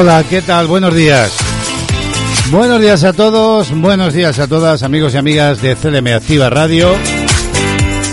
Hola, 0.00 0.24
¿qué 0.24 0.40
tal? 0.40 0.66
Buenos 0.66 0.94
días. 0.94 1.30
Buenos 2.50 2.80
días 2.80 3.04
a 3.04 3.12
todos, 3.12 3.70
buenos 3.70 4.14
días 4.14 4.38
a 4.38 4.46
todas, 4.48 4.82
amigos 4.82 5.12
y 5.12 5.18
amigas 5.18 5.60
de 5.60 5.76
CLM 5.76 6.06
Activa 6.14 6.48
Radio. 6.48 6.96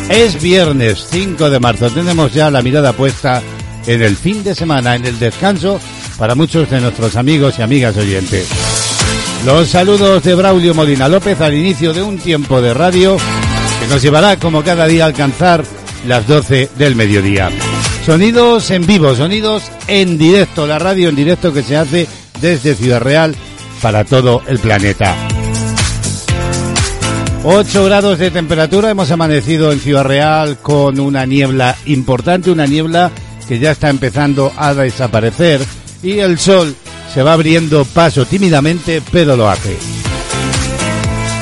Es 0.10 0.42
viernes 0.42 1.08
5 1.10 1.50
de 1.50 1.62
marzo, 1.62 1.90
tenemos 1.90 2.34
ya 2.34 2.52
la 2.52 2.62
mirada 2.62 2.92
puesta 2.92 3.42
en 3.86 4.02
el 4.02 4.18
fin 4.18 4.44
de 4.44 4.54
semana, 4.54 4.96
en 4.96 5.06
el 5.06 5.18
descanso 5.18 5.80
para 6.18 6.36
muchos 6.36 6.70
de 6.70 6.82
nuestros 6.82 7.16
amigos 7.16 7.58
y 7.58 7.62
amigas 7.62 7.96
oyentes. 7.96 8.50
Los 9.46 9.70
saludos 9.70 10.22
de 10.24 10.36
Braulio 10.36 10.74
Molina 10.74 11.08
López 11.08 11.40
al 11.40 11.54
inicio 11.54 11.94
de 11.94 12.04
un 12.04 12.18
tiempo 12.18 12.62
de 12.62 12.74
radio 12.74 13.16
que 13.80 13.88
nos 13.88 14.02
llevará 14.02 14.36
como 14.36 14.62
cada 14.62 14.88
día 14.88 15.06
a 15.06 15.08
alcanzar 15.08 15.64
las 16.06 16.28
12 16.28 16.70
del 16.78 16.98
mediodía. 16.98 17.50
Sonidos 18.08 18.72
en 18.72 18.88
vivo, 18.88 19.14
sonidos 19.16 19.70
en 19.90 20.18
directo, 20.18 20.66
la 20.66 20.80
radio 20.80 21.10
en 21.10 21.16
directo 21.18 21.52
que 21.52 21.62
se 21.62 21.76
hace 21.76 22.08
desde 22.40 22.74
Ciudad 22.74 23.02
Real 23.02 23.36
para 23.82 24.06
todo 24.06 24.42
el 24.48 24.60
planeta. 24.60 25.14
8 27.44 27.84
grados 27.84 28.18
de 28.18 28.32
temperatura, 28.32 28.92
hemos 28.92 29.12
amanecido 29.12 29.74
en 29.74 29.82
Ciudad 29.82 30.06
Real 30.06 30.58
con 30.60 31.02
una 31.02 31.26
niebla 31.26 31.76
importante, 31.86 32.50
una 32.50 32.66
niebla 32.66 33.12
que 33.46 33.60
ya 33.60 33.72
está 33.72 33.90
empezando 33.90 34.54
a 34.56 34.74
desaparecer 34.74 35.60
y 36.02 36.20
el 36.20 36.40
sol 36.40 36.78
se 37.14 37.24
va 37.24 37.34
abriendo 37.34 37.84
paso 37.84 38.26
tímidamente, 38.26 39.02
pero 39.12 39.36
lo 39.36 39.50
hace. 39.50 39.76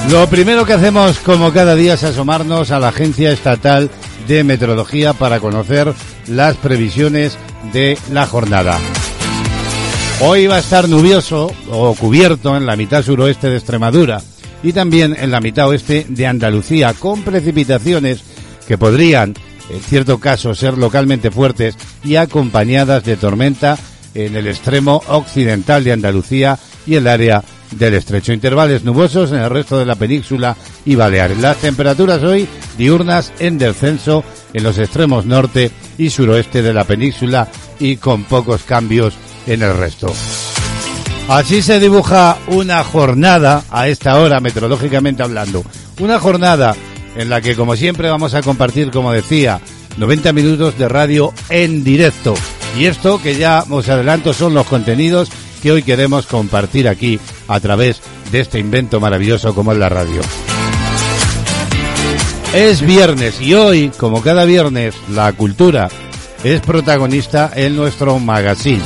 Lo 0.09 0.27
primero 0.27 0.65
que 0.65 0.73
hacemos 0.73 1.19
como 1.19 1.53
cada 1.53 1.75
día 1.75 1.93
es 1.93 2.03
asomarnos 2.03 2.71
a 2.71 2.79
la 2.79 2.87
Agencia 2.87 3.31
Estatal 3.31 3.91
de 4.27 4.43
Meteorología 4.43 5.13
para 5.13 5.39
conocer 5.39 5.93
las 6.27 6.55
previsiones 6.57 7.37
de 7.73 7.97
la 8.11 8.25
jornada. 8.27 8.79
Hoy 10.21 10.47
va 10.47 10.55
a 10.55 10.59
estar 10.59 10.87
nubioso 10.87 11.51
o 11.69 11.93
cubierto 11.95 12.55
en 12.55 12.65
la 12.65 12.75
mitad 12.75 13.03
suroeste 13.03 13.49
de 13.49 13.57
Extremadura 13.57 14.21
y 14.63 14.73
también 14.73 15.15
en 15.19 15.29
la 15.29 15.41
mitad 15.41 15.67
oeste 15.67 16.05
de 16.09 16.25
Andalucía, 16.25 16.93
con 16.93 17.21
precipitaciones 17.21 18.23
que 18.67 18.77
podrían, 18.77 19.35
en 19.69 19.79
cierto 19.81 20.19
caso, 20.19 20.55
ser 20.55 20.77
localmente 20.77 21.31
fuertes 21.31 21.75
y 22.03 22.15
acompañadas 22.15 23.03
de 23.03 23.17
tormenta 23.17 23.77
en 24.13 24.35
el 24.35 24.47
extremo 24.47 25.03
occidental 25.07 25.83
de 25.83 25.91
Andalucía 25.91 26.57
y 26.87 26.95
el 26.95 27.07
área 27.07 27.43
del 27.71 27.95
estrecho. 27.95 28.33
Intervalos 28.33 28.83
nubosos 28.83 29.31
en 29.31 29.39
el 29.39 29.49
resto 29.49 29.77
de 29.77 29.85
la 29.85 29.95
península 29.95 30.55
y 30.85 30.95
Baleares. 30.95 31.39
Las 31.39 31.57
temperaturas 31.57 32.23
hoy 32.23 32.47
diurnas 32.77 33.33
en 33.39 33.57
descenso 33.57 34.23
en 34.53 34.63
los 34.63 34.77
extremos 34.77 35.25
norte 35.25 35.71
y 35.97 36.09
suroeste 36.09 36.61
de 36.61 36.73
la 36.73 36.83
península 36.83 37.47
y 37.79 37.97
con 37.97 38.23
pocos 38.23 38.63
cambios 38.63 39.13
en 39.47 39.61
el 39.63 39.75
resto. 39.75 40.11
Así 41.27 41.61
se 41.61 41.79
dibuja 41.79 42.37
una 42.47 42.83
jornada 42.83 43.63
a 43.71 43.87
esta 43.87 44.19
hora, 44.19 44.39
meteorológicamente 44.39 45.23
hablando. 45.23 45.63
Una 45.99 46.19
jornada 46.19 46.75
en 47.15 47.29
la 47.29 47.41
que, 47.41 47.55
como 47.55 47.75
siempre, 47.75 48.09
vamos 48.09 48.33
a 48.35 48.43
compartir, 48.43 48.91
como 48.91 49.11
decía, 49.11 49.59
90 49.97 50.33
minutos 50.33 50.77
de 50.77 50.87
radio 50.87 51.33
en 51.49 51.83
directo. 51.83 52.35
Y 52.77 52.85
esto 52.85 53.21
que 53.21 53.35
ya 53.35 53.63
os 53.69 53.89
adelanto 53.89 54.33
son 54.33 54.53
los 54.53 54.67
contenidos 54.67 55.29
que 55.63 55.71
hoy 55.71 55.81
queremos 55.81 56.27
compartir 56.27 56.87
aquí 56.87 57.19
a 57.47 57.59
través 57.59 58.01
de 58.31 58.39
este 58.39 58.59
invento 58.59 58.99
maravilloso 58.99 59.53
como 59.53 59.71
es 59.71 59.77
la 59.77 59.89
radio. 59.89 60.21
Es 62.53 62.81
viernes 62.81 63.41
y 63.41 63.53
hoy, 63.53 63.91
como 63.97 64.21
cada 64.21 64.45
viernes, 64.45 64.95
la 65.09 65.33
cultura 65.33 65.89
es 66.43 66.61
protagonista 66.61 67.51
en 67.55 67.75
nuestro 67.75 68.17
magazine. 68.19 68.81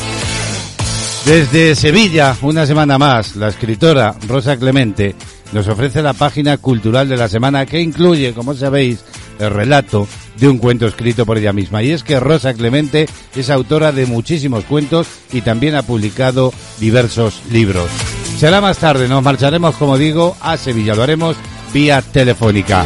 Desde 1.26 1.76
Sevilla, 1.76 2.36
una 2.42 2.66
semana 2.66 2.98
más, 2.98 3.36
la 3.36 3.50
escritora 3.50 4.16
Rosa 4.28 4.58
Clemente 4.58 5.16
nos 5.52 5.68
ofrece 5.68 6.02
la 6.02 6.14
página 6.14 6.58
cultural 6.58 7.10
de 7.10 7.18
la 7.18 7.28
semana 7.28 7.66
que 7.66 7.82
incluye, 7.82 8.34
como 8.34 8.56
sabéis, 8.56 9.04
el 9.40 9.52
relato 9.52 10.08
de 10.38 10.48
un 10.48 10.58
cuento 10.58 10.88
escrito 10.88 11.26
por 11.26 11.38
ella 11.38 11.54
misma. 11.54 11.84
Y 11.84 11.92
es 11.92 12.04
que 12.04 12.20
Rosa 12.20 12.54
Clemente 12.54 13.08
es 13.36 13.50
autora 13.50 13.92
de 13.92 14.06
muchísimos 14.06 14.64
cuentos 14.64 15.08
y 15.32 15.42
también 15.42 15.76
ha 15.76 15.84
publicado 15.84 16.54
diversos 16.80 17.42
libros. 17.52 17.90
Será 18.40 18.62
más 18.62 18.78
tarde, 18.78 19.10
nos 19.10 19.22
marcharemos, 19.22 19.76
como 19.76 19.98
digo, 19.98 20.34
a 20.40 20.56
Sevilla. 20.56 20.96
Lo 20.96 21.04
haremos 21.04 21.36
vía 21.74 22.02
telefónica. 22.02 22.86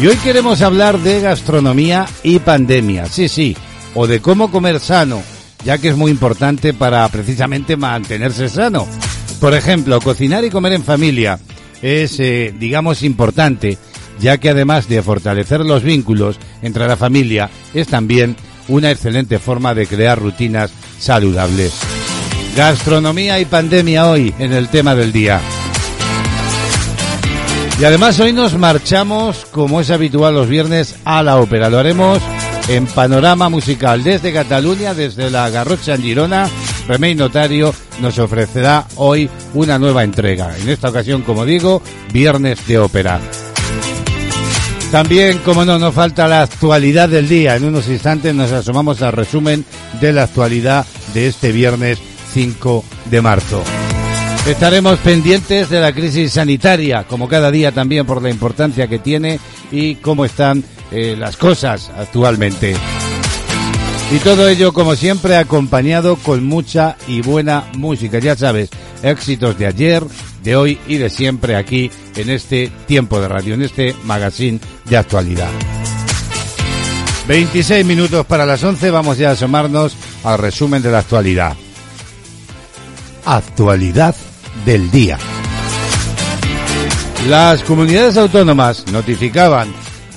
Y 0.00 0.06
hoy 0.08 0.16
queremos 0.16 0.62
hablar 0.62 0.98
de 0.98 1.20
gastronomía 1.20 2.08
y 2.24 2.40
pandemia. 2.40 3.06
Sí, 3.06 3.28
sí. 3.28 3.56
O 3.94 4.08
de 4.08 4.18
cómo 4.18 4.50
comer 4.50 4.80
sano, 4.80 5.22
ya 5.64 5.78
que 5.78 5.90
es 5.90 5.96
muy 5.96 6.10
importante 6.10 6.74
para 6.74 7.06
precisamente 7.06 7.76
mantenerse 7.76 8.48
sano. 8.48 8.84
Por 9.38 9.54
ejemplo, 9.54 10.00
cocinar 10.00 10.44
y 10.44 10.50
comer 10.50 10.72
en 10.72 10.82
familia 10.82 11.38
es, 11.82 12.18
eh, 12.18 12.52
digamos, 12.58 13.04
importante, 13.04 13.78
ya 14.18 14.38
que 14.38 14.50
además 14.50 14.88
de 14.88 15.04
fortalecer 15.04 15.60
los 15.60 15.84
vínculos 15.84 16.40
entre 16.62 16.88
la 16.88 16.96
familia, 16.96 17.48
es 17.74 17.86
también 17.86 18.34
una 18.66 18.90
excelente 18.90 19.38
forma 19.38 19.72
de 19.72 19.86
crear 19.86 20.18
rutinas 20.18 20.72
saludables. 20.98 22.01
Gastronomía 22.56 23.40
y 23.40 23.46
pandemia 23.46 24.06
hoy 24.06 24.34
en 24.38 24.52
el 24.52 24.68
tema 24.68 24.94
del 24.94 25.10
día. 25.10 25.40
Y 27.80 27.84
además 27.84 28.20
hoy 28.20 28.32
nos 28.32 28.56
marchamos, 28.58 29.46
como 29.50 29.80
es 29.80 29.90
habitual 29.90 30.34
los 30.34 30.48
viernes, 30.48 30.96
a 31.04 31.22
la 31.22 31.38
ópera. 31.38 31.70
Lo 31.70 31.78
haremos 31.78 32.20
en 32.68 32.86
panorama 32.86 33.48
musical 33.48 34.04
desde 34.04 34.34
Cataluña, 34.34 34.92
desde 34.92 35.30
la 35.30 35.48
Garrocha 35.48 35.94
en 35.94 36.02
Girona. 36.02 36.48
Remey 36.86 37.14
Notario 37.14 37.74
nos 38.00 38.18
ofrecerá 38.18 38.86
hoy 38.96 39.30
una 39.54 39.78
nueva 39.78 40.04
entrega. 40.04 40.54
En 40.58 40.68
esta 40.68 40.90
ocasión, 40.90 41.22
como 41.22 41.46
digo, 41.46 41.82
viernes 42.12 42.66
de 42.66 42.78
ópera. 42.78 43.18
También, 44.92 45.38
como 45.38 45.64
no, 45.64 45.78
nos 45.78 45.94
falta 45.94 46.28
la 46.28 46.42
actualidad 46.42 47.08
del 47.08 47.26
día. 47.26 47.56
En 47.56 47.64
unos 47.64 47.88
instantes 47.88 48.34
nos 48.34 48.52
asomamos 48.52 49.00
al 49.00 49.12
resumen 49.12 49.64
de 50.02 50.12
la 50.12 50.24
actualidad 50.24 50.84
de 51.14 51.28
este 51.28 51.50
viernes 51.50 51.98
5 52.32 52.84
de 53.10 53.22
marzo. 53.22 53.62
Estaremos 54.46 54.98
pendientes 54.98 55.70
de 55.70 55.80
la 55.80 55.92
crisis 55.92 56.32
sanitaria, 56.32 57.04
como 57.04 57.28
cada 57.28 57.50
día 57.50 57.70
también 57.70 58.04
por 58.04 58.20
la 58.20 58.30
importancia 58.30 58.88
que 58.88 58.98
tiene 58.98 59.38
y 59.70 59.96
cómo 59.96 60.24
están 60.24 60.64
eh, 60.90 61.14
las 61.16 61.36
cosas 61.36 61.90
actualmente. 61.96 62.74
Y 64.10 64.18
todo 64.18 64.48
ello, 64.48 64.72
como 64.72 64.96
siempre, 64.96 65.36
acompañado 65.36 66.16
con 66.16 66.44
mucha 66.44 66.96
y 67.06 67.22
buena 67.22 67.64
música. 67.78 68.18
Ya 68.18 68.36
sabes, 68.36 68.68
éxitos 69.02 69.56
de 69.58 69.66
ayer, 69.66 70.02
de 70.42 70.56
hoy 70.56 70.78
y 70.86 70.96
de 70.96 71.08
siempre 71.08 71.56
aquí 71.56 71.90
en 72.16 72.28
este 72.28 72.70
tiempo 72.86 73.20
de 73.20 73.28
radio, 73.28 73.54
en 73.54 73.62
este 73.62 73.94
magazine 74.04 74.58
de 74.84 74.96
actualidad. 74.96 75.50
26 77.28 77.86
minutos 77.86 78.26
para 78.26 78.44
las 78.44 78.62
11, 78.62 78.90
vamos 78.90 79.16
ya 79.16 79.30
a 79.30 79.32
asomarnos 79.32 79.96
al 80.24 80.38
resumen 80.38 80.82
de 80.82 80.90
la 80.90 80.98
actualidad. 80.98 81.56
Actualidad 83.24 84.16
del 84.64 84.90
día. 84.90 85.18
Las 87.28 87.62
comunidades 87.62 88.16
autónomas 88.16 88.84
notificaban 88.92 89.72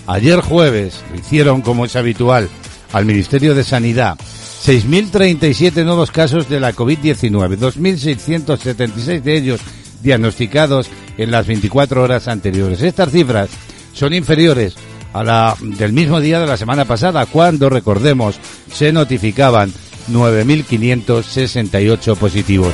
ayer 0.07 0.41
jueves, 0.41 1.03
lo 1.11 1.19
hicieron 1.19 1.61
como 1.61 1.85
es 1.85 1.95
habitual, 1.95 2.49
al 2.93 3.05
Ministerio 3.05 3.53
de 3.53 3.63
Sanidad 3.63 4.17
6.037 4.65 5.85
nuevos 5.85 6.09
casos 6.09 6.49
de 6.49 6.59
la 6.59 6.73
COVID-19, 6.73 7.57
2.676 7.57 9.21
de 9.21 9.37
ellos 9.37 9.61
diagnosticados 10.01 10.89
en 11.17 11.29
las 11.29 11.45
24 11.45 12.01
horas 12.01 12.27
anteriores. 12.27 12.81
Estas 12.81 13.11
cifras 13.11 13.51
son 13.93 14.13
inferiores 14.13 14.75
a 15.13 15.23
la 15.23 15.55
del 15.61 15.93
mismo 15.93 16.19
día 16.19 16.39
de 16.39 16.47
la 16.47 16.57
semana 16.57 16.85
pasada, 16.85 17.27
cuando, 17.27 17.69
recordemos, 17.69 18.39
se 18.73 18.91
notificaban 18.91 19.71
9.568 20.09 22.17
positivos. 22.17 22.73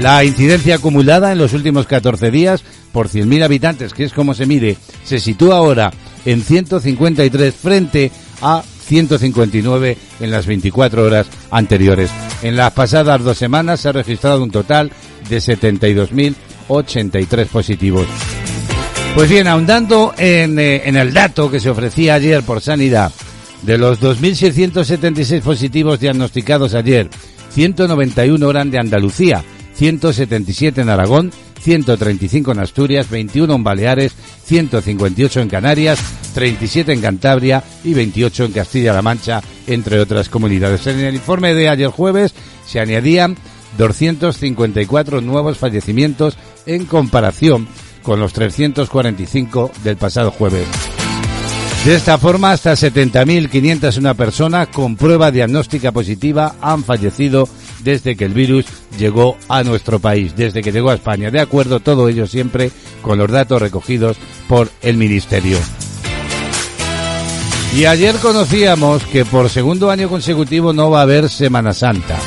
La 0.00 0.24
incidencia 0.24 0.76
acumulada 0.76 1.32
en 1.32 1.38
los 1.38 1.52
últimos 1.54 1.86
14 1.86 2.30
días 2.30 2.62
por 2.92 3.08
100.000 3.08 3.42
habitantes, 3.42 3.92
que 3.94 4.04
es 4.04 4.12
como 4.12 4.34
se 4.34 4.46
mide, 4.46 4.76
se 5.04 5.18
sitúa 5.18 5.56
ahora 5.56 5.90
en 6.24 6.40
153 6.42 7.54
frente 7.54 8.12
a 8.40 8.62
159 8.82 9.96
en 10.20 10.30
las 10.30 10.46
24 10.46 11.04
horas 11.04 11.26
anteriores. 11.50 12.10
En 12.42 12.56
las 12.56 12.72
pasadas 12.72 13.22
dos 13.22 13.38
semanas 13.38 13.80
se 13.80 13.88
ha 13.88 13.92
registrado 13.92 14.42
un 14.42 14.50
total 14.50 14.90
de 15.28 15.38
72.083 15.38 17.46
positivos. 17.46 18.06
Pues 19.14 19.28
bien, 19.28 19.46
ahondando 19.46 20.14
en, 20.16 20.58
eh, 20.58 20.88
en 20.88 20.96
el 20.96 21.12
dato 21.12 21.50
que 21.50 21.60
se 21.60 21.68
ofrecía 21.70 22.14
ayer 22.14 22.42
por 22.42 22.60
Sanidad, 22.60 23.12
De 23.62 23.78
los 23.78 24.00
2.676 24.00 25.40
positivos 25.40 26.00
diagnosticados 26.00 26.74
ayer, 26.74 27.08
191 27.50 28.50
eran 28.50 28.72
de 28.72 28.80
Andalucía, 28.80 29.44
177 29.82 30.80
en 30.82 30.90
Aragón, 30.90 31.32
135 31.60 32.52
en 32.52 32.60
Asturias, 32.60 33.10
21 33.10 33.52
en 33.52 33.64
Baleares, 33.64 34.12
158 34.44 35.40
en 35.40 35.48
Canarias, 35.48 35.98
37 36.34 36.92
en 36.92 37.00
Cantabria 37.00 37.64
y 37.82 37.92
28 37.92 38.44
en 38.44 38.52
Castilla-La 38.52 39.02
Mancha, 39.02 39.42
entre 39.66 39.98
otras 39.98 40.28
comunidades. 40.28 40.86
En 40.86 41.00
el 41.00 41.16
informe 41.16 41.52
de 41.52 41.68
ayer 41.68 41.88
jueves 41.88 42.32
se 42.64 42.78
añadían 42.78 43.36
254 43.76 45.20
nuevos 45.20 45.58
fallecimientos 45.58 46.38
en 46.64 46.84
comparación 46.84 47.66
con 48.04 48.20
los 48.20 48.32
345 48.34 49.72
del 49.82 49.96
pasado 49.96 50.30
jueves. 50.30 50.68
De 51.84 51.96
esta 51.96 52.18
forma, 52.18 52.52
hasta 52.52 52.74
70.501 52.74 54.14
personas 54.14 54.68
con 54.68 54.94
prueba 54.94 55.32
diagnóstica 55.32 55.90
positiva 55.90 56.54
han 56.60 56.84
fallecido 56.84 57.48
desde 57.82 58.16
que 58.16 58.24
el 58.24 58.32
virus 58.32 58.66
llegó 58.98 59.36
a 59.48 59.62
nuestro 59.62 59.98
país, 59.98 60.34
desde 60.36 60.62
que 60.62 60.72
llegó 60.72 60.90
a 60.90 60.94
España. 60.94 61.30
De 61.30 61.40
acuerdo, 61.40 61.80
todo 61.80 62.08
ello 62.08 62.26
siempre 62.26 62.70
con 63.02 63.18
los 63.18 63.30
datos 63.30 63.60
recogidos 63.60 64.16
por 64.48 64.70
el 64.82 64.96
Ministerio. 64.96 65.58
Y 67.74 67.86
ayer 67.86 68.16
conocíamos 68.16 69.02
que 69.04 69.24
por 69.24 69.48
segundo 69.48 69.90
año 69.90 70.08
consecutivo 70.08 70.72
no 70.72 70.90
va 70.90 71.00
a 71.00 71.02
haber 71.02 71.30
Semana 71.30 71.72
Santa. 71.72 72.18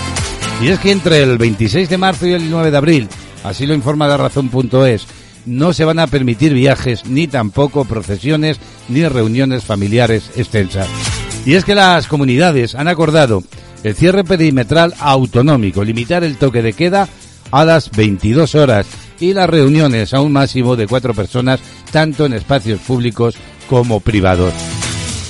Y 0.61 0.69
es 0.69 0.79
que 0.79 0.91
entre 0.91 1.21
el 1.21 1.37
26 1.37 1.87
de 1.87 1.97
marzo 1.97 2.25
y 2.25 2.33
el 2.33 2.49
9 2.49 2.71
de 2.71 2.77
abril, 2.77 3.09
así 3.43 3.67
lo 3.67 3.75
informa 3.75 4.07
la 4.07 4.17
razón.es, 4.17 5.05
no 5.45 5.73
se 5.73 5.85
van 5.85 5.99
a 5.99 6.07
permitir 6.07 6.53
viajes 6.53 7.05
ni 7.05 7.27
tampoco 7.27 7.85
procesiones 7.85 8.59
ni 8.89 9.07
reuniones 9.07 9.63
familiares 9.63 10.31
extensas. 10.35 10.87
Y 11.45 11.53
es 11.53 11.63
que 11.63 11.75
las 11.75 12.07
comunidades 12.07 12.73
han 12.73 12.87
acordado 12.87 13.43
el 13.85 13.95
cierre 13.95 14.23
perimetral 14.23 14.95
autonómico, 14.99 15.83
limitar 15.83 16.23
el 16.23 16.37
toque 16.37 16.63
de 16.63 16.73
queda 16.73 17.07
a 17.51 17.63
las 17.65 17.91
22 17.91 18.55
horas 18.55 18.87
y 19.19 19.33
las 19.33 19.47
reuniones 19.47 20.11
a 20.15 20.21
un 20.21 20.33
máximo 20.33 20.75
de 20.75 20.87
cuatro 20.87 21.13
personas, 21.13 21.59
tanto 21.91 22.25
en 22.25 22.33
espacios 22.33 22.79
públicos 22.79 23.35
como 23.69 23.99
privados. 23.99 24.55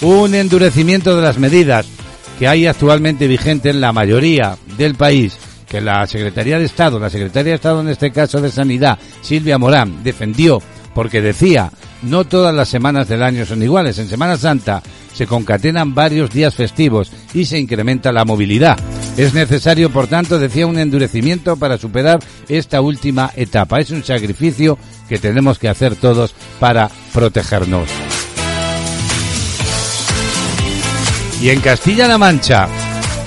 Un 0.01 0.35
endurecimiento 0.35 1.17
de 1.17 1.21
las 1.21 1.37
medidas 1.37 1.85
que 2.39 2.47
hay 2.47 2.65
actualmente 2.65 3.27
vigente 3.27 3.71
en 3.71 3.81
la 3.81 3.91
mayoría 3.91 4.57
del 4.77 4.95
país 4.95 5.37
que 5.67 5.81
la 5.81 6.07
Secretaría 6.07 6.57
de 6.57 6.63
Estado, 6.63 6.97
la 6.97 7.09
Secretaria 7.09 7.51
de 7.51 7.55
Estado 7.55 7.81
en 7.81 7.89
este 7.89 8.11
caso 8.11 8.39
de 8.39 8.51
Sanidad, 8.51 8.97
Silvia 9.21 9.57
Morán, 9.57 10.01
defendió 10.01 10.61
porque 10.95 11.21
decía, 11.21 11.71
no 12.03 12.23
todas 12.23 12.55
las 12.55 12.69
semanas 12.69 13.09
del 13.09 13.21
año 13.21 13.45
son 13.45 13.61
iguales. 13.61 13.99
En 13.99 14.07
Semana 14.07 14.37
Santa 14.37 14.81
se 15.13 15.27
concatenan 15.27 15.93
varios 15.93 16.31
días 16.31 16.55
festivos 16.55 17.11
y 17.33 17.45
se 17.45 17.59
incrementa 17.59 18.13
la 18.13 18.23
movilidad. 18.23 18.79
Es 19.17 19.33
necesario, 19.33 19.91
por 19.91 20.07
tanto, 20.07 20.39
decía, 20.39 20.65
un 20.65 20.79
endurecimiento 20.79 21.57
para 21.57 21.77
superar 21.77 22.19
esta 22.47 22.79
última 22.79 23.29
etapa. 23.35 23.81
Es 23.81 23.91
un 23.91 24.05
sacrificio 24.05 24.79
que 25.09 25.19
tenemos 25.19 25.59
que 25.59 25.67
hacer 25.67 25.97
todos 25.97 26.33
para 26.61 26.89
protegernos. 27.13 27.89
Y 31.41 31.49
en 31.49 31.59
Castilla-La 31.59 32.17
Mancha, 32.17 32.69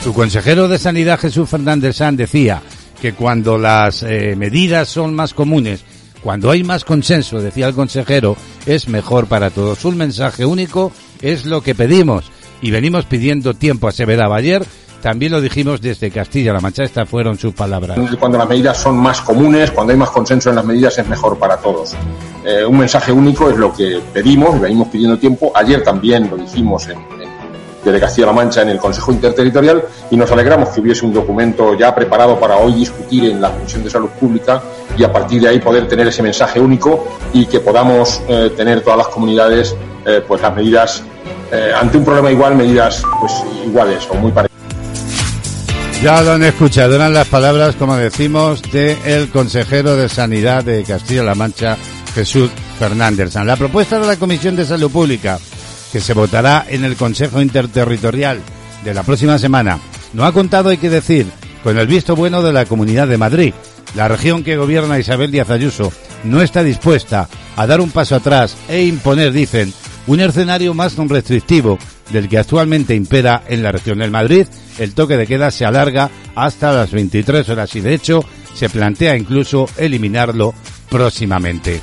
su 0.03 0.15
consejero 0.15 0.69
de 0.69 0.79
Sanidad, 0.79 1.21
Jesús 1.21 1.51
Fernández 1.51 1.97
San, 1.97 2.17
decía 2.17 2.63
que 3.01 3.13
cuando 3.13 3.59
las 3.59 4.03
eh, 4.03 4.35
medidas 4.37 4.89
son 4.89 5.15
más 5.15 5.35
comunes, 5.35 5.85
cuando 6.23 6.51
hay 6.51 6.65
más 6.65 6.85
consenso, 6.85 7.41
decía 7.41 7.69
el 7.69 7.75
consejero, 7.75 8.37
es 8.67 8.89
mejor 8.89 9.27
para 9.27 9.51
todos. 9.51 9.85
Un 9.85 9.97
mensaje 9.97 10.45
único 10.45 10.93
es 11.21 11.47
lo 11.47 11.63
que 11.63 11.75
pedimos 11.75 12.31
y 12.61 12.71
venimos 12.71 13.05
pidiendo 13.05 13.55
tiempo, 13.55 13.89
aseveraba 13.89 14.37
ayer. 14.37 14.65
También 15.03 15.31
lo 15.31 15.41
dijimos 15.41 15.81
desde 15.81 16.11
Castilla-La 16.11 16.61
Mancha, 16.61 16.83
estas 16.83 17.09
fueron 17.09 17.39
sus 17.39 17.55
palabras. 17.55 17.97
Cuando 18.19 18.37
las 18.37 18.49
medidas 18.49 18.79
son 18.79 18.97
más 18.97 19.21
comunes, 19.21 19.71
cuando 19.71 19.93
hay 19.93 19.99
más 19.99 20.11
consenso 20.11 20.51
en 20.51 20.57
las 20.57 20.65
medidas, 20.65 20.99
es 20.99 21.07
mejor 21.07 21.39
para 21.39 21.57
todos. 21.59 21.95
Eh, 22.45 22.65
un 22.65 22.79
mensaje 22.79 23.13
único 23.13 23.49
es 23.49 23.57
lo 23.57 23.73
que 23.73 24.01
pedimos 24.13 24.61
venimos 24.61 24.89
pidiendo 24.89 25.17
tiempo. 25.17 25.53
Ayer 25.55 25.85
también 25.85 26.29
lo 26.29 26.37
dijimos 26.37 26.89
en, 26.89 26.99
de 27.93 28.01
Castilla-La 28.01 28.33
Mancha 28.33 28.63
en 28.63 28.71
el 28.71 28.79
Consejo 28.79 29.13
Interterritorial 29.13 29.85
y 30.11 30.17
nos 30.17 30.31
alegramos 30.31 30.71
que 30.71 30.81
hubiese 30.81 31.05
un 31.05 31.13
documento 31.13 31.75
ya 31.75 31.95
preparado 31.95 32.39
para 32.39 32.57
hoy 32.57 32.73
discutir 32.73 33.25
en 33.27 33.41
la 33.41 33.51
Comisión 33.51 33.85
de 33.85 33.91
Salud 33.91 34.11
Pública 34.11 34.63
y 34.97 35.05
a 35.05 35.13
partir 35.13 35.41
de 35.41 35.49
ahí 35.49 35.59
poder 35.61 35.87
tener 35.89 36.07
ese 36.07 36.23
mensaje 36.23 36.61
único 36.61 37.07
y 37.33 37.47
que 37.47 37.61
podamos 37.61 38.21
eh, 38.29 38.53
tener 38.57 38.83
todas 38.83 38.99
las 38.99 39.09
comunidades 39.09 39.75
eh, 40.05 40.23
pues 40.27 40.41
las 40.41 40.55
medidas 40.55 41.03
eh, 41.53 41.73
ante 41.79 41.99
un 41.99 42.05
problema 42.05 42.31
igual 42.31 42.57
medidas 42.57 43.03
pues 43.21 43.33
iguales 43.65 44.07
o 44.11 44.15
muy 44.15 44.33
parecidas. 44.33 44.59
Ya 46.03 46.23
lo 46.23 46.33
han 46.33 46.45
escuchado, 46.45 46.95
eran 46.95 47.13
las 47.13 47.27
palabras, 47.27 47.75
como 47.75 47.97
decimos, 47.97 48.63
del 48.71 49.31
consejero 49.31 49.97
de 49.97 50.09
Sanidad 50.09 50.63
de 50.63 50.85
Castilla-La 50.85 51.35
Mancha, 51.35 51.77
Jesús 52.15 52.51
Fernández. 52.79 53.35
La 53.35 53.57
propuesta 53.57 53.99
de 53.99 54.07
la 54.07 54.17
Comisión 54.17 54.55
de 54.55 54.65
Salud 54.65 54.93
Pública 54.93 55.41
que 55.93 56.01
se 56.01 56.15
votará 56.15 56.65
en 56.69 56.85
el 56.85 56.97
Consejo 56.97 57.41
Interterritorial 57.41 58.41
de 58.85 58.95
la 58.95 59.03
próxima 59.03 59.39
semana, 59.39 59.79
no 60.13 60.25
ha 60.25 60.33
contado, 60.33 60.71
hay 60.71 60.79
que 60.79 60.91
decir, 60.91 61.27
con 61.63 61.79
el 61.79 61.87
visto 61.87 62.17
bueno 62.17 62.43
de 62.43 62.53
la 62.53 62.67
Comunidad 62.67 63.09
de 63.09 63.19
Madrid. 63.19 63.55
La 63.95 64.09
región 64.09 64.45
que 64.45 64.57
gobierna 64.57 64.99
Isabel 64.99 65.31
Díaz 65.31 65.51
Ayuso 65.51 65.93
no 66.25 66.43
está 66.43 66.63
dispuesta 66.63 67.29
a 67.57 67.67
dar 67.67 67.81
un 67.81 67.91
paso 67.91 68.17
atrás 68.17 68.57
e 68.69 68.85
imponer, 68.85 69.33
dicen, 69.33 69.73
un 70.07 70.21
escenario 70.21 70.75
más 70.75 70.97
restrictivo 70.97 71.79
del 72.11 72.29
que 72.29 72.39
actualmente 72.39 72.95
impera 72.95 73.43
en 73.47 73.63
la 73.63 73.73
región. 73.73 73.99
del 73.99 74.11
Madrid, 74.11 74.47
el 74.79 74.95
toque 74.95 75.17
de 75.17 75.27
queda 75.27 75.51
se 75.51 75.65
alarga 75.65 76.11
hasta 76.35 76.73
las 76.73 76.91
23 76.91 77.49
horas 77.49 77.75
y, 77.77 77.81
de 77.81 77.95
hecho, 77.95 78.25
se 78.55 78.71
plantea 78.71 79.17
incluso 79.17 79.69
eliminarlo 79.77 80.55
próximamente. 80.89 81.81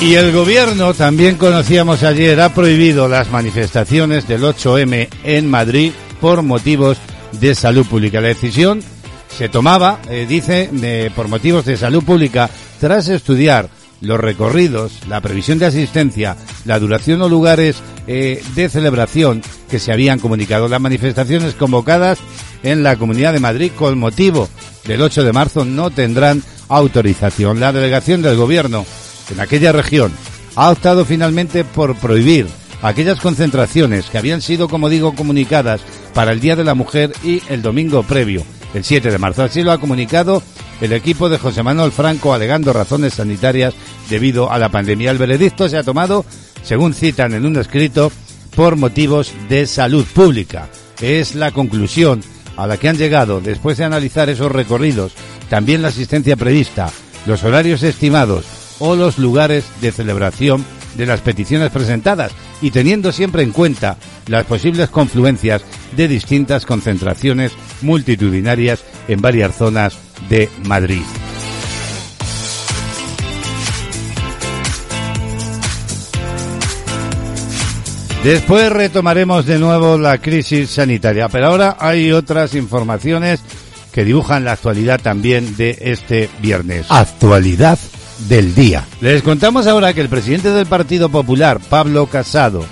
Y 0.00 0.14
el 0.14 0.32
gobierno, 0.32 0.94
también 0.94 1.36
conocíamos 1.36 2.02
ayer, 2.04 2.40
ha 2.40 2.54
prohibido 2.54 3.06
las 3.06 3.30
manifestaciones 3.30 4.26
del 4.26 4.42
8M 4.42 5.08
en 5.24 5.50
Madrid 5.50 5.92
por 6.22 6.40
motivos 6.40 6.96
de 7.38 7.54
salud 7.54 7.84
pública. 7.86 8.22
La 8.22 8.28
decisión 8.28 8.80
se 9.28 9.50
tomaba, 9.50 10.00
eh, 10.08 10.24
dice, 10.26 10.70
por 11.14 11.28
motivos 11.28 11.66
de 11.66 11.76
salud 11.76 12.02
pública, 12.02 12.48
tras 12.80 13.08
estudiar 13.08 13.68
los 14.00 14.18
recorridos, 14.18 14.92
la 15.06 15.20
previsión 15.20 15.58
de 15.58 15.66
asistencia, 15.66 16.34
la 16.64 16.78
duración 16.78 17.20
o 17.20 17.28
lugares 17.28 17.76
eh, 18.06 18.42
de 18.54 18.70
celebración 18.70 19.42
que 19.68 19.78
se 19.78 19.92
habían 19.92 20.18
comunicado. 20.18 20.66
Las 20.66 20.80
manifestaciones 20.80 21.54
convocadas 21.54 22.18
en 22.62 22.82
la 22.82 22.96
Comunidad 22.96 23.34
de 23.34 23.40
Madrid 23.40 23.72
con 23.76 23.98
motivo 23.98 24.48
del 24.86 25.02
8 25.02 25.24
de 25.24 25.32
marzo 25.34 25.66
no 25.66 25.90
tendrán 25.90 26.42
autorización. 26.68 27.60
La 27.60 27.72
delegación 27.72 28.22
del 28.22 28.36
Gobierno 28.36 28.86
en 29.30 29.40
aquella 29.40 29.72
región 29.72 30.12
ha 30.56 30.70
optado 30.70 31.04
finalmente 31.04 31.64
por 31.64 31.96
prohibir 31.96 32.46
aquellas 32.82 33.20
concentraciones 33.20 34.06
que 34.06 34.18
habían 34.18 34.42
sido, 34.42 34.68
como 34.68 34.88
digo, 34.88 35.14
comunicadas 35.14 35.80
para 36.14 36.32
el 36.32 36.40
Día 36.40 36.56
de 36.56 36.64
la 36.64 36.74
Mujer 36.74 37.12
y 37.22 37.42
el 37.48 37.62
domingo 37.62 38.02
previo, 38.02 38.44
el 38.74 38.84
7 38.84 39.10
de 39.10 39.18
marzo. 39.18 39.42
Así 39.42 39.62
lo 39.62 39.72
ha 39.72 39.78
comunicado 39.78 40.42
el 40.80 40.92
equipo 40.92 41.28
de 41.28 41.38
José 41.38 41.62
Manuel 41.62 41.92
Franco 41.92 42.32
alegando 42.32 42.72
razones 42.72 43.14
sanitarias 43.14 43.74
debido 44.08 44.50
a 44.50 44.58
la 44.58 44.70
pandemia. 44.70 45.10
El 45.10 45.18
veredicto 45.18 45.68
se 45.68 45.76
ha 45.76 45.82
tomado, 45.82 46.24
según 46.62 46.94
citan 46.94 47.34
en 47.34 47.46
un 47.46 47.56
escrito, 47.56 48.10
por 48.56 48.76
motivos 48.76 49.32
de 49.48 49.66
salud 49.66 50.04
pública. 50.06 50.68
Es 51.00 51.34
la 51.34 51.52
conclusión 51.52 52.22
a 52.56 52.66
la 52.66 52.76
que 52.76 52.88
han 52.88 52.98
llegado 52.98 53.40
después 53.40 53.78
de 53.78 53.84
analizar 53.84 54.28
esos 54.28 54.52
recorridos, 54.52 55.12
también 55.48 55.82
la 55.82 55.88
asistencia 55.88 56.36
prevista, 56.36 56.90
los 57.26 57.42
horarios 57.44 57.82
estimados, 57.82 58.44
o 58.80 58.96
los 58.96 59.18
lugares 59.18 59.64
de 59.80 59.92
celebración 59.92 60.64
de 60.96 61.06
las 61.06 61.20
peticiones 61.20 61.70
presentadas 61.70 62.32
y 62.60 62.70
teniendo 62.72 63.12
siempre 63.12 63.42
en 63.42 63.52
cuenta 63.52 63.96
las 64.26 64.44
posibles 64.44 64.90
confluencias 64.90 65.62
de 65.96 66.08
distintas 66.08 66.66
concentraciones 66.66 67.52
multitudinarias 67.82 68.82
en 69.08 69.20
varias 69.20 69.56
zonas 69.56 69.96
de 70.28 70.48
Madrid. 70.64 71.02
Después 78.24 78.70
retomaremos 78.70 79.46
de 79.46 79.58
nuevo 79.58 79.96
la 79.96 80.18
crisis 80.18 80.68
sanitaria, 80.68 81.30
pero 81.30 81.46
ahora 81.46 81.76
hay 81.80 82.12
otras 82.12 82.54
informaciones 82.54 83.40
que 83.92 84.04
dibujan 84.04 84.44
la 84.44 84.52
actualidad 84.52 85.00
también 85.00 85.56
de 85.56 85.78
este 85.80 86.28
viernes. 86.42 86.84
Actualidad 86.90 87.78
del 88.28 88.54
día. 88.54 88.86
Les 89.00 89.22
contamos 89.22 89.66
ahora 89.66 89.94
que 89.94 90.00
el 90.00 90.08
presidente 90.08 90.50
del 90.50 90.66
Partido 90.66 91.08
Popular, 91.08 91.60
Pablo 91.60 92.06
Casado, 92.06 92.64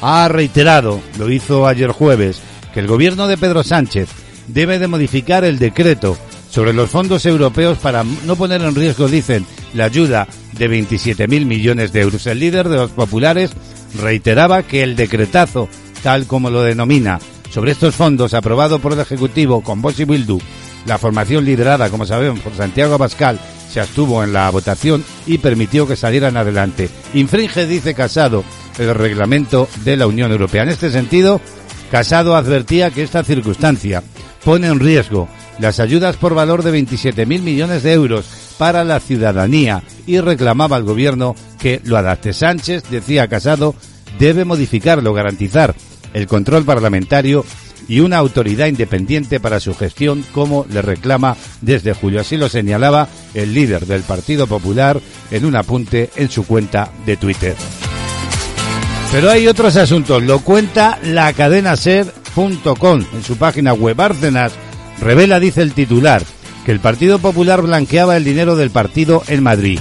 ha 0.00 0.28
reiterado, 0.28 1.00
lo 1.18 1.30
hizo 1.30 1.66
ayer 1.66 1.90
jueves, 1.90 2.40
que 2.74 2.80
el 2.80 2.86
gobierno 2.86 3.26
de 3.26 3.38
Pedro 3.38 3.62
Sánchez 3.62 4.08
debe 4.48 4.78
de 4.78 4.88
modificar 4.88 5.44
el 5.44 5.58
decreto 5.58 6.16
sobre 6.50 6.72
los 6.72 6.90
fondos 6.90 7.24
europeos 7.24 7.78
para 7.78 8.04
no 8.04 8.36
poner 8.36 8.60
en 8.62 8.74
riesgo, 8.74 9.08
dicen, 9.08 9.46
la 9.74 9.84
ayuda 9.84 10.28
de 10.52 10.68
27.000 10.68 11.46
millones 11.46 11.92
de 11.92 12.00
euros. 12.02 12.26
El 12.26 12.40
líder 12.40 12.68
de 12.68 12.76
los 12.76 12.90
populares 12.90 13.52
reiteraba 14.00 14.62
que 14.62 14.82
el 14.82 14.96
decretazo, 14.96 15.68
tal 16.02 16.26
como 16.26 16.50
lo 16.50 16.62
denomina, 16.62 17.20
sobre 17.50 17.72
estos 17.72 17.94
fondos 17.94 18.34
aprobado 18.34 18.78
por 18.80 18.92
el 18.92 19.00
Ejecutivo 19.00 19.62
con 19.62 19.80
voz 19.80 19.98
y 20.00 20.04
Bildu, 20.04 20.40
la 20.86 20.98
formación 20.98 21.44
liderada, 21.44 21.90
como 21.90 22.06
sabemos, 22.06 22.40
por 22.40 22.54
Santiago 22.54 22.98
Pascal, 22.98 23.38
se 23.72 23.80
abstuvo 23.80 24.22
en 24.22 24.32
la 24.32 24.50
votación 24.50 25.02
y 25.26 25.38
permitió 25.38 25.88
que 25.88 25.96
salieran 25.96 26.36
adelante. 26.36 26.90
Infringe, 27.14 27.66
dice 27.66 27.94
Casado, 27.94 28.44
el 28.78 28.94
reglamento 28.94 29.66
de 29.84 29.96
la 29.96 30.06
Unión 30.06 30.30
Europea. 30.30 30.62
En 30.62 30.68
este 30.68 30.90
sentido, 30.90 31.40
Casado 31.90 32.36
advertía 32.36 32.90
que 32.90 33.02
esta 33.02 33.24
circunstancia 33.24 34.02
pone 34.44 34.66
en 34.66 34.78
riesgo 34.78 35.28
las 35.58 35.80
ayudas 35.80 36.16
por 36.16 36.34
valor 36.34 36.62
de 36.62 36.78
27.000 36.82 37.26
millones 37.40 37.82
de 37.82 37.92
euros 37.92 38.26
para 38.58 38.84
la 38.84 39.00
ciudadanía 39.00 39.82
y 40.06 40.20
reclamaba 40.20 40.76
al 40.76 40.84
gobierno 40.84 41.34
que 41.58 41.80
lo 41.84 41.96
adapte. 41.96 42.32
Sánchez, 42.32 42.84
decía 42.90 43.28
Casado, 43.28 43.74
debe 44.18 44.44
modificarlo, 44.44 45.14
garantizar 45.14 45.74
el 46.12 46.26
control 46.26 46.64
parlamentario 46.64 47.44
y 47.88 48.00
una 48.00 48.18
autoridad 48.18 48.66
independiente 48.66 49.40
para 49.40 49.60
su 49.60 49.74
gestión 49.74 50.24
como 50.32 50.66
le 50.70 50.82
reclama 50.82 51.36
desde 51.60 51.94
julio. 51.94 52.20
Así 52.20 52.36
lo 52.36 52.48
señalaba 52.48 53.08
el 53.34 53.54
líder 53.54 53.86
del 53.86 54.02
Partido 54.02 54.46
Popular 54.46 55.00
en 55.30 55.44
un 55.44 55.56
apunte 55.56 56.10
en 56.16 56.30
su 56.30 56.46
cuenta 56.46 56.90
de 57.06 57.16
Twitter. 57.16 57.56
Pero 59.10 59.30
hay 59.30 59.46
otros 59.46 59.76
asuntos, 59.76 60.22
lo 60.22 60.40
cuenta 60.40 60.98
la 61.02 61.32
cadena 61.34 61.76
ser.com 61.76 63.04
en 63.12 63.22
su 63.22 63.36
página 63.36 63.74
web. 63.74 63.94
Bárcenas 63.94 64.52
revela, 65.00 65.38
dice 65.38 65.60
el 65.60 65.74
titular, 65.74 66.22
que 66.64 66.72
el 66.72 66.80
Partido 66.80 67.18
Popular 67.18 67.60
blanqueaba 67.60 68.16
el 68.16 68.24
dinero 68.24 68.56
del 68.56 68.70
partido 68.70 69.22
en 69.28 69.42
Madrid. 69.42 69.78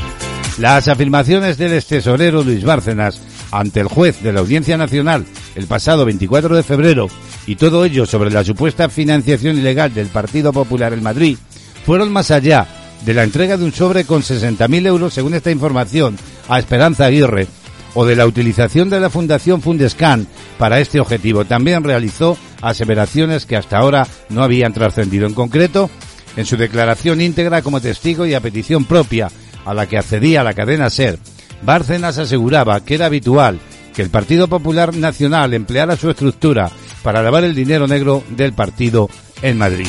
Las 0.58 0.90
afirmaciones 0.90 1.58
del 1.58 1.74
extesorero 1.74 2.44
Luis 2.44 2.64
Bárcenas 2.64 3.22
ante 3.52 3.80
el 3.80 3.88
juez 3.88 4.22
de 4.22 4.34
la 4.34 4.42
Audiencia 4.42 4.78
Nacional 4.78 5.26
el 5.56 5.68
pasado 5.68 6.06
24 6.06 6.56
de 6.56 6.64
febrero 6.64 7.08
y 7.48 7.56
todo 7.56 7.86
ello 7.86 8.06
sobre 8.06 8.32
la 8.32 8.44
supuesta 8.44 8.90
financiación 8.90 9.58
ilegal 9.58 9.94
del 9.94 10.08
Partido 10.08 10.54
Popular 10.54 10.94
en 10.94 11.04
Madrid 11.04 11.38
fueron 11.86 12.12
más 12.12 12.32
allá 12.32 12.68
de 13.06 13.14
la 13.14 13.24
entrega 13.24 13.58
de 13.58 13.66
un 13.66 13.74
sobre 13.74 14.06
con 14.06 14.22
60.000 14.22 14.86
euros, 14.86 15.14
según 15.14 15.34
esta 15.34 15.52
información, 15.52 16.18
a 16.48 16.60
Esperanza 16.60 17.06
Aguirre, 17.06 17.48
o 17.94 18.06
de 18.06 18.16
la 18.16 18.26
utilización 18.26 18.90
de 18.90 19.00
la 19.00 19.10
Fundación 19.10 19.62
Fundescan 19.62 20.28
para 20.58 20.80
este 20.80 21.00
objetivo. 21.00 21.46
También 21.46 21.84
realizó 21.84 22.38
aseveraciones 22.62 23.46
que 23.46 23.58
hasta 23.58 23.78
ahora 23.78 24.08
no 24.30 24.44
habían 24.44 24.74
trascendido. 24.74 25.28
En 25.28 25.34
concreto, 25.34 25.90
en 26.38 26.46
su 26.46 26.58
declaración 26.58 27.22
íntegra 27.22 27.62
como 27.62 27.82
testigo 27.82 28.26
y 28.26 28.34
a 28.34 28.40
petición 28.40 28.86
propia 28.86 29.30
a 29.66 29.74
la 29.74 29.88
que 29.88 29.98
accedía 29.98 30.44
la 30.44 30.54
cadena 30.54 30.90
SER, 30.90 31.20
Bárcenas 31.64 32.18
aseguraba 32.18 32.84
que 32.84 32.96
era 32.96 33.08
habitual 33.08 33.60
que 33.94 34.02
el 34.02 34.10
Partido 34.10 34.48
Popular 34.48 34.96
Nacional 34.96 35.54
empleara 35.54 35.98
su 35.98 36.10
estructura 36.10 36.72
para 37.04 37.22
lavar 37.22 37.44
el 37.44 37.56
dinero 37.56 37.88
negro 37.88 38.24
del 38.30 38.54
partido 38.54 39.10
en 39.42 39.58
Madrid. 39.58 39.88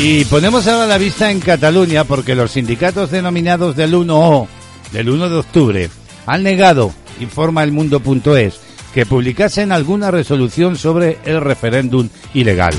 Y 0.00 0.24
ponemos 0.24 0.66
ahora 0.66 0.86
la 0.86 0.98
vista 0.98 1.30
en 1.30 1.40
Cataluña 1.40 2.04
porque 2.04 2.34
los 2.34 2.50
sindicatos 2.50 3.10
denominados 3.10 3.76
del 3.76 3.94
1O 3.94 4.48
del 4.92 5.08
1 5.08 5.28
de 5.28 5.36
octubre 5.36 5.90
han 6.26 6.42
negado, 6.42 6.92
informa 7.20 7.62
el 7.62 7.72
mundo.es, 7.72 8.60
que 8.92 9.06
publicasen 9.06 9.72
alguna 9.72 10.10
resolución 10.10 10.76
sobre 10.76 11.18
el 11.24 11.40
referéndum 11.40 12.08
ilegal. 12.32 12.74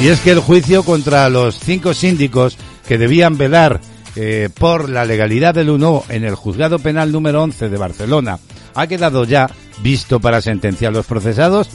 Y 0.00 0.08
es 0.08 0.20
que 0.20 0.30
el 0.30 0.40
juicio 0.40 0.82
contra 0.82 1.28
los 1.28 1.58
cinco 1.58 1.94
síndicos 1.94 2.56
que 2.86 2.98
debían 2.98 3.36
velar 3.36 3.80
eh, 4.16 4.48
por 4.52 4.88
la 4.88 5.04
legalidad 5.04 5.54
del 5.54 5.70
1 5.70 6.04
en 6.08 6.24
el 6.24 6.34
juzgado 6.34 6.78
penal 6.78 7.12
número 7.12 7.42
11 7.42 7.68
de 7.68 7.76
Barcelona 7.76 8.38
ha 8.74 8.86
quedado 8.86 9.24
ya 9.24 9.48
visto 9.82 10.20
para 10.20 10.40
sentenciar 10.40 10.92
los 10.92 11.06
procesados. 11.06 11.68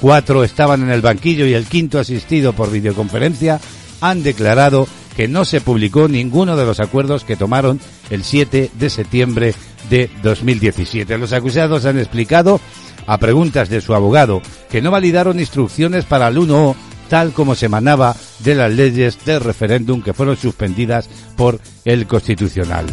Cuatro 0.00 0.44
estaban 0.44 0.82
en 0.82 0.90
el 0.90 1.00
banquillo 1.00 1.46
y 1.46 1.54
el 1.54 1.66
quinto 1.66 1.98
asistido 1.98 2.52
por 2.52 2.70
videoconferencia 2.70 3.60
han 4.00 4.22
declarado 4.22 4.86
que 5.16 5.28
no 5.28 5.46
se 5.46 5.62
publicó 5.62 6.08
ninguno 6.08 6.56
de 6.56 6.66
los 6.66 6.80
acuerdos 6.80 7.24
que 7.24 7.36
tomaron 7.36 7.80
el 8.10 8.22
7 8.22 8.70
de 8.78 8.90
septiembre 8.90 9.54
de 9.88 10.10
2017. 10.22 11.16
Los 11.16 11.32
acusados 11.32 11.86
han 11.86 11.98
explicado 11.98 12.60
a 13.06 13.18
preguntas 13.18 13.70
de 13.70 13.80
su 13.80 13.94
abogado 13.94 14.42
que 14.70 14.82
no 14.82 14.90
validaron 14.90 15.40
instrucciones 15.40 16.04
para 16.04 16.28
el 16.28 16.36
1O 16.36 16.74
tal 17.08 17.32
como 17.32 17.54
se 17.54 17.66
emanaba 17.66 18.16
de 18.40 18.54
las 18.54 18.72
leyes 18.72 19.24
del 19.24 19.40
referéndum 19.40 20.02
que 20.02 20.12
fueron 20.12 20.36
suspendidas 20.36 21.08
por 21.36 21.60
el 21.84 22.06
Constitucional. 22.06 22.86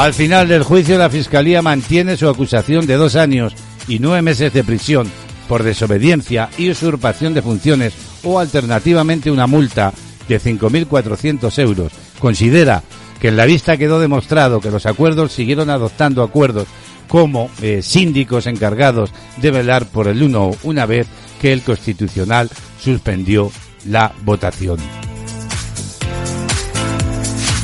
Al 0.00 0.14
final 0.14 0.48
del 0.48 0.62
juicio, 0.62 0.96
la 0.96 1.10
Fiscalía 1.10 1.60
mantiene 1.60 2.16
su 2.16 2.26
acusación 2.26 2.86
de 2.86 2.96
dos 2.96 3.16
años 3.16 3.52
y 3.86 3.98
nueve 3.98 4.22
meses 4.22 4.50
de 4.50 4.64
prisión 4.64 5.06
por 5.46 5.62
desobediencia 5.62 6.48
y 6.56 6.70
usurpación 6.70 7.34
de 7.34 7.42
funciones 7.42 7.92
o 8.24 8.38
alternativamente 8.40 9.30
una 9.30 9.46
multa 9.46 9.92
de 10.26 10.40
5.400 10.40 11.58
euros. 11.58 11.92
Considera 12.18 12.82
que 13.20 13.28
en 13.28 13.36
la 13.36 13.44
vista 13.44 13.76
quedó 13.76 14.00
demostrado 14.00 14.62
que 14.62 14.70
los 14.70 14.86
acuerdos 14.86 15.32
siguieron 15.32 15.68
adoptando 15.68 16.22
acuerdos 16.22 16.66
como 17.06 17.50
eh, 17.60 17.82
síndicos 17.82 18.46
encargados 18.46 19.12
de 19.36 19.50
velar 19.50 19.84
por 19.84 20.08
el 20.08 20.22
uno 20.22 20.52
una 20.62 20.86
vez 20.86 21.08
que 21.42 21.52
el 21.52 21.60
Constitucional 21.60 22.48
suspendió 22.82 23.52
la 23.84 24.14
votación. 24.24 24.78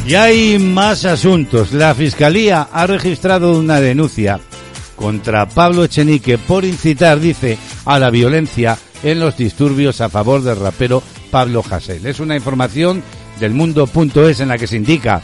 Y 0.07 0.15
hay 0.15 0.61
más 0.61 1.05
asuntos. 1.05 1.73
La 1.73 1.93
Fiscalía 1.93 2.69
ha 2.73 2.87
registrado 2.87 3.59
una 3.59 3.81
denuncia 3.81 4.39
contra 4.95 5.49
Pablo 5.49 5.83
Echenique 5.83 6.39
por 6.39 6.65
incitar, 6.65 7.19
dice, 7.19 7.59
a 7.85 7.99
la 7.99 8.11
violencia 8.11 8.79
en 9.03 9.19
los 9.19 9.37
disturbios 9.37 10.01
a 10.01 10.09
favor 10.09 10.43
del 10.43 10.61
rapero 10.61 11.03
Pablo 11.33 11.65
Hasél. 11.69 12.07
Es 12.07 12.21
una 12.21 12.37
información 12.37 13.03
del 13.41 13.53
mundo.es 13.53 14.39
en 14.39 14.49
la 14.49 14.59
que 14.59 14.69
se 14.69 14.77
indica 14.77 15.21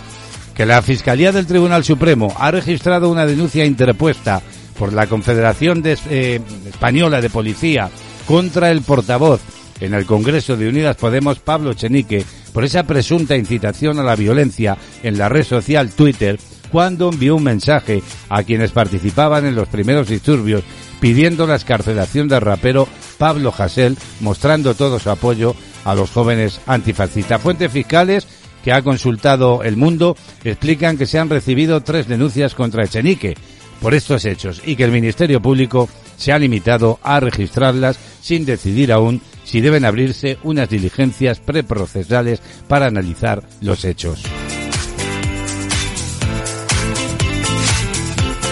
que 0.52 0.66
la 0.66 0.82
Fiscalía 0.82 1.30
del 1.30 1.46
Tribunal 1.46 1.84
Supremo 1.84 2.34
ha 2.36 2.50
registrado 2.50 3.08
una 3.08 3.24
denuncia 3.24 3.64
interpuesta 3.64 4.42
por 4.76 4.92
la 4.92 5.06
Confederación 5.06 5.80
eh, 5.84 6.40
Española 6.66 7.20
de 7.20 7.30
Policía 7.30 7.88
contra 8.26 8.72
el 8.72 8.82
portavoz 8.82 9.40
en 9.82 9.94
el 9.94 10.06
Congreso 10.06 10.56
de 10.56 10.68
Unidas 10.68 10.96
Podemos, 10.96 11.40
Pablo 11.40 11.72
Echenique, 11.72 12.24
por 12.52 12.64
esa 12.64 12.84
presunta 12.84 13.36
incitación 13.36 13.98
a 13.98 14.04
la 14.04 14.14
violencia 14.14 14.78
en 15.02 15.18
la 15.18 15.28
red 15.28 15.44
social 15.44 15.90
Twitter 15.90 16.38
cuando 16.70 17.10
envió 17.10 17.36
un 17.36 17.42
mensaje 17.42 18.02
a 18.28 18.44
quienes 18.44 18.70
participaban 18.70 19.44
en 19.44 19.56
los 19.56 19.68
primeros 19.68 20.08
disturbios 20.08 20.62
pidiendo 21.00 21.48
la 21.48 21.56
escarcelación 21.56 22.28
del 22.28 22.40
rapero 22.40 22.86
Pablo 23.18 23.52
Hasél, 23.56 23.98
mostrando 24.20 24.74
todo 24.74 25.00
su 25.00 25.10
apoyo 25.10 25.56
a 25.84 25.96
los 25.96 26.10
jóvenes 26.10 26.60
antifascistas. 26.66 27.42
Fuentes 27.42 27.72
fiscales 27.72 28.26
que 28.62 28.72
ha 28.72 28.82
consultado 28.82 29.64
El 29.64 29.76
Mundo 29.76 30.16
explican 30.44 30.96
que 30.96 31.06
se 31.06 31.18
han 31.18 31.28
recibido 31.28 31.80
tres 31.80 32.06
denuncias 32.06 32.54
contra 32.54 32.84
Echenique 32.84 33.34
por 33.80 33.94
estos 33.94 34.24
hechos 34.24 34.62
y 34.64 34.76
que 34.76 34.84
el 34.84 34.92
Ministerio 34.92 35.42
Público 35.42 35.88
se 36.16 36.32
ha 36.32 36.38
limitado 36.38 37.00
a 37.02 37.18
registrarlas 37.18 37.98
sin 38.20 38.44
decidir 38.44 38.92
aún 38.92 39.20
si 39.44 39.60
deben 39.60 39.84
abrirse 39.84 40.38
unas 40.42 40.68
diligencias 40.68 41.40
preprocesales 41.40 42.40
para 42.68 42.86
analizar 42.86 43.42
los 43.60 43.84
hechos. 43.84 44.22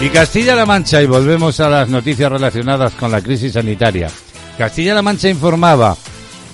Y 0.01 0.09
Castilla-La 0.09 0.65
Mancha, 0.65 0.99
y 1.01 1.05
volvemos 1.05 1.59
a 1.59 1.69
las 1.69 1.87
noticias 1.87 2.31
relacionadas 2.31 2.93
con 2.93 3.11
la 3.11 3.21
crisis 3.21 3.53
sanitaria. 3.53 4.09
Castilla-La 4.57 5.03
Mancha 5.03 5.29
informaba 5.29 5.95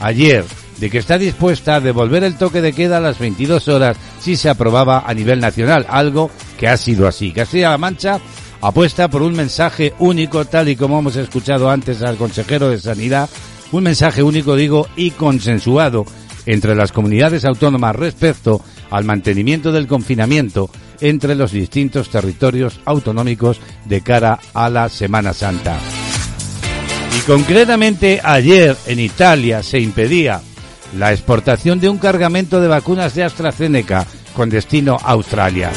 ayer 0.01 0.43
de 0.79 0.89
que 0.89 0.97
está 0.97 1.17
dispuesta 1.17 1.75
a 1.75 1.79
devolver 1.79 2.25
el 2.25 2.37
toque 2.37 2.61
de 2.61 2.73
queda 2.73 2.97
a 2.97 3.01
las 3.01 3.19
22 3.19 3.67
horas 3.69 3.97
si 4.19 4.35
se 4.35 4.49
aprobaba 4.49 5.03
a 5.07 5.13
nivel 5.13 5.39
nacional, 5.39 5.85
algo 5.89 6.29
que 6.59 6.67
ha 6.67 6.75
sido 6.75 7.07
así. 7.07 7.31
Castilla-La 7.31 7.77
Mancha 7.77 8.19
apuesta 8.61 9.07
por 9.07 9.21
un 9.21 9.33
mensaje 9.33 9.93
único, 9.99 10.45
tal 10.45 10.67
y 10.67 10.75
como 10.75 10.99
hemos 10.99 11.15
escuchado 11.15 11.69
antes 11.69 12.01
al 12.01 12.17
consejero 12.17 12.69
de 12.69 12.79
Sanidad, 12.79 13.29
un 13.71 13.83
mensaje 13.83 14.23
único, 14.23 14.55
digo, 14.55 14.87
y 14.95 15.11
consensuado 15.11 16.05
entre 16.45 16.75
las 16.75 16.91
comunidades 16.91 17.45
autónomas 17.45 17.95
respecto 17.95 18.61
al 18.89 19.03
mantenimiento 19.03 19.71
del 19.71 19.87
confinamiento 19.87 20.69
entre 21.01 21.35
los 21.35 21.51
distintos 21.51 22.09
territorios 22.09 22.79
autonómicos 22.85 23.59
de 23.85 24.01
cara 24.01 24.39
a 24.53 24.69
la 24.69 24.89
Semana 24.89 25.33
Santa. 25.33 25.77
Y 27.17 27.19
concretamente 27.21 28.21
ayer 28.23 28.75
en 28.85 28.99
Italia 28.99 29.61
se 29.63 29.79
impedía 29.79 30.41
la 30.97 31.11
exportación 31.11 31.79
de 31.79 31.89
un 31.89 31.97
cargamento 31.97 32.61
de 32.61 32.67
vacunas 32.67 33.13
de 33.15 33.23
AstraZeneca 33.23 34.05
con 34.33 34.49
destino 34.49 34.97
a 35.03 35.11
Australia. 35.11 35.71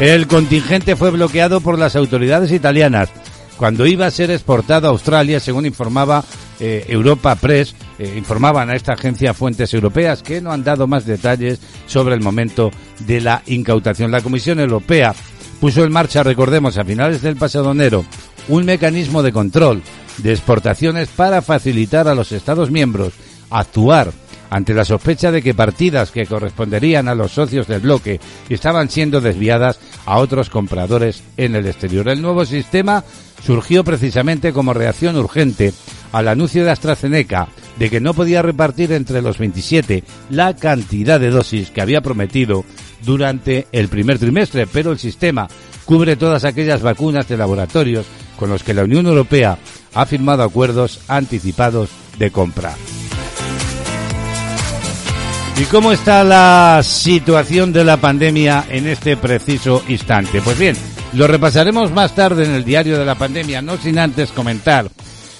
El 0.00 0.26
contingente 0.26 0.96
fue 0.96 1.10
bloqueado 1.10 1.60
por 1.60 1.78
las 1.78 1.96
autoridades 1.96 2.52
italianas 2.52 3.10
cuando 3.56 3.86
iba 3.86 4.06
a 4.06 4.10
ser 4.10 4.30
exportado 4.30 4.88
a 4.88 4.90
Australia, 4.90 5.40
según 5.40 5.66
informaba 5.66 6.24
eh, 6.58 6.84
Europa 6.88 7.34
Press, 7.34 7.74
eh, 7.98 8.14
informaban 8.16 8.70
a 8.70 8.74
esta 8.74 8.94
agencia 8.94 9.34
fuentes 9.34 9.72
europeas 9.74 10.22
que 10.22 10.40
no 10.40 10.52
han 10.52 10.64
dado 10.64 10.86
más 10.86 11.06
detalles 11.06 11.60
sobre 11.86 12.14
el 12.14 12.20
momento 12.20 12.70
de 13.00 13.20
la 13.20 13.42
incautación. 13.46 14.10
La 14.10 14.20
Comisión 14.20 14.60
Europea 14.60 15.14
puso 15.60 15.84
en 15.84 15.92
marcha, 15.92 16.22
recordemos, 16.22 16.76
a 16.78 16.84
finales 16.84 17.22
del 17.22 17.36
pasado 17.36 17.70
enero, 17.72 18.04
un 18.48 18.64
mecanismo 18.64 19.22
de 19.22 19.32
control 19.32 19.82
de 20.18 20.32
exportaciones 20.32 21.08
para 21.08 21.42
facilitar 21.42 22.08
a 22.08 22.14
los 22.14 22.32
Estados 22.32 22.70
miembros 22.70 23.12
actuar 23.50 24.12
ante 24.52 24.74
la 24.74 24.84
sospecha 24.84 25.32
de 25.32 25.40
que 25.42 25.54
partidas 25.54 26.10
que 26.10 26.26
corresponderían 26.26 27.08
a 27.08 27.14
los 27.14 27.32
socios 27.32 27.66
del 27.66 27.80
bloque 27.80 28.20
estaban 28.50 28.90
siendo 28.90 29.22
desviadas 29.22 29.78
a 30.06 30.18
otros 30.18 30.50
compradores 30.50 31.22
en 31.36 31.54
el 31.54 31.66
exterior. 31.66 32.08
El 32.08 32.22
nuevo 32.22 32.44
sistema 32.44 33.04
surgió 33.44 33.84
precisamente 33.84 34.52
como 34.52 34.74
reacción 34.74 35.16
urgente 35.16 35.72
al 36.12 36.28
anuncio 36.28 36.64
de 36.64 36.70
AstraZeneca 36.70 37.48
de 37.78 37.90
que 37.90 38.00
no 38.00 38.14
podía 38.14 38.42
repartir 38.42 38.92
entre 38.92 39.22
los 39.22 39.38
27 39.38 40.04
la 40.30 40.54
cantidad 40.54 41.18
de 41.18 41.30
dosis 41.30 41.70
que 41.70 41.80
había 41.80 42.02
prometido 42.02 42.64
durante 43.04 43.66
el 43.72 43.88
primer 43.88 44.18
trimestre, 44.18 44.66
pero 44.66 44.92
el 44.92 44.98
sistema 44.98 45.48
cubre 45.84 46.16
todas 46.16 46.44
aquellas 46.44 46.82
vacunas 46.82 47.28
de 47.28 47.36
laboratorios 47.36 48.06
con 48.38 48.50
los 48.50 48.62
que 48.62 48.74
la 48.74 48.84
Unión 48.84 49.06
Europea 49.06 49.58
ha 49.94 50.06
firmado 50.06 50.42
acuerdos 50.42 51.00
anticipados 51.08 51.90
de 52.18 52.30
compra. 52.30 52.74
¿Y 55.58 55.64
cómo 55.66 55.92
está 55.92 56.24
la 56.24 56.80
situación 56.82 57.72
de 57.72 57.84
la 57.84 57.98
pandemia 57.98 58.64
en 58.70 58.86
este 58.86 59.16
preciso 59.16 59.82
instante? 59.88 60.40
Pues 60.40 60.58
bien, 60.58 60.76
lo 61.12 61.26
repasaremos 61.26 61.92
más 61.92 62.14
tarde 62.14 62.44
en 62.44 62.52
el 62.52 62.64
diario 62.64 62.98
de 62.98 63.04
la 63.04 63.14
pandemia, 63.16 63.60
no 63.60 63.76
sin 63.76 63.98
antes 63.98 64.32
comentar 64.32 64.90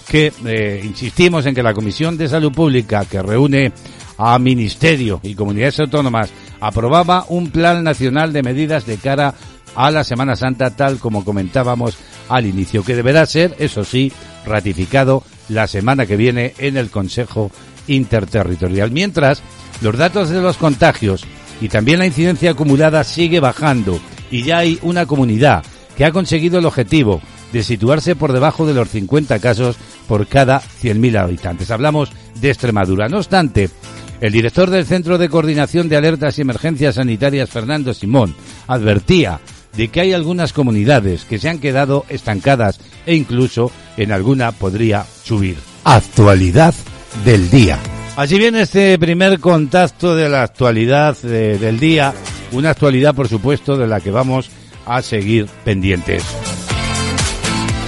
que 0.09 0.33
eh, 0.45 0.83
insistimos 0.85 1.47
en 1.47 1.54
que 1.54 1.62
la 1.62 1.73
Comisión 1.73 2.19
de 2.19 2.28
Salud 2.28 2.52
Pública, 2.52 3.07
que 3.07 3.23
reúne 3.23 3.73
a 4.19 4.38
Ministerio 4.38 5.21
y 5.23 5.35
comunidades 5.35 5.81
autónomas, 5.81 6.31
aprobaba 6.61 7.25
un 7.28 7.50
plan 7.50 7.83
nacional 7.83 8.33
de 8.33 8.42
medidas 8.42 8.85
de 8.85 8.99
cara 8.99 9.35
a 9.75 9.90
la 9.90 10.04
Semana 10.04 10.37
Santa, 10.37 10.76
tal 10.76 10.99
como 10.99 11.25
comentábamos 11.25 11.97
al 12.28 12.45
inicio, 12.45 12.85
que 12.85 12.95
deberá 12.95 13.25
ser, 13.25 13.57
eso 13.59 13.85
sí, 13.85 14.12
ratificado 14.45 15.25
la 15.49 15.66
semana 15.66 16.04
que 16.04 16.16
viene 16.16 16.54
en 16.59 16.76
el 16.76 16.90
Consejo 16.90 17.50
Interterritorial. 17.87 18.90
Mientras, 18.90 19.42
los 19.83 19.97
datos 19.97 20.31
de 20.31 20.41
los 20.41 20.57
contagios 20.57 21.25
y 21.61 21.69
también 21.69 21.99
la 21.99 22.07
incidencia 22.07 22.53
acumulada 22.53 23.05
sigue 23.05 23.41
bajando 23.41 24.01
y 24.31 24.45
ya 24.45 24.59
hay 24.59 24.79
una 24.83 25.07
comunidad 25.07 25.65
que 25.97 26.05
ha 26.05 26.12
conseguido 26.12 26.59
el 26.59 26.67
objetivo 26.67 27.21
de 27.53 27.62
situarse 27.62 28.16
por 28.16 28.33
debajo 28.33 28.66
de 28.66 28.75
los 28.75 28.88
50 28.88 29.38
casos 29.38 29.77
por 30.09 30.27
cada 30.27 30.61
100.000 30.61 31.18
habitantes. 31.18 31.71
Hablamos 31.71 32.11
de 32.40 32.49
Extremadura. 32.49 33.09
No 33.09 33.18
obstante, 33.18 33.68
el 34.21 34.33
director 34.33 34.71
del 34.71 34.87
Centro 34.87 35.18
de 35.18 35.29
Coordinación 35.29 35.88
de 35.88 35.97
Alertas 35.97 36.38
y 36.38 36.42
Emergencias 36.42 36.95
Sanitarias, 36.95 37.51
Fernando 37.51 37.92
Simón, 37.92 38.35
advertía 38.66 39.40
de 39.77 39.88
que 39.88 40.01
hay 40.01 40.12
algunas 40.12 40.53
comunidades 40.53 41.25
que 41.25 41.38
se 41.38 41.49
han 41.49 41.59
quedado 41.59 42.05
estancadas 42.09 42.81
e 43.07 43.14
incluso 43.14 43.71
en 43.97 44.12
alguna 44.12 44.53
podría 44.53 45.05
subir. 45.25 45.57
Actualidad 45.85 46.75
del 47.25 47.51
día. 47.51 47.79
Así 48.16 48.38
viene 48.38 48.62
este 48.62 48.98
primer 48.98 49.38
contacto 49.40 50.14
de 50.14 50.29
la 50.29 50.42
actualidad 50.42 51.16
del 51.16 51.81
día, 51.81 52.12
una 52.53 52.68
actualidad 52.70 53.14
por 53.14 53.29
supuesto 53.29 53.79
de 53.79 53.87
la 53.87 54.01
que 54.01 54.11
vamos 54.11 54.51
a 54.85 55.01
seguir 55.01 55.46
pendientes. 55.64 56.22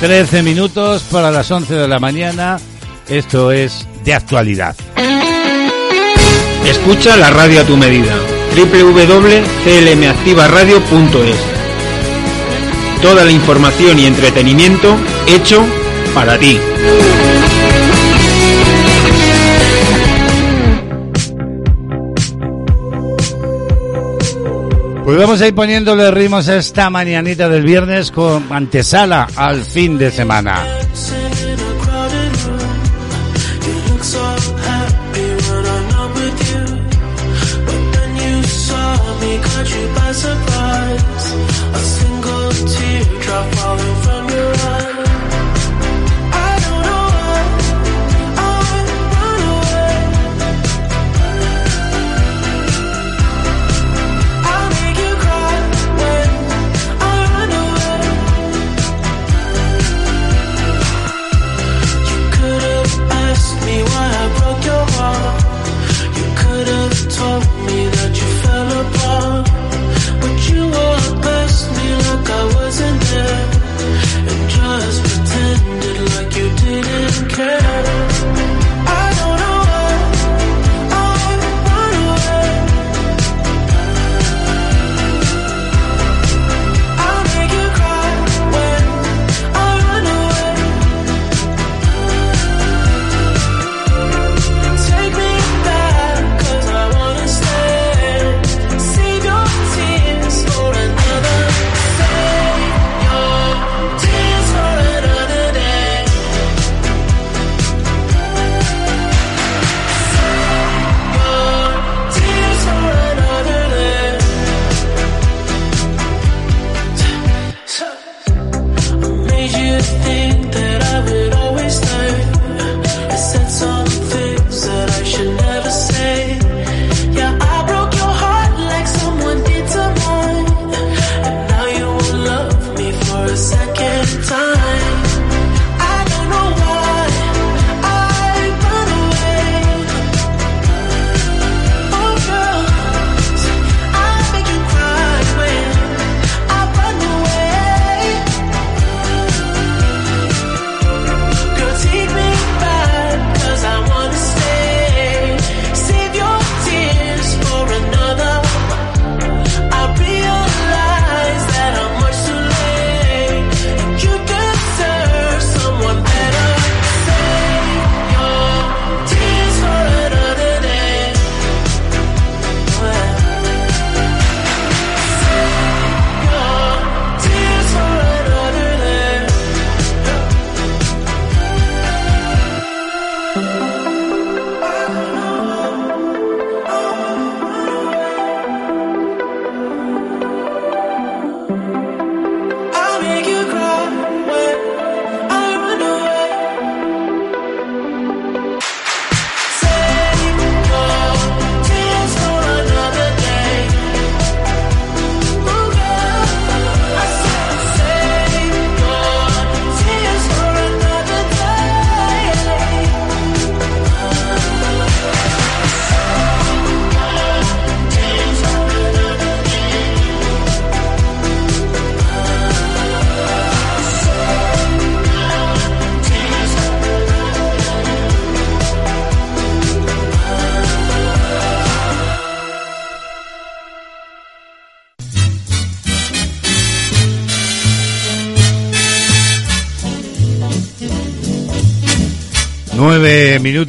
13 0.00 0.42
minutos 0.42 1.02
para 1.10 1.30
las 1.30 1.50
11 1.50 1.74
de 1.74 1.88
la 1.88 2.00
mañana, 2.00 2.58
esto 3.08 3.52
es 3.52 3.86
de 4.04 4.14
actualidad. 4.14 4.74
Escucha 6.66 7.18
la 7.18 7.28
radio 7.30 7.60
a 7.60 7.64
tu 7.64 7.76
medida, 7.76 8.16
www.clmactivaradio.es. 8.56 11.36
Toda 13.02 13.24
la 13.24 13.30
información 13.30 13.98
y 13.98 14.06
entretenimiento 14.06 14.96
hecho 15.26 15.62
para 16.14 16.38
ti. 16.38 16.58
Pues 25.04 25.18
vamos 25.18 25.42
a 25.42 25.48
ir 25.48 25.54
poniéndole 25.54 26.10
ritmos 26.10 26.48
esta 26.48 26.88
mañanita 26.88 27.50
del 27.50 27.62
viernes 27.62 28.10
con 28.10 28.50
antesala 28.50 29.28
al 29.36 29.62
fin 29.62 29.98
de 29.98 30.10
semana. 30.10 30.83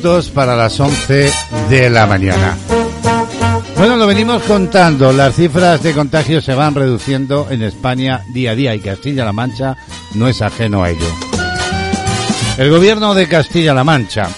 Para 0.06 0.56
las 0.56 0.80
once 0.80 1.32
de 1.68 1.90
la 1.90 2.06
mañana. 2.06 2.56
Bueno, 3.76 3.96
lo 3.96 4.06
venimos 4.06 4.44
contando. 4.44 5.12
Las 5.12 5.36
cifras 5.36 5.82
de 5.82 5.94
contagios 5.94 6.46
se 6.46 6.54
van 6.54 6.76
reduciendo 6.76 7.48
en 7.50 7.64
España 7.64 8.22
día 8.32 8.52
a 8.52 8.56
día 8.56 8.76
y 8.76 8.82
Castilla-La 8.82 9.34
Mancha 9.34 9.76
no 10.14 10.28
es 10.28 10.44
ajeno 10.44 10.84
a 10.84 10.92
ello. 10.92 11.08
El 12.60 12.70
gobierno 12.70 13.16
de 13.16 13.28
Castilla-La 13.28 13.84
Mancha, 13.84 14.30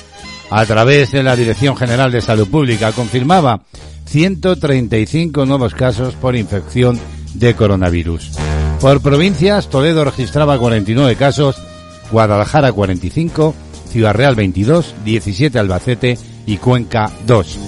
a 0.49 0.65
través 0.65 1.11
de 1.11 1.21
la 1.21 1.35
Dirección 1.35 1.75
General 1.75 2.13
de 2.13 2.21
Salud 2.21 2.47
Pública, 2.47 2.93
confirmaba 2.93 3.63
135 4.05 5.45
nuevos 5.45 5.75
casos 5.75 6.15
por 6.15 6.37
infección 6.37 6.97
de 7.33 7.55
coronavirus. 7.55 8.31
Por 8.79 9.01
provincias, 9.01 9.67
Toledo 9.67 10.05
registraba 10.05 10.57
49 10.57 11.17
casos, 11.17 11.57
Guadalajara 12.09 12.71
45, 12.71 13.53
Ciudad 13.87 14.13
Real 14.13 14.35
22, 14.35 14.95
17 15.03 15.59
Albacete 15.59 16.17
y 16.45 16.57
Cuenca 16.57 17.11
2. 17.25 17.59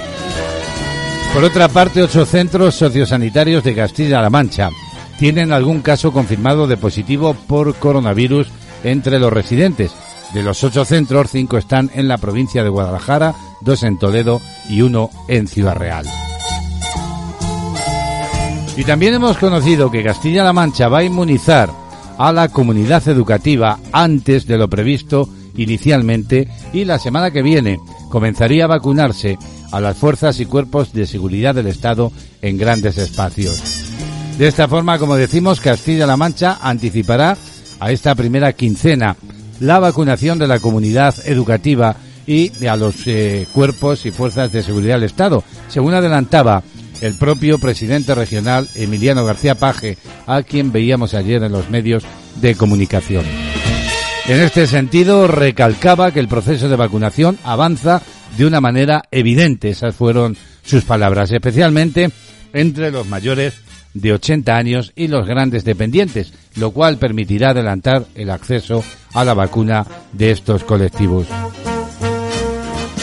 Por 1.33 1.45
otra 1.45 1.69
parte, 1.69 2.03
ocho 2.03 2.27
centros 2.27 2.75
sociosanitarios 2.75 3.63
de 3.63 3.75
Castilla-La 3.75 4.31
Mancha 4.31 4.71
tienen 5.19 5.53
algún 5.53 5.81
caso 5.81 6.13
confirmado 6.13 6.67
de 6.67 6.77
positivo 6.77 7.35
por 7.35 7.75
coronavirus 7.77 8.49
entre 8.83 9.21
los 9.21 9.33
residentes. 9.33 9.93
De 10.35 10.43
los 10.43 10.63
ocho 10.65 10.85
centros, 10.85 11.31
cinco 11.31 11.57
están 11.57 11.91
en 11.95 12.09
la 12.09 12.19
provincia 12.19 12.65
de 12.65 12.71
Guadalajara, 12.71 13.35
dos 13.61 13.83
en 13.83 13.99
Toledo 13.99 14.41
y 14.69 14.83
uno 14.83 15.11
en 15.29 15.47
Ciudad 15.47 15.77
Real. 15.77 16.07
Y 18.77 18.85
también 18.85 19.15
hemos 19.15 19.37
conocido 19.37 19.91
que 19.91 20.05
Castilla-La 20.05 20.53
Mancha 20.53 20.89
va 20.89 20.99
a 20.99 21.05
inmunizar 21.05 21.71
a 22.19 22.33
la 22.33 22.49
comunidad 22.49 23.07
educativa 23.09 23.79
antes 23.93 24.47
de 24.47 24.59
lo 24.59 24.69
previsto 24.69 25.29
inicialmente 25.57 26.49
y 26.73 26.85
la 26.85 26.99
semana 26.99 27.31
que 27.31 27.43
viene 27.43 27.79
comenzaría 28.11 28.65
a 28.65 28.69
vacunarse 28.69 29.39
a 29.73 29.81
las 29.81 29.97
fuerzas 29.97 30.41
y 30.41 30.47
cuerpos 30.47 30.93
de 30.93 31.07
seguridad 31.07 31.55
del 31.55 31.67
Estado 31.67 32.13
en 32.43 32.59
grandes 32.59 32.99
espacios. 32.99 33.63
De 34.39 34.49
esta 34.49 34.69
forma, 34.69 34.99
como 34.99 35.17
decimos, 35.17 35.61
Castilla-La 35.61 36.17
Mancha 36.17 36.59
anticipará 36.63 37.37
a 37.79 37.93
esta 37.93 38.15
primera 38.15 38.53
quincena 38.53 39.17
la 39.61 39.79
vacunación 39.79 40.39
de 40.39 40.49
la 40.49 40.59
comunidad 40.59 41.15
educativa 41.27 41.97
y 42.27 42.51
a 42.67 42.77
los 42.77 43.07
eh, 43.07 43.47
cuerpos 43.53 44.07
y 44.07 44.11
fuerzas 44.11 44.53
de 44.53 44.63
seguridad 44.63 44.95
del 44.95 45.05
Estado, 45.05 45.43
según 45.69 45.95
adelantaba 45.95 46.63
el 47.01 47.15
propio 47.15 47.59
presidente 47.59 48.15
regional 48.15 48.69
Emiliano 48.75 49.25
García 49.25 49.55
Paje, 49.55 49.99
a 50.27 50.43
quien 50.43 50.73
veíamos 50.73 51.15
ayer 51.15 51.43
en 51.43 51.53
los 51.53 51.71
medios 51.71 52.05
de 52.41 52.55
comunicación. 52.55 53.25
En 54.27 54.41
este 54.41 54.67
sentido, 54.67 55.27
recalcaba 55.27 56.13
que 56.13 56.21
el 56.21 56.29
proceso 56.29 56.69
de 56.69 56.77
vacunación 56.77 57.39
avanza 57.43 58.03
de 58.37 58.47
una 58.47 58.61
manera 58.61 59.03
evidente, 59.11 59.71
esas 59.71 59.95
fueron 59.95 60.37
sus 60.65 60.85
palabras, 60.85 61.33
especialmente 61.33 62.11
entre 62.53 62.91
los 62.91 63.07
mayores 63.07 63.55
de 63.95 64.13
80 64.13 64.57
años 64.57 64.93
y 64.95 65.09
los 65.09 65.27
grandes 65.27 65.65
dependientes, 65.65 66.33
lo 66.57 66.71
cual 66.71 66.99
permitirá 66.99 67.51
adelantar 67.51 68.07
el 68.15 68.31
acceso 68.31 68.85
a 69.15 69.25
la 69.25 69.35
vacuna 69.35 69.87
de 70.13 70.31
estos 70.31 70.65
colectivos. 70.65 71.27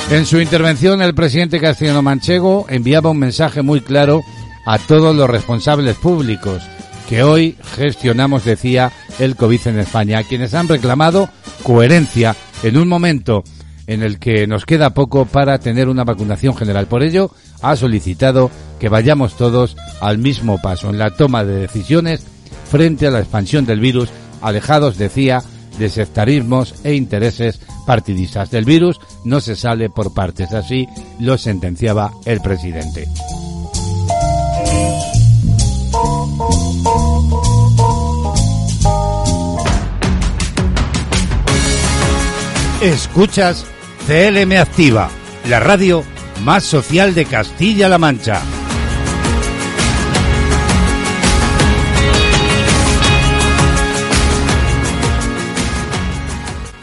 En 0.09 0.25
su 0.25 0.39
intervención, 0.39 1.01
el 1.01 1.13
presidente 1.13 1.59
castellano 1.59 2.01
manchego 2.01 2.65
enviaba 2.69 3.09
un 3.09 3.19
mensaje 3.19 3.61
muy 3.61 3.81
claro 3.81 4.23
a 4.65 4.79
todos 4.79 5.13
los 5.13 5.29
responsables 5.29 5.97
públicos 5.97 6.63
que 7.09 7.23
hoy 7.23 7.57
gestionamos, 7.75 8.45
decía, 8.45 8.91
el 9.19 9.35
COVID 9.35 9.67
en 9.67 9.79
España, 9.79 10.19
a 10.19 10.23
quienes 10.23 10.53
han 10.53 10.69
reclamado 10.69 11.29
coherencia 11.61 12.37
en 12.63 12.77
un 12.77 12.87
momento 12.87 13.43
en 13.85 14.01
el 14.01 14.17
que 14.17 14.47
nos 14.47 14.65
queda 14.65 14.93
poco 14.93 15.25
para 15.25 15.59
tener 15.59 15.89
una 15.89 16.05
vacunación 16.05 16.55
general. 16.55 16.87
Por 16.87 17.03
ello, 17.03 17.31
ha 17.61 17.75
solicitado 17.75 18.49
que 18.79 18.87
vayamos 18.87 19.35
todos 19.35 19.75
al 19.99 20.19
mismo 20.19 20.61
paso 20.61 20.89
en 20.89 20.99
la 20.99 21.11
toma 21.11 21.43
de 21.43 21.59
decisiones 21.59 22.25
frente 22.69 23.07
a 23.07 23.11
la 23.11 23.19
expansión 23.19 23.65
del 23.65 23.81
virus, 23.81 24.09
alejados, 24.41 24.97
decía, 24.97 25.43
de 25.77 25.89
sectarismos 25.89 26.75
e 26.83 26.93
intereses 26.93 27.59
partidistas. 27.85 28.51
Del 28.51 28.65
virus 28.65 28.99
no 29.23 29.39
se 29.41 29.55
sale 29.55 29.89
por 29.89 30.13
partes, 30.13 30.53
así 30.53 30.87
lo 31.19 31.37
sentenciaba 31.37 32.11
el 32.25 32.41
presidente. 32.41 33.07
Escuchas 42.81 43.65
CLM 44.05 44.51
Activa, 44.57 45.09
la 45.49 45.59
radio 45.59 46.03
más 46.43 46.63
social 46.63 47.15
de 47.15 47.25
Castilla-La 47.25 47.97
Mancha. 47.97 48.41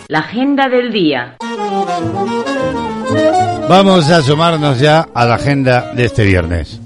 La 0.09 0.19
agenda 0.19 0.69
del 0.69 0.93
día. 0.93 1.37
Vamos 3.69 4.11
a 4.11 4.21
sumarnos 4.21 4.79
ya 4.79 5.09
a 5.14 5.25
la 5.25 5.37
agenda 5.37 5.93
de 5.95 6.05
este 6.05 6.25
viernes. 6.25 6.79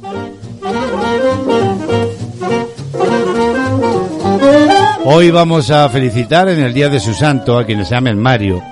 Hoy 5.05 5.31
vamos 5.33 5.71
a 5.71 5.89
felicitar 5.89 6.49
en 6.49 6.61
el 6.61 6.73
día 6.73 6.89
de 6.89 7.01
su 7.01 7.13
santo 7.13 7.59
a 7.59 7.65
quienes 7.65 7.89
se 7.89 7.95
llamen 7.95 8.19
Mario, 8.19 8.63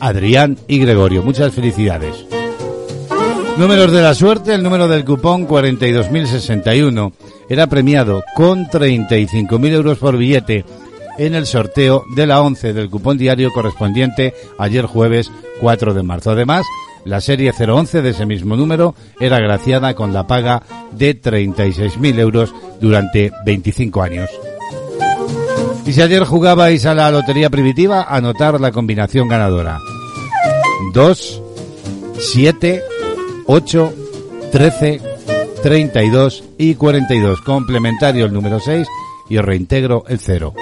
Adrián 0.00 0.58
y 0.66 0.78
Gregorio. 0.80 1.22
Muchas 1.22 1.54
felicidades. 1.54 2.26
Números 3.56 3.92
de 3.92 4.02
la 4.02 4.14
suerte, 4.14 4.54
el 4.54 4.64
número 4.64 4.88
del 4.88 5.04
cupón 5.04 5.46
42.061 5.46 7.12
era 7.48 7.68
premiado 7.68 8.24
con 8.34 8.66
35.000 8.66 9.72
euros 9.72 9.98
por 9.98 10.16
billete 10.16 10.64
en 11.18 11.34
el 11.34 11.46
sorteo 11.46 12.04
de 12.14 12.26
la 12.26 12.40
11 12.40 12.72
del 12.72 12.90
cupón 12.90 13.18
diario 13.18 13.50
correspondiente 13.52 14.34
ayer 14.58 14.86
jueves 14.86 15.30
4 15.60 15.94
de 15.94 16.02
marzo. 16.02 16.30
Además, 16.30 16.64
la 17.04 17.20
serie 17.20 17.52
011 17.52 18.02
de 18.02 18.10
ese 18.10 18.26
mismo 18.26 18.56
número 18.56 18.94
era 19.20 19.36
agraciada 19.36 19.94
con 19.94 20.12
la 20.12 20.26
paga 20.26 20.62
de 20.92 21.20
36.000 21.20 22.18
euros 22.18 22.54
durante 22.80 23.32
25 23.44 24.02
años. 24.02 24.30
Y 25.84 25.92
si 25.92 26.00
ayer 26.00 26.24
jugabais 26.24 26.86
a 26.86 26.94
la 26.94 27.10
lotería 27.10 27.50
primitiva, 27.50 28.06
anotar 28.08 28.60
la 28.60 28.70
combinación 28.70 29.28
ganadora. 29.28 29.78
2, 30.92 31.42
7, 32.18 32.82
8, 33.46 33.92
13, 34.52 35.00
32 35.62 36.44
y 36.58 36.74
42. 36.76 37.40
Complementario 37.42 38.26
el 38.26 38.32
número 38.32 38.60
6 38.60 38.86
y 39.28 39.38
reintegro 39.38 40.04
el 40.06 40.20
0. 40.20 40.54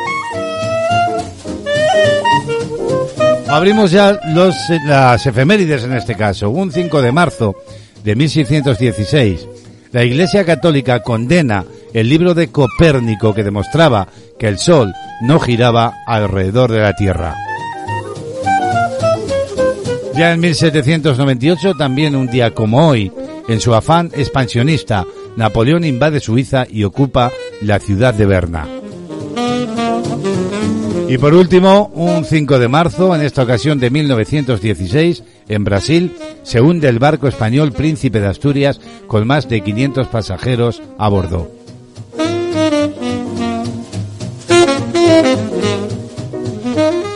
Abrimos 3.51 3.91
ya 3.91 4.21
los, 4.33 4.55
las 4.87 5.27
efemérides 5.27 5.83
en 5.83 5.93
este 5.95 6.15
caso. 6.15 6.51
Un 6.51 6.71
5 6.71 7.03
de 7.03 7.11
marzo 7.11 7.57
de 8.05 8.15
1616, 8.15 9.49
la 9.91 10.05
Iglesia 10.05 10.45
Católica 10.45 11.03
condena 11.03 11.65
el 11.93 12.09
libro 12.09 12.35
de 12.35 12.49
Copérnico 12.49 13.35
que 13.35 13.43
demostraba 13.43 14.07
que 14.39 14.47
el 14.47 14.59
Sol 14.59 14.95
no 15.23 15.41
giraba 15.41 15.95
alrededor 16.07 16.71
de 16.71 16.79
la 16.79 16.95
Tierra. 16.95 17.35
Ya 20.15 20.33
en 20.33 20.41
1798, 20.41 21.75
también 21.75 22.15
un 22.15 22.29
día 22.29 22.53
como 22.53 22.89
hoy, 22.89 23.11
en 23.49 23.61
su 23.61 23.75
afán 23.75 24.13
expansionista, 24.15 25.05
Napoleón 25.37 25.85
invade 25.85 26.21
Suiza 26.21 26.67
y 26.71 26.85
ocupa 26.85 27.33
la 27.63 27.81
ciudad 27.81 28.15
de 28.15 28.27
Berna. 28.27 28.80
Y 31.11 31.19
por 31.19 31.35
último, 31.35 31.91
un 31.93 32.25
5 32.25 32.61
de 32.61 32.69
marzo, 32.69 33.17
en 33.17 33.23
esta 33.23 33.43
ocasión 33.43 33.81
de 33.81 33.91
1916, 33.91 35.25
en 35.49 35.65
Brasil, 35.65 36.17
se 36.45 36.61
hunde 36.61 36.89
el 36.89 37.01
barco 37.01 37.27
español 37.27 37.73
Príncipe 37.73 38.21
de 38.21 38.29
Asturias 38.29 38.81
con 39.09 39.27
más 39.27 39.49
de 39.49 39.61
500 39.61 40.07
pasajeros 40.07 40.81
a 40.99 41.09
bordo. 41.09 41.51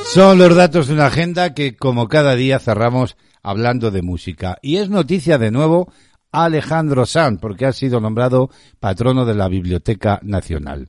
Son 0.06 0.38
los 0.38 0.56
datos 0.56 0.88
de 0.88 0.94
una 0.94 1.06
agenda 1.06 1.54
que, 1.54 1.76
como 1.76 2.08
cada 2.08 2.34
día, 2.34 2.58
cerramos 2.58 3.16
hablando 3.44 3.92
de 3.92 4.02
música. 4.02 4.58
Y 4.60 4.78
es 4.78 4.90
noticia 4.90 5.38
de 5.38 5.52
nuevo 5.52 5.92
Alejandro 6.32 7.06
Sanz, 7.06 7.38
porque 7.40 7.66
ha 7.66 7.72
sido 7.72 8.00
nombrado 8.00 8.50
patrono 8.80 9.24
de 9.24 9.36
la 9.36 9.46
Biblioteca 9.46 10.18
Nacional. 10.24 10.88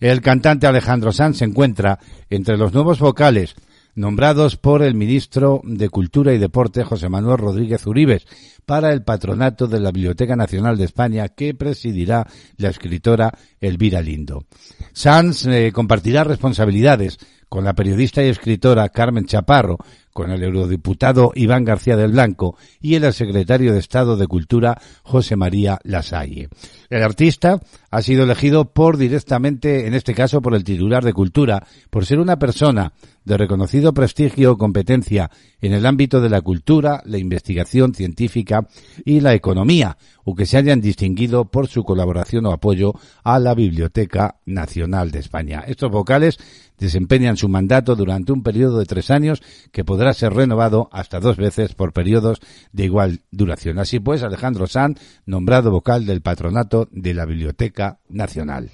El 0.00 0.22
cantante 0.22 0.66
Alejandro 0.66 1.12
Sanz 1.12 1.38
se 1.38 1.44
encuentra 1.44 1.98
entre 2.30 2.56
los 2.56 2.72
nuevos 2.72 2.98
vocales 2.98 3.54
nombrados 3.94 4.56
por 4.56 4.82
el 4.82 4.94
ministro 4.94 5.60
de 5.62 5.90
Cultura 5.90 6.32
y 6.32 6.38
Deporte 6.38 6.84
José 6.84 7.08
Manuel 7.08 7.38
Rodríguez 7.38 7.86
Uribes 7.86 8.26
para 8.64 8.92
el 8.92 9.02
patronato 9.02 9.66
de 9.66 9.80
la 9.80 9.90
Biblioteca 9.90 10.36
Nacional 10.36 10.78
de 10.78 10.84
España 10.84 11.28
que 11.28 11.54
presidirá 11.54 12.26
la 12.56 12.68
escritora 12.68 13.32
Elvira 13.60 14.00
Lindo. 14.00 14.46
Sanz 14.92 15.46
eh, 15.46 15.70
compartirá 15.72 16.24
responsabilidades 16.24 17.18
con 17.50 17.64
la 17.64 17.74
periodista 17.74 18.22
y 18.22 18.28
escritora 18.28 18.88
Carmen 18.90 19.26
Chaparro, 19.26 19.78
con 20.12 20.30
el 20.30 20.42
eurodiputado 20.42 21.32
Iván 21.34 21.64
García 21.64 21.96
del 21.96 22.12
Blanco 22.12 22.56
y 22.80 22.94
el 22.94 23.12
secretario 23.12 23.72
de 23.72 23.80
Estado 23.80 24.16
de 24.16 24.28
Cultura 24.28 24.80
José 25.02 25.34
María 25.34 25.78
Lasalle. 25.82 26.48
El 26.88 27.02
artista 27.02 27.60
ha 27.90 28.02
sido 28.02 28.22
elegido 28.24 28.72
por 28.72 28.96
directamente, 28.96 29.86
en 29.86 29.94
este 29.94 30.14
caso 30.14 30.40
por 30.40 30.54
el 30.54 30.64
titular 30.64 31.04
de 31.04 31.12
Cultura, 31.12 31.66
por 31.90 32.06
ser 32.06 32.20
una 32.20 32.38
persona 32.38 32.92
de 33.24 33.36
reconocido 33.36 33.92
prestigio 33.92 34.52
o 34.52 34.58
competencia 34.58 35.30
en 35.60 35.72
el 35.72 35.84
ámbito 35.84 36.20
de 36.20 36.30
la 36.30 36.40
cultura, 36.40 37.02
la 37.04 37.18
investigación 37.18 37.94
científica 37.94 38.66
y 39.04 39.20
la 39.20 39.34
economía, 39.34 39.98
o 40.24 40.34
que 40.34 40.46
se 40.46 40.56
hayan 40.56 40.80
distinguido 40.80 41.46
por 41.46 41.68
su 41.68 41.84
colaboración 41.84 42.46
o 42.46 42.52
apoyo 42.52 42.94
a 43.24 43.38
la 43.38 43.54
Biblioteca 43.54 44.36
Nacional 44.46 45.10
de 45.10 45.18
España. 45.18 45.64
Estos 45.66 45.90
vocales 45.90 46.38
desempeñan 46.78 47.36
su 47.36 47.48
mandato 47.48 47.94
durante 47.94 48.32
un 48.32 48.42
periodo 48.42 48.78
de 48.78 48.86
tres 48.86 49.10
años 49.10 49.42
que 49.70 49.84
podrá 49.84 50.14
ser 50.14 50.32
renovado 50.32 50.88
hasta 50.92 51.20
dos 51.20 51.36
veces 51.36 51.74
por 51.74 51.92
periodos 51.92 52.40
de 52.72 52.84
igual 52.84 53.20
duración. 53.30 53.78
Así 53.78 54.00
pues, 54.00 54.22
Alejandro 54.22 54.66
Sanz, 54.66 54.98
nombrado 55.26 55.70
vocal 55.70 56.06
del 56.06 56.22
patronato 56.22 56.88
de 56.90 57.12
la 57.12 57.26
Biblioteca 57.26 57.79
Nacional. 58.08 58.70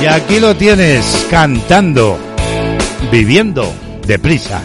Y 0.00 0.06
aquí 0.06 0.38
lo 0.38 0.54
tienes, 0.54 1.26
cantando, 1.30 2.18
viviendo 3.10 3.72
deprisa. 4.06 4.60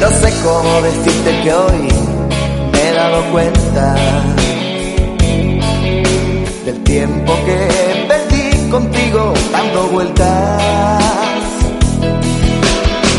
No 0.00 0.08
sé 0.10 0.32
cómo 0.44 0.82
decirte 0.82 1.40
que 1.42 1.52
hoy 1.52 1.88
me 2.72 2.88
he 2.88 2.92
dado 2.92 3.32
cuenta 3.32 3.96
del 6.64 6.82
tiempo 6.84 7.34
que 7.46 8.06
perdí 8.08 8.70
contigo 8.70 9.32
dando 9.50 9.88
vueltas 9.88 10.62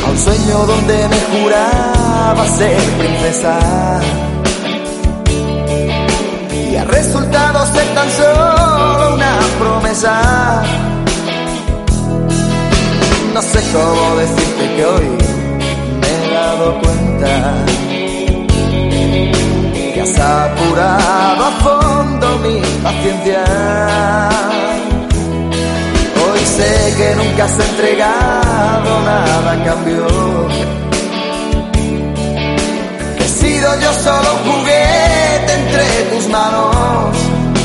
a 0.06 0.10
un 0.12 0.18
sueño 0.18 0.66
donde 0.66 1.08
me 1.10 1.42
juraba 1.42 2.48
ser 2.58 2.82
princesa 3.00 3.60
y 6.88 6.90
ha 6.90 6.94
resultado 6.94 7.66
ser 7.74 7.88
tan 7.94 8.12
solo 8.12 9.14
una 9.14 9.40
promesa. 9.60 10.64
No 13.34 13.42
sé 13.42 13.62
cómo 13.72 14.16
decirte 14.18 14.76
que 14.76 14.86
hoy 14.86 15.10
me 16.02 16.08
he 16.08 16.34
dado 16.34 16.80
cuenta 16.80 17.66
que 19.94 20.02
has 20.02 20.20
apurado 20.20 21.46
a 21.46 21.52
fondo 21.64 22.40
mi 22.40 22.62
paciencia. 22.84 23.44
Hoy 26.24 26.40
sé 26.40 26.94
que 26.98 27.16
nunca 27.16 27.46
has 27.46 27.60
entregado 27.60 29.02
nada 29.02 29.52
a 29.52 29.64
cambio. 29.66 30.08
He 33.20 33.28
sido 33.28 33.80
yo 33.80 33.94
solo 33.94 34.34
un 34.34 34.52
juguete 34.52 35.07
entre 35.68 36.16
tus 36.16 36.28
manos. 36.30 37.57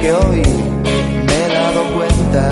Que 0.00 0.12
hoy 0.12 0.42
me 1.26 1.44
he 1.44 1.48
dado 1.48 1.80
cuenta 1.96 2.50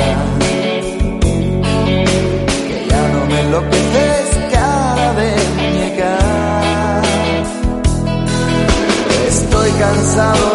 que 2.68 2.86
ya 2.90 3.08
no 3.08 3.26
me 3.26 3.40
enloqueces 3.40 4.24
cara 4.52 5.12
de 5.14 5.30
muñeca. 5.56 6.18
Estoy 9.28 9.70
cansado 9.72 10.45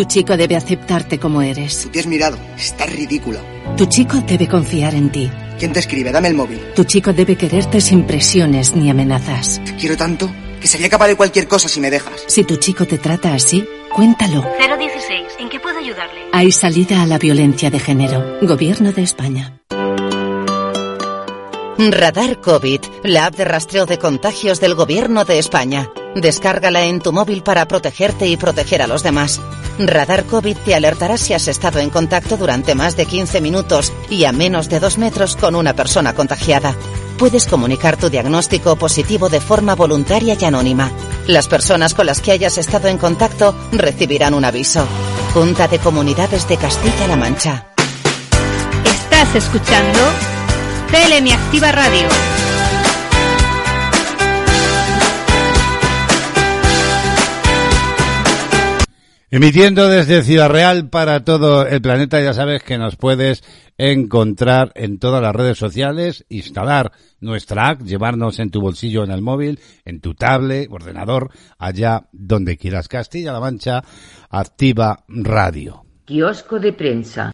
Tu 0.00 0.06
chico 0.06 0.34
debe 0.34 0.56
aceptarte 0.56 1.18
como 1.18 1.42
eres. 1.42 1.82
Tú 1.82 1.90
te 1.90 2.00
has 2.00 2.06
mirado. 2.06 2.38
Estás 2.56 2.90
ridícula. 2.90 3.38
Tu 3.76 3.84
chico 3.84 4.16
debe 4.26 4.48
confiar 4.48 4.94
en 4.94 5.12
ti. 5.12 5.30
¿Quién 5.58 5.74
te 5.74 5.80
escribe? 5.80 6.10
Dame 6.10 6.28
el 6.28 6.34
móvil. 6.34 6.58
Tu 6.74 6.84
chico 6.84 7.12
debe 7.12 7.36
quererte 7.36 7.82
sin 7.82 8.04
presiones 8.04 8.74
ni 8.74 8.88
amenazas. 8.88 9.60
Te 9.62 9.76
quiero 9.76 9.98
tanto 9.98 10.30
que 10.58 10.66
sería 10.68 10.88
capaz 10.88 11.08
de 11.08 11.16
cualquier 11.16 11.46
cosa 11.46 11.68
si 11.68 11.80
me 11.80 11.90
dejas. 11.90 12.14
Si 12.28 12.44
tu 12.44 12.56
chico 12.56 12.86
te 12.86 12.96
trata 12.96 13.34
así, 13.34 13.62
cuéntalo. 13.94 14.42
016. 14.58 15.34
¿En 15.38 15.50
qué 15.50 15.60
puedo 15.60 15.78
ayudarle? 15.78 16.22
Hay 16.32 16.50
salida 16.50 17.02
a 17.02 17.06
la 17.06 17.18
violencia 17.18 17.70
de 17.70 17.78
género. 17.78 18.38
Gobierno 18.40 18.92
de 18.92 19.02
España. 19.02 19.60
Radar 21.76 22.40
COVID, 22.40 22.80
la 23.04 23.26
app 23.26 23.36
de 23.36 23.44
rastreo 23.44 23.84
de 23.84 23.98
contagios 23.98 24.60
del 24.60 24.74
Gobierno 24.74 25.26
de 25.26 25.38
España. 25.38 25.90
Descárgala 26.14 26.84
en 26.84 27.00
tu 27.00 27.12
móvil 27.12 27.42
para 27.42 27.66
protegerte 27.68 28.26
y 28.26 28.36
proteger 28.36 28.82
a 28.82 28.86
los 28.86 29.02
demás. 29.02 29.40
Radar 29.78 30.24
COVID 30.24 30.56
te 30.58 30.74
alertará 30.74 31.16
si 31.16 31.34
has 31.34 31.48
estado 31.48 31.78
en 31.78 31.90
contacto 31.90 32.36
durante 32.36 32.74
más 32.74 32.96
de 32.96 33.06
15 33.06 33.40
minutos 33.40 33.92
y 34.08 34.24
a 34.24 34.32
menos 34.32 34.68
de 34.68 34.80
2 34.80 34.98
metros 34.98 35.36
con 35.36 35.54
una 35.54 35.74
persona 35.74 36.14
contagiada. 36.14 36.74
Puedes 37.18 37.46
comunicar 37.46 37.96
tu 37.96 38.10
diagnóstico 38.10 38.76
positivo 38.76 39.28
de 39.28 39.40
forma 39.40 39.74
voluntaria 39.74 40.36
y 40.40 40.44
anónima. 40.44 40.90
Las 41.26 41.48
personas 41.48 41.94
con 41.94 42.06
las 42.06 42.20
que 42.20 42.32
hayas 42.32 42.58
estado 42.58 42.88
en 42.88 42.98
contacto 42.98 43.54
recibirán 43.72 44.34
un 44.34 44.44
aviso. 44.44 44.86
Junta 45.34 45.68
de 45.68 45.78
Comunidades 45.78 46.48
de 46.48 46.56
Castilla-La 46.56 47.16
Mancha. 47.16 47.66
Estás 48.84 49.34
escuchando 49.34 49.98
Activa 51.50 51.72
Radio. 51.72 52.49
Emitiendo 59.32 59.88
desde 59.88 60.24
Ciudad 60.24 60.50
Real 60.50 60.88
para 60.88 61.22
todo 61.22 61.64
el 61.64 61.80
planeta, 61.80 62.20
ya 62.20 62.34
sabes 62.34 62.64
que 62.64 62.78
nos 62.78 62.96
puedes 62.96 63.44
encontrar 63.78 64.72
en 64.74 64.98
todas 64.98 65.22
las 65.22 65.32
redes 65.32 65.56
sociales, 65.56 66.24
instalar 66.28 66.90
nuestra 67.20 67.68
app, 67.68 67.82
llevarnos 67.82 68.40
en 68.40 68.50
tu 68.50 68.60
bolsillo 68.60 69.04
en 69.04 69.12
el 69.12 69.22
móvil, 69.22 69.60
en 69.84 70.00
tu 70.00 70.14
tablet, 70.14 70.68
ordenador, 70.68 71.30
allá 71.58 72.08
donde 72.10 72.56
quieras. 72.56 72.88
Castilla-La 72.88 73.38
Mancha, 73.38 73.84
activa 74.30 75.04
radio. 75.06 75.84
Kiosco 76.06 76.58
de 76.58 76.72
prensa. 76.72 77.30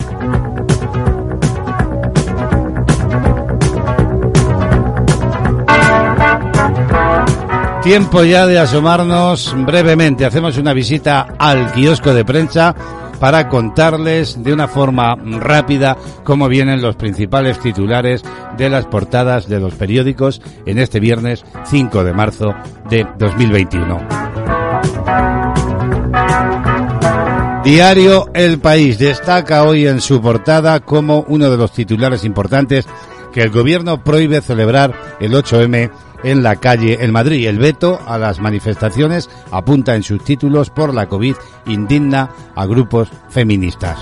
Tiempo 7.87 8.25
ya 8.25 8.49
de 8.49 8.59
asomarnos 8.59 9.55
brevemente. 9.65 10.25
Hacemos 10.25 10.59
una 10.59 10.73
visita 10.73 11.37
al 11.39 11.71
kiosco 11.71 12.13
de 12.13 12.25
prensa 12.25 12.75
para 13.21 13.49
contarles 13.49 14.43
de 14.43 14.53
una 14.53 14.67
forma 14.67 15.15
rápida 15.15 15.97
cómo 16.25 16.49
vienen 16.49 16.83
los 16.83 16.97
principales 16.97 17.61
titulares 17.61 18.25
de 18.57 18.71
las 18.71 18.87
portadas 18.87 19.49
de 19.49 19.61
los 19.61 19.75
periódicos 19.75 20.43
en 20.67 20.81
este 20.81 20.99
viernes 20.99 21.45
5 21.67 22.03
de 22.03 22.13
marzo 22.13 22.57
de 22.91 23.07
2021. 23.21 24.01
Diario 27.63 28.27
El 28.35 28.59
País 28.59 28.99
destaca 28.99 29.63
hoy 29.63 29.87
en 29.87 30.01
su 30.01 30.21
portada 30.21 30.81
como 30.81 31.25
uno 31.29 31.49
de 31.51 31.57
los 31.57 31.71
titulares 31.71 32.25
importantes 32.25 32.85
que 33.37 33.43
el 33.43 33.51
gobierno 33.51 34.03
prohíbe 34.03 34.41
celebrar 34.41 34.95
el 35.21 35.35
8M 35.35 35.91
en 36.25 36.43
la 36.43 36.57
calle 36.57 37.05
en 37.05 37.13
Madrid. 37.13 37.47
El 37.47 37.59
veto 37.59 38.01
a 38.07 38.17
las 38.17 38.41
manifestaciones 38.41 39.29
apunta 39.51 39.95
en 39.95 40.03
sus 40.03 40.25
títulos 40.25 40.71
por 40.71 40.95
la 40.95 41.07
COVID 41.07 41.35
indigna 41.67 42.31
a 42.55 42.65
grupos 42.65 43.11
feministas. 43.29 43.99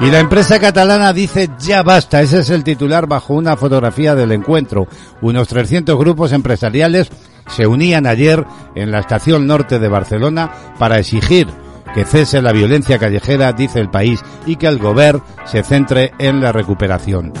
Y 0.00 0.10
la 0.10 0.20
empresa 0.20 0.58
catalana 0.58 1.12
dice 1.12 1.50
ya 1.58 1.82
basta, 1.82 2.22
ese 2.22 2.38
es 2.38 2.48
el 2.48 2.64
titular 2.64 3.06
bajo 3.06 3.34
una 3.34 3.58
fotografía 3.58 4.14
del 4.14 4.32
encuentro. 4.32 4.88
Unos 5.20 5.48
300 5.48 5.98
grupos 5.98 6.32
empresariales 6.32 7.10
se 7.46 7.66
unían 7.66 8.06
ayer 8.06 8.42
en 8.74 8.90
la 8.90 9.00
estación 9.00 9.46
norte 9.46 9.78
de 9.78 9.88
Barcelona 9.88 10.50
para 10.78 10.98
exigir 10.98 11.46
que 11.94 12.04
cese 12.04 12.42
la 12.42 12.52
violencia 12.52 12.98
callejera, 12.98 13.52
dice 13.52 13.80
el 13.80 13.90
país, 13.90 14.20
y 14.46 14.56
que 14.56 14.66
el 14.66 14.78
gobierno 14.78 15.24
se 15.44 15.62
centre 15.62 16.12
en 16.18 16.40
la 16.40 16.52
recuperación. 16.52 17.32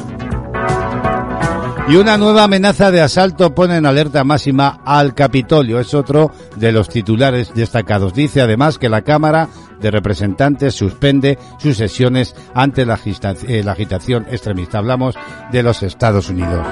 Y 1.88 1.96
una 1.96 2.16
nueva 2.16 2.44
amenaza 2.44 2.90
de 2.90 3.00
asalto 3.00 3.54
pone 3.54 3.76
en 3.76 3.86
alerta 3.86 4.22
máxima 4.22 4.80
al 4.84 5.14
Capitolio. 5.14 5.80
Es 5.80 5.94
otro 5.94 6.30
de 6.56 6.70
los 6.70 6.88
titulares 6.88 7.52
destacados. 7.54 8.14
Dice 8.14 8.40
además 8.40 8.78
que 8.78 8.88
la 8.88 9.02
Cámara 9.02 9.48
de 9.80 9.90
Representantes 9.90 10.74
suspende 10.74 11.38
sus 11.58 11.76
sesiones 11.76 12.36
ante 12.54 12.86
la, 12.86 12.98
eh, 13.04 13.64
agitación 13.66 14.26
extremista. 14.30 14.78
Hablamos 14.78 15.16
de 15.50 15.62
los 15.62 15.82
Estados 15.82 16.30
Unidos. 16.30 16.64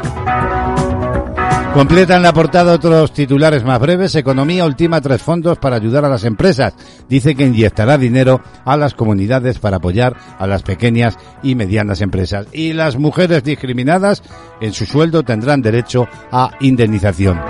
Completan 1.75 2.25
la 2.25 2.33
portada 2.33 2.75
otros 2.75 3.13
titulares 3.13 3.63
más 3.65 3.79
breves. 3.79 4.17
Economía 4.17 4.65
ultima 4.65 5.01
tres 5.01 5.23
fondos 5.23 5.57
para 5.59 5.77
ayudar 5.77 6.05
a 6.05 6.09
las 6.09 6.25
empresas. 6.25 6.75
Dice 7.09 7.37
que 7.37 7.47
inyectará 7.47 7.97
dinero 7.97 8.41
a 8.65 8.77
las 8.77 8.95
comunidades 8.95 9.61
para 9.61 9.77
apoyar 9.77 10.17
a 10.39 10.49
las 10.49 10.63
pequeñas 10.63 11.17
y 11.45 11.55
medianas 11.55 12.01
empresas. 12.01 12.49
Y 12.53 12.73
las 12.73 12.99
mujeres 12.99 13.45
discriminadas 13.45 14.23
en 14.61 14.73
su 14.73 14.85
sueldo 14.85 15.23
tendrán 15.23 15.63
derecho 15.63 16.09
a 16.33 16.51
indemnización. 16.59 17.41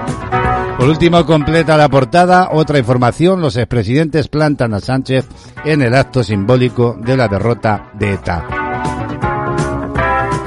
Por 0.79 0.89
último, 0.89 1.25
completa 1.25 1.79
la 1.79 1.89
portada 1.89 2.51
otra 2.53 2.79
información. 2.79 3.41
Los 3.41 3.57
expresidentes 3.57 4.29
plantan 4.29 4.75
a 4.75 4.81
Sánchez 4.81 5.27
en 5.65 5.81
el 5.81 5.95
acto 5.95 6.23
simbólico 6.23 6.95
de 7.01 7.17
la 7.17 7.27
derrota 7.27 7.91
de 7.95 8.13
ETA. 8.13 8.60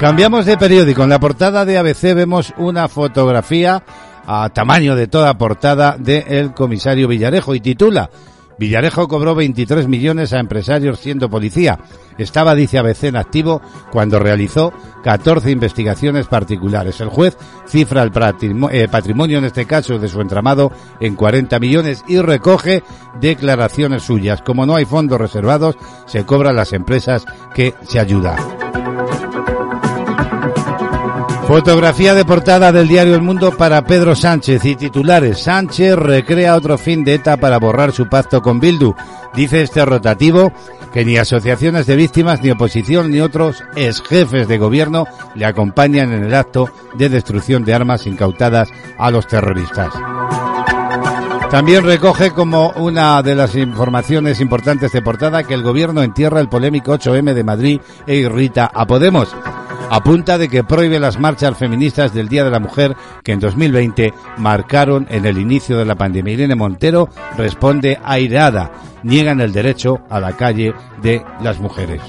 Cambiamos 0.04 0.44
de 0.44 0.58
periódico. 0.58 1.02
En 1.02 1.08
la 1.08 1.18
portada 1.18 1.64
de 1.64 1.78
ABC 1.78 2.14
vemos 2.14 2.52
una 2.58 2.88
fotografía 2.88 3.82
a 4.26 4.50
tamaño 4.50 4.96
de 4.96 5.06
toda 5.06 5.38
portada 5.38 5.96
del 5.98 6.52
comisario 6.52 7.08
Villarejo 7.08 7.54
y 7.54 7.60
titula 7.60 8.10
Villarejo 8.58 9.08
cobró 9.08 9.34
23 9.34 9.88
millones 9.88 10.34
a 10.34 10.40
empresarios 10.40 11.00
siendo 11.00 11.30
policía. 11.30 11.78
Estaba, 12.18 12.54
dice 12.54 12.76
ABC, 12.76 13.04
en 13.04 13.16
activo 13.16 13.62
cuando 13.90 14.18
realizó 14.18 14.74
14 15.04 15.50
investigaciones 15.50 16.26
particulares. 16.26 17.00
El 17.00 17.08
juez 17.08 17.38
cifra 17.66 18.02
el 18.02 18.12
eh, 18.72 18.88
patrimonio, 18.90 19.38
en 19.38 19.46
este 19.46 19.64
caso, 19.64 19.98
de 19.98 20.08
su 20.08 20.20
entramado 20.20 20.70
en 21.00 21.14
40 21.16 21.58
millones 21.60 22.04
y 22.06 22.18
recoge 22.18 22.82
declaraciones 23.22 24.02
suyas. 24.02 24.42
Como 24.42 24.66
no 24.66 24.76
hay 24.76 24.84
fondos 24.84 25.18
reservados, 25.18 25.76
se 26.04 26.26
cobran 26.26 26.56
las 26.56 26.74
empresas 26.74 27.24
que 27.54 27.72
se 27.88 27.98
ayudan. 27.98 28.73
Fotografía 31.46 32.14
de 32.14 32.24
portada 32.24 32.72
del 32.72 32.88
diario 32.88 33.14
El 33.14 33.20
Mundo 33.20 33.52
para 33.52 33.84
Pedro 33.84 34.14
Sánchez 34.14 34.64
y 34.64 34.76
titulares. 34.76 35.42
Sánchez 35.42 35.94
recrea 35.94 36.56
otro 36.56 36.78
fin 36.78 37.04
de 37.04 37.14
ETA 37.14 37.36
para 37.36 37.58
borrar 37.58 37.92
su 37.92 38.08
pacto 38.08 38.40
con 38.40 38.60
Bildu. 38.60 38.94
Dice 39.34 39.60
este 39.62 39.84
rotativo 39.84 40.52
que 40.92 41.04
ni 41.04 41.18
asociaciones 41.18 41.86
de 41.86 41.96
víctimas, 41.96 42.42
ni 42.42 42.50
oposición, 42.50 43.10
ni 43.10 43.20
otros 43.20 43.62
ex 43.76 44.02
jefes 44.02 44.48
de 44.48 44.56
gobierno 44.56 45.06
le 45.34 45.44
acompañan 45.44 46.12
en 46.12 46.24
el 46.24 46.34
acto 46.34 46.70
de 46.94 47.10
destrucción 47.10 47.64
de 47.64 47.74
armas 47.74 48.06
incautadas 48.06 48.70
a 48.96 49.10
los 49.10 49.26
terroristas. 49.26 49.92
También 51.50 51.84
recoge 51.84 52.30
como 52.30 52.70
una 52.70 53.22
de 53.22 53.34
las 53.34 53.54
informaciones 53.54 54.40
importantes 54.40 54.92
de 54.92 55.02
portada 55.02 55.42
que 55.42 55.54
el 55.54 55.62
gobierno 55.62 56.02
entierra 56.02 56.40
el 56.40 56.48
polémico 56.48 56.94
8M 56.94 57.34
de 57.34 57.44
Madrid 57.44 57.80
e 58.06 58.16
irrita 58.16 58.70
a 58.72 58.86
Podemos 58.86 59.28
apunta 59.90 60.38
de 60.38 60.48
que 60.48 60.64
prohíbe 60.64 60.98
las 60.98 61.18
marchas 61.18 61.56
feministas 61.56 62.12
del 62.14 62.28
Día 62.28 62.44
de 62.44 62.50
la 62.50 62.60
Mujer 62.60 62.96
que 63.22 63.32
en 63.32 63.40
2020 63.40 64.12
marcaron 64.38 65.06
en 65.10 65.26
el 65.26 65.38
inicio 65.38 65.78
de 65.78 65.84
la 65.84 65.94
pandemia. 65.94 66.34
Irene 66.34 66.54
Montero 66.54 67.08
responde 67.36 67.98
airada, 68.04 68.70
niegan 69.02 69.40
el 69.40 69.52
derecho 69.52 70.00
a 70.10 70.20
la 70.20 70.32
calle 70.36 70.74
de 71.02 71.22
las 71.40 71.60
mujeres. 71.60 72.00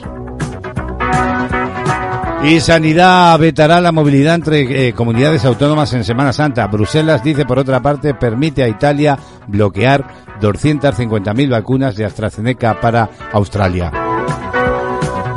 Y 2.44 2.60
Sanidad 2.60 3.40
vetará 3.40 3.82
la 3.82 3.92
movilidad 3.92 4.36
entre 4.36 4.90
eh, 4.90 4.94
comunidades 4.94 5.44
autónomas 5.46 5.92
en 5.94 6.04
Semana 6.04 6.32
Santa. 6.32 6.68
Bruselas 6.68 7.24
dice, 7.24 7.44
por 7.44 7.58
otra 7.58 7.82
parte, 7.82 8.14
permite 8.14 8.62
a 8.62 8.68
Italia 8.68 9.18
bloquear 9.48 10.06
250.000 10.40 11.50
vacunas 11.50 11.96
de 11.96 12.06
AstraZeneca 12.06 12.80
para 12.80 13.10
Australia. 13.34 13.92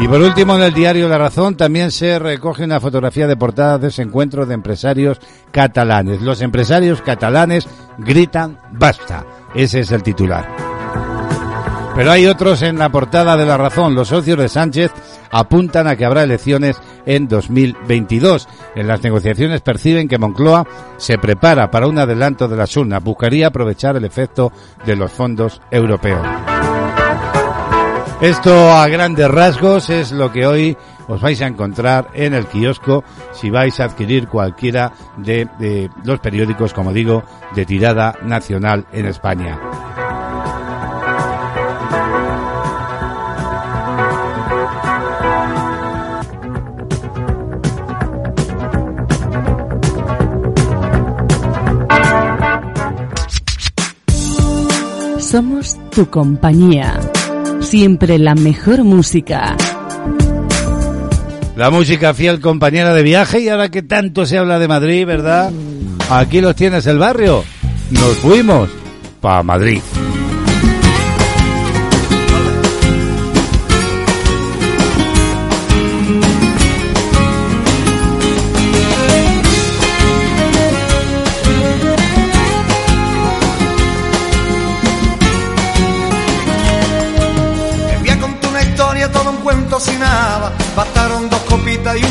Y 0.01 0.07
por 0.07 0.21
último, 0.21 0.55
en 0.55 0.63
el 0.63 0.73
diario 0.73 1.09
La 1.09 1.19
Razón 1.19 1.57
también 1.57 1.91
se 1.91 2.21
recoge 2.21 2.63
una 2.63 2.79
fotografía 2.79 3.27
de 3.27 3.37
portada 3.37 3.79
de 3.79 3.89
ese 3.89 4.03
encuentro 4.03 4.47
de 4.47 4.55
empresarios 4.55 5.19
catalanes. 5.51 6.23
Los 6.23 6.41
empresarios 6.41 7.03
catalanes 7.03 7.67
gritan 7.99 8.59
basta. 8.71 9.25
Ese 9.57 9.81
es 9.81 9.91
el 9.91 10.05
titular. 10.05 10.47
Pero 11.97 12.13
hay 12.13 12.27
otros 12.27 12.63
en 12.63 12.79
la 12.79 12.91
portada 12.91 13.37
de 13.37 13.45
La 13.45 13.57
Razón. 13.57 13.97
Los 13.97 14.07
socios 14.07 14.39
de 14.39 14.49
Sánchez 14.49 14.93
apuntan 15.33 15.89
a 15.89 15.97
que 15.97 16.05
habrá 16.05 16.23
elecciones 16.23 16.81
en 17.05 17.27
2022. 17.27 18.49
En 18.77 18.87
las 18.87 19.03
negociaciones 19.03 19.63
perciben 19.63 20.07
que 20.07 20.17
Moncloa 20.17 20.65
se 20.97 21.19
prepara 21.19 21.73
para 21.73 21.89
un 21.89 21.99
adelanto 21.99 22.47
de 22.47 22.57
las 22.57 22.77
urnas. 22.77 23.03
Buscaría 23.03 23.49
aprovechar 23.49 23.97
el 23.97 24.05
efecto 24.05 24.53
de 24.87 24.95
los 24.95 25.11
fondos 25.11 25.61
europeos. 25.73 26.25
Esto 28.21 28.73
a 28.73 28.89
grandes 28.89 29.31
rasgos 29.31 29.91
es 29.91 30.11
lo 30.11 30.33
que 30.33 30.45
hoy 30.45 30.77
os 31.07 31.21
vais 31.21 31.41
a 31.41 31.47
encontrar 31.47 32.09
en 32.15 32.35
el 32.35 32.47
kiosco 32.47 33.05
si 33.33 33.49
vais 33.49 33.79
a 33.79 33.85
adquirir 33.85 34.27
cualquiera 34.27 34.93
de, 35.17 35.89
los 36.03 36.19
periódicos, 36.19 36.75
como 36.75 36.93
digo, 36.93 37.23
de 37.55 37.65
tirada 37.65 38.17
nacional 38.25 38.87
en 38.93 39.07
España. 39.07 39.61
Somos 55.21 55.77
tu 55.91 56.11
compañía. 56.11 56.99
Siempre 57.69 58.19
la 58.19 58.35
mejor 58.35 58.83
música. 58.83 59.55
La 61.55 61.69
música 61.69 62.15
fiel 62.15 62.41
compañera 62.41 62.95
de 62.95 63.03
viaje 63.03 63.41
y 63.41 63.51
ahora 63.51 63.71
que 63.71 63.83
tanto 63.83 64.25
se 64.25 64.39
habla 64.39 64.59
de 64.59 64.69
Madrid, 64.69 65.05
¿verdad? 65.05 65.53
Aquí 66.09 66.41
los 66.41 66.57
tienes 66.57 66.87
el 66.87 66.97
barrio. 66.97 67.45
Nos 67.91 68.17
fuimos 68.17 68.71
para 69.21 69.43
Madrid. 69.43 69.83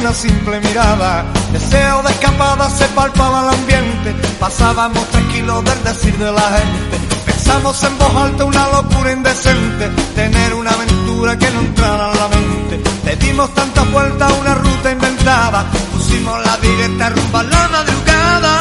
Una 0.08 0.16
simple 0.16 0.62
mirada. 0.62 1.26
Deseo 1.52 2.02
de 2.02 2.12
escapada 2.12 2.70
se 2.70 2.86
palpaba 2.90 3.42
el 3.44 3.60
ambiente. 3.60 4.16
Pasábamos 4.40 5.06
tranquilos 5.10 5.66
del 5.66 5.84
decir 5.84 6.18
de 6.18 6.32
la 6.32 6.48
gente. 6.58 6.98
Pensamos 7.26 7.84
en 7.84 7.98
voz 7.98 8.16
alta 8.16 8.46
una 8.46 8.68
locura 8.70 9.12
indecente. 9.12 9.90
Tener 10.16 10.54
una 10.54 10.72
aventura 10.72 11.38
que 11.38 11.50
no 11.52 11.60
entrara 11.60 12.12
en 12.12 12.20
la 12.20 12.28
mente. 12.30 12.90
Te 13.04 13.16
dimos 13.18 13.54
tantas 13.54 13.92
vueltas 13.92 14.32
a 14.32 14.36
una 14.36 14.56
ruta 14.56 14.92
inventada. 14.92 15.66
Pusimos 15.92 16.46
la 16.46 16.58
directa 16.58 17.10
rumba 17.10 17.40
a 17.42 17.44
la 17.44 17.68
madrugada. 17.68 18.60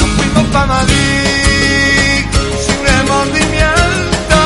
Nos 0.00 0.10
fuimos 0.16 0.44
pa' 0.54 0.66
Madrid 0.66 2.24
sin 2.64 2.78
remordimiento. 2.94 4.38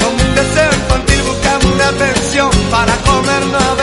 Con 0.00 0.12
un 0.26 0.34
deseo 0.34 0.70
infantil 0.74 1.22
buscamos 1.22 1.64
una 1.64 1.90
pensión 1.92 2.50
para 2.70 2.94
comernos 2.96 3.62
a 3.62 3.79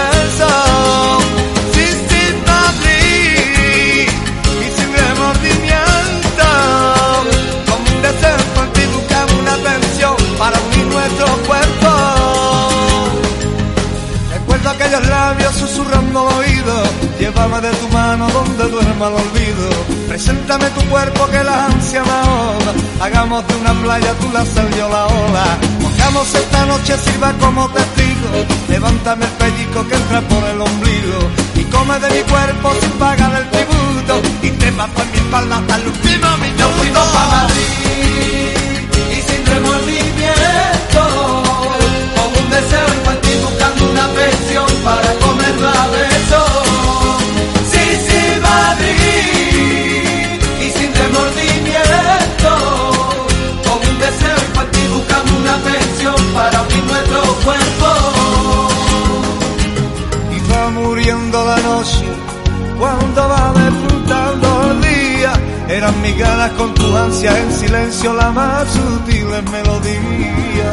Llévame 17.38 17.62
de 17.62 17.72
tu 17.76 17.88
mano 17.90 18.28
donde 18.30 18.64
duerma 18.68 19.08
el 19.10 19.14
olvido. 19.14 19.70
Preséntame 20.08 20.72
tu 20.72 20.82
cuerpo 20.90 21.28
que 21.28 21.44
la 21.44 21.66
ansia 21.68 22.04
me 22.04 22.10
ahoga. 22.10 22.74
Hagamos 23.00 23.48
de 23.48 23.56
una 23.58 23.74
playa 23.74 24.12
tú 24.20 24.28
la 24.34 24.44
sal 24.44 24.68
yo 24.76 24.90
la 24.90 25.06
ola. 25.06 25.46
Pongamos 25.80 26.34
esta 26.34 26.66
noche 26.66 26.98
sirva 26.98 27.32
como 27.34 27.70
testigo. 27.70 28.30
Levántame 28.70 29.26
el 29.26 29.32
pellico 29.34 29.88
que 29.88 29.96
entra 29.96 30.22
por 30.22 30.44
el 30.46 30.60
ombligo. 30.60 31.20
Y 31.54 31.64
come 31.66 32.00
de 32.00 32.10
mi 32.10 32.22
cuerpo 32.24 32.72
sin 32.82 32.92
pagar 32.98 33.32
el 33.36 33.48
tributo. 33.52 34.14
Y 34.42 34.50
trepa 34.58 34.88
por 34.88 35.06
mi 35.06 35.18
espalda 35.18 35.58
hasta 35.58 35.76
el 35.76 35.88
último 35.90 36.38
minuto. 36.38 36.70
Fuimos 36.80 37.08
pa' 37.14 37.28
Madrid 37.38 37.68
y 39.16 39.22
sin 39.22 39.46
remordimiento. 39.46 41.02
Con 42.16 42.30
un 42.44 42.50
deseo 42.50 42.88
infantil 42.98 43.38
buscando 43.46 43.92
una 43.92 44.08
pensión 44.08 44.70
para 44.84 45.14
comernos 45.22 45.78
a 45.78 45.88
besos. 45.90 46.17
Para 56.38 56.62
unir 56.62 56.84
nuestro 56.84 57.22
cuerpo. 57.46 57.90
Y 60.36 60.40
va 60.52 60.70
muriendo 60.70 61.38
la 61.46 61.58
noche 61.72 62.06
cuando 62.80 63.20
va 63.34 63.54
disfrutando 63.64 64.48
el 64.72 64.82
día. 64.82 65.34
Eran 65.68 66.02
mis 66.02 66.18
ganas 66.18 66.52
con 66.52 66.74
tu 66.76 66.96
ansia 66.96 67.32
en 67.42 67.52
silencio 67.52 68.14
la 68.14 68.32
más 68.32 68.68
sutil 68.72 69.28
melodía. 69.52 70.70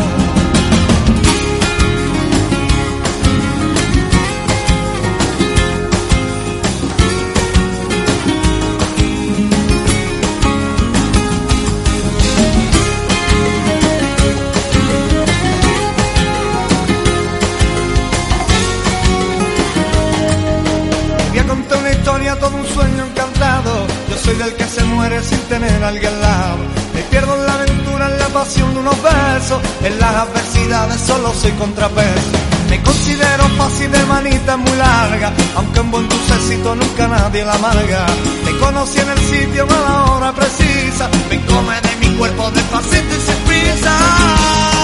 Yo 24.15 24.21
soy 24.21 24.37
del 24.37 24.55
que 24.55 24.65
se 24.65 24.85
muere 24.85 25.21
sin 25.25 25.41
tener 25.49 25.83
a 25.83 25.89
alguien 25.89 26.07
al 26.15 26.21
lado. 26.21 26.59
Me 26.95 27.03
pierdo 27.03 27.35
en 27.35 27.47
la 27.47 27.55
aventura, 27.55 28.07
en 28.07 28.19
la 28.21 28.29
pasión 28.29 28.73
de 28.73 28.79
unos 28.79 28.97
besos. 29.03 29.61
En 29.83 29.99
las 29.99 30.15
adversidades 30.15 31.01
solo 31.01 31.35
soy 31.35 31.51
contrapeso. 31.53 32.31
Me 32.71 32.81
considero 32.81 33.45
fácil 33.59 33.91
de 33.91 34.05
manita 34.07 34.57
muy 34.57 34.71
larga, 34.77 35.33
aunque 35.57 35.81
en 35.81 35.91
buen 35.91 36.09
dulcecito 36.09 36.77
nunca 36.77 37.09
nadie 37.09 37.45
la 37.45 37.55
amarga. 37.55 38.07
Te 38.45 38.57
conocí 38.59 39.01
en 39.01 39.11
el 39.11 39.19
sitio 39.19 39.65
a 39.65 39.91
la 39.91 40.05
hora 40.13 40.33
precisa. 40.33 41.11
Me 41.29 41.45
come 41.47 41.75
de 41.81 41.97
mi 41.97 42.17
cuerpo 42.17 42.51
despacito 42.53 43.17
y 43.17 43.21
sin 43.21 43.41
prisa. 43.49 43.99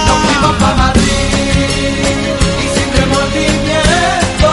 Nos 0.09 0.19
fuimos 0.25 0.57
pa' 0.57 0.75
Madrid 0.75 1.07
y 2.65 2.67
sin 2.75 3.01
remordimiento. 3.01 4.49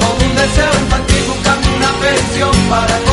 Con 0.00 0.26
un 0.26 0.36
deseo 0.36 0.72
infantil 0.84 1.22
buscando 1.28 1.68
una 1.76 1.92
pensión 2.00 2.56
para 2.70 3.07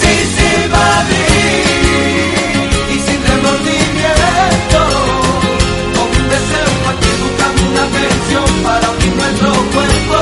Sí, 0.00 0.14
sí, 0.34 0.50
Madrid 0.70 1.32
y 2.90 2.96
sin 3.00 3.20
remordimiento. 3.26 4.80
Con 5.94 6.06
un 6.20 6.26
deseo 6.28 6.66
infantil 6.76 7.16
buscando 7.22 7.60
una 7.70 7.84
pensión 7.98 8.48
para 8.62 8.86
unir 8.90 9.14
nuestro 9.16 9.50
cuerpo. 9.72 10.18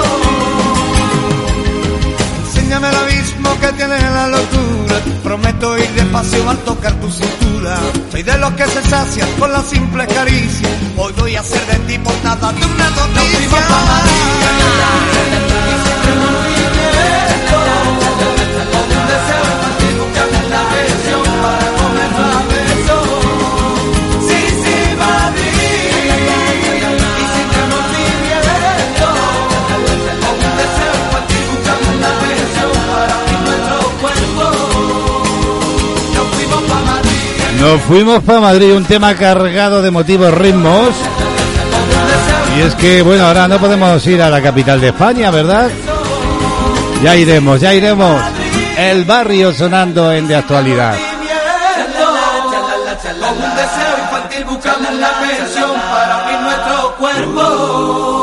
Enséñame 2.47 2.89
el 2.89 2.97
abismo 2.97 3.51
que 3.61 3.69
tiene 3.73 3.99
la 4.01 4.27
locura. 4.29 4.97
Prometo 5.23 5.79
ir 5.79 5.91
despacio 5.91 6.51
al 6.51 6.59
tocar 6.59 6.95
tu 7.01 7.11
cintura. 7.11 7.79
Soy 8.11 8.23
de 8.23 8.39
los 8.39 8.53
que 8.53 8.67
se 8.67 8.83
sacian 8.83 9.29
con 9.39 9.53
la 9.53 9.63
simple 9.63 10.07
caricia. 10.07 10.69
Hoy 10.97 11.13
voy 11.19 11.37
a 11.37 11.41
hacer 11.41 11.65
de 11.67 11.79
ti 11.87 11.99
portada 11.99 12.53
de 12.53 12.65
una 12.65 12.91
noticia. 12.91 13.61
Nos 37.61 37.79
fuimos 37.83 38.23
para 38.23 38.41
Madrid, 38.41 38.73
un 38.73 38.85
tema 38.85 39.15
cargado 39.15 39.83
de 39.83 39.89
emotivos 39.89 40.33
ritmos. 40.33 40.89
Y 42.57 42.63
es 42.63 42.75
que, 42.75 43.03
bueno, 43.03 43.27
ahora 43.27 43.47
no 43.49 43.59
podemos 43.59 44.05
ir 44.07 44.23
a 44.23 44.31
la 44.31 44.41
capital 44.41 44.81
de 44.81 44.89
España, 44.89 45.31
¿verdad? 45.31 45.71
Ya 47.03 47.17
iremos, 47.17 47.61
ya 47.61 47.73
iremos. 47.75 48.23
El 48.77 49.05
barrio 49.05 49.53
sonando 49.53 50.13
en 50.13 50.29
de 50.29 50.37
actualidad. 50.37 50.99
Con 53.03 53.37
un 53.37 53.57
deseo 53.57 53.99
infantil 54.03 54.45
buscamos 54.45 54.95
la 54.95 55.11
pensión 55.21 55.71
para 55.73 56.23
abrir 56.23 56.41
nuestro 56.41 56.97
cuerpo. 56.97 58.21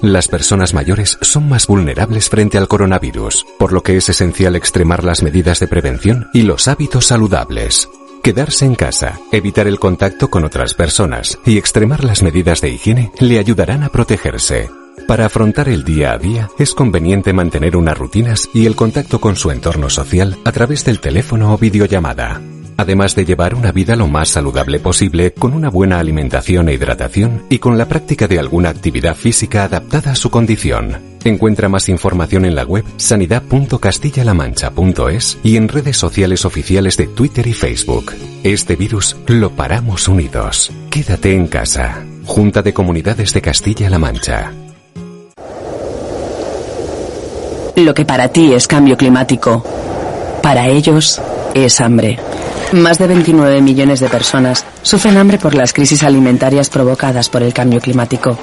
Las 0.00 0.28
personas 0.28 0.74
mayores 0.74 1.16
son 1.22 1.48
más 1.48 1.66
vulnerables 1.66 2.28
frente 2.28 2.58
al 2.58 2.68
coronavirus, 2.68 3.46
por 3.58 3.72
lo 3.72 3.82
que 3.82 3.96
es 3.96 4.08
esencial 4.08 4.56
extremar 4.56 5.04
las 5.04 5.22
medidas 5.22 5.60
de 5.60 5.68
prevención 5.68 6.28
y 6.34 6.42
los 6.42 6.68
hábitos 6.68 7.06
saludables. 7.06 7.88
Quedarse 8.22 8.66
en 8.66 8.74
casa, 8.74 9.20
evitar 9.32 9.66
el 9.66 9.78
contacto 9.78 10.28
con 10.28 10.44
otras 10.44 10.74
personas 10.74 11.38
y 11.46 11.56
extremar 11.58 12.04
las 12.04 12.22
medidas 12.22 12.60
de 12.60 12.70
higiene 12.70 13.12
le 13.20 13.38
ayudarán 13.38 13.82
a 13.84 13.88
protegerse. 13.88 14.68
Para 15.06 15.26
afrontar 15.26 15.68
el 15.68 15.84
día 15.84 16.12
a 16.12 16.18
día 16.18 16.48
es 16.58 16.72
conveniente 16.72 17.34
mantener 17.34 17.76
unas 17.76 17.98
rutinas 17.98 18.48
y 18.54 18.64
el 18.64 18.74
contacto 18.74 19.20
con 19.20 19.36
su 19.36 19.50
entorno 19.50 19.90
social 19.90 20.38
a 20.44 20.52
través 20.52 20.82
del 20.84 21.00
teléfono 21.00 21.52
o 21.52 21.58
videollamada. 21.58 22.40
Además 22.76 23.14
de 23.14 23.24
llevar 23.26 23.54
una 23.54 23.70
vida 23.70 23.94
lo 23.96 24.08
más 24.08 24.30
saludable 24.30 24.80
posible 24.80 25.32
con 25.32 25.52
una 25.52 25.68
buena 25.68 26.00
alimentación 26.00 26.70
e 26.70 26.74
hidratación 26.74 27.44
y 27.50 27.58
con 27.58 27.76
la 27.76 27.86
práctica 27.86 28.26
de 28.26 28.38
alguna 28.38 28.70
actividad 28.70 29.14
física 29.14 29.64
adaptada 29.64 30.12
a 30.12 30.16
su 30.16 30.30
condición. 30.30 30.96
Encuentra 31.22 31.68
más 31.68 31.90
información 31.90 32.46
en 32.46 32.54
la 32.54 32.64
web 32.64 32.84
sanidad.castillalamancha.es 32.96 35.38
y 35.42 35.56
en 35.56 35.68
redes 35.68 35.98
sociales 35.98 36.46
oficiales 36.46 36.96
de 36.96 37.08
Twitter 37.08 37.46
y 37.46 37.52
Facebook. 37.52 38.10
Este 38.42 38.74
virus 38.74 39.18
lo 39.26 39.50
paramos 39.50 40.08
unidos. 40.08 40.72
Quédate 40.90 41.34
en 41.34 41.46
casa. 41.46 42.02
Junta 42.24 42.62
de 42.62 42.72
Comunidades 42.72 43.34
de 43.34 43.42
Castilla-La 43.42 43.98
Mancha. 43.98 44.63
Lo 47.76 47.94
que 47.94 48.04
para 48.04 48.28
ti 48.28 48.52
es 48.52 48.68
cambio 48.68 48.96
climático, 48.96 49.64
para 50.42 50.68
ellos 50.68 51.20
es 51.54 51.80
hambre. 51.80 52.18
Más 52.72 52.98
de 52.98 53.06
29 53.06 53.60
millones 53.62 54.00
de 54.00 54.08
personas 54.08 54.64
sufren 54.82 55.16
hambre 55.16 55.38
por 55.38 55.54
las 55.54 55.72
crisis 55.72 56.02
alimentarias 56.02 56.68
provocadas 56.68 57.28
por 57.28 57.42
el 57.42 57.52
cambio 57.52 57.80
climático. 57.80 58.38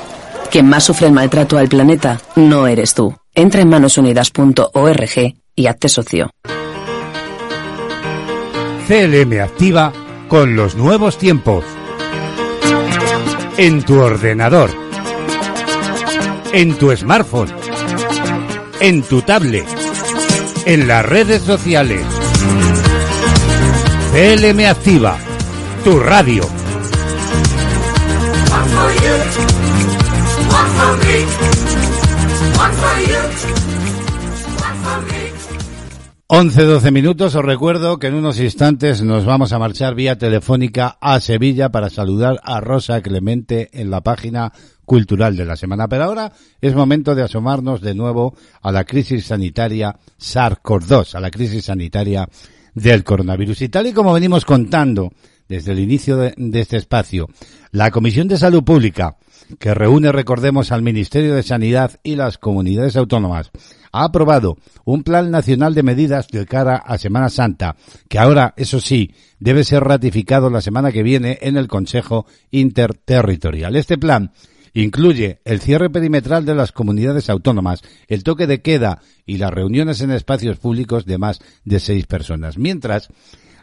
Quien 0.50 0.68
más 0.68 0.84
sufre 0.84 1.08
el 1.08 1.14
maltrato 1.14 1.58
al 1.58 1.70
planeta 1.70 2.20
no 2.36 2.68
eres 2.68 2.94
tú. 2.94 3.16
Entra 3.34 3.62
en 3.62 3.70
manosunidas.org 3.70 5.36
y 5.56 5.68
hazte 5.68 5.90
socio. 5.90 6.30
CLM 8.88 9.42
activa 9.42 9.94
con 10.28 10.56
los 10.56 10.76
nuevos 10.76 11.18
tiempos. 11.18 11.64
En 13.58 13.84
tu 13.84 14.00
ordenador. 14.00 14.70
En 16.52 16.78
tu 16.78 16.96
smartphone. 16.96 17.61
En 18.84 19.04
tu 19.04 19.22
tablet. 19.22 19.68
En 20.66 20.88
las 20.88 21.06
redes 21.06 21.44
sociales. 21.44 22.04
CLM 24.12 24.66
activa. 24.66 25.18
Tu 25.84 26.00
radio. 26.00 26.42
11-12 36.28 36.92
minutos. 36.92 37.36
Os 37.36 37.46
recuerdo 37.46 38.00
que 38.00 38.08
en 38.08 38.16
unos 38.16 38.40
instantes 38.40 39.04
nos 39.04 39.26
vamos 39.26 39.54
a 39.54 39.60
marchar 39.60 39.94
vía 39.94 40.18
telefónica 40.18 40.98
a 41.00 41.20
Sevilla 41.20 41.70
para 41.70 41.92
saludar 41.92 42.40
a 42.44 42.62
Rosa 42.62 43.02
Clemente 43.02 43.70
en 43.74 43.92
la 43.92 44.02
página 44.02 44.54
cultural 44.92 45.38
de 45.38 45.46
la 45.46 45.56
semana. 45.56 45.88
Pero 45.88 46.04
ahora 46.04 46.34
es 46.60 46.76
momento 46.76 47.16
de 47.16 47.24
asomarnos 47.24 47.80
de 47.80 47.96
nuevo 47.96 48.36
a 48.62 48.74
la 48.74 48.84
crisis 48.84 49.28
sanitaria 49.28 49.96
SARS-CoV-2, 50.20 51.16
a 51.16 51.22
la 51.22 51.32
crisis 51.32 51.64
sanitaria 51.64 52.28
del 52.76 53.06
coronavirus. 53.06 53.62
Y 53.62 53.70
tal 53.70 53.88
y 53.88 53.94
como 53.94 54.12
venimos 54.12 54.44
contando 54.44 55.14
desde 55.48 55.72
el 55.72 55.80
inicio 55.80 56.18
de, 56.18 56.34
de 56.36 56.60
este 56.60 56.76
espacio, 56.76 57.30
la 57.72 57.90
Comisión 57.90 58.28
de 58.28 58.38
Salud 58.38 58.66
Pública, 58.66 59.16
que 59.60 59.74
reúne, 59.74 60.12
recordemos, 60.12 60.74
al 60.74 60.82
Ministerio 60.82 61.36
de 61.36 61.44
Sanidad 61.44 61.98
y 62.04 62.18
las 62.18 62.38
comunidades 62.38 62.98
autónomas, 62.98 63.50
ha 63.94 64.04
aprobado 64.04 64.58
un 64.84 65.04
plan 65.04 65.32
nacional 65.32 65.74
de 65.74 65.84
medidas 65.84 66.28
de 66.28 66.46
cara 66.46 66.76
a 66.76 66.98
Semana 66.98 67.30
Santa, 67.30 67.78
que 68.10 68.20
ahora, 68.20 68.54
eso 68.58 68.82
sí, 68.82 69.14
debe 69.40 69.64
ser 69.64 69.86
ratificado 69.86 70.50
la 70.50 70.60
semana 70.60 70.92
que 70.92 71.02
viene 71.02 71.40
en 71.42 71.56
el 71.56 71.70
Consejo 71.70 72.26
Interterritorial. 72.52 73.78
Este 73.78 73.98
plan 73.98 74.34
incluye 74.74 75.40
el 75.46 75.60
cierre 75.60 75.90
perimetral 75.90 76.46
de 76.46 76.56
las 76.56 76.72
comunidades 76.72 77.30
autónomas, 77.30 77.82
el 78.08 78.24
toque 78.24 78.48
de 78.48 78.62
queda 78.62 79.02
y 79.26 79.38
las 79.38 79.52
reuniones 79.52 80.02
en 80.02 80.12
espacios 80.12 80.58
públicos 80.58 81.06
de 81.06 81.18
más 81.18 81.40
de 81.66 81.80
seis 81.80 82.08
personas. 82.08 82.58
Mientras, 82.58 83.10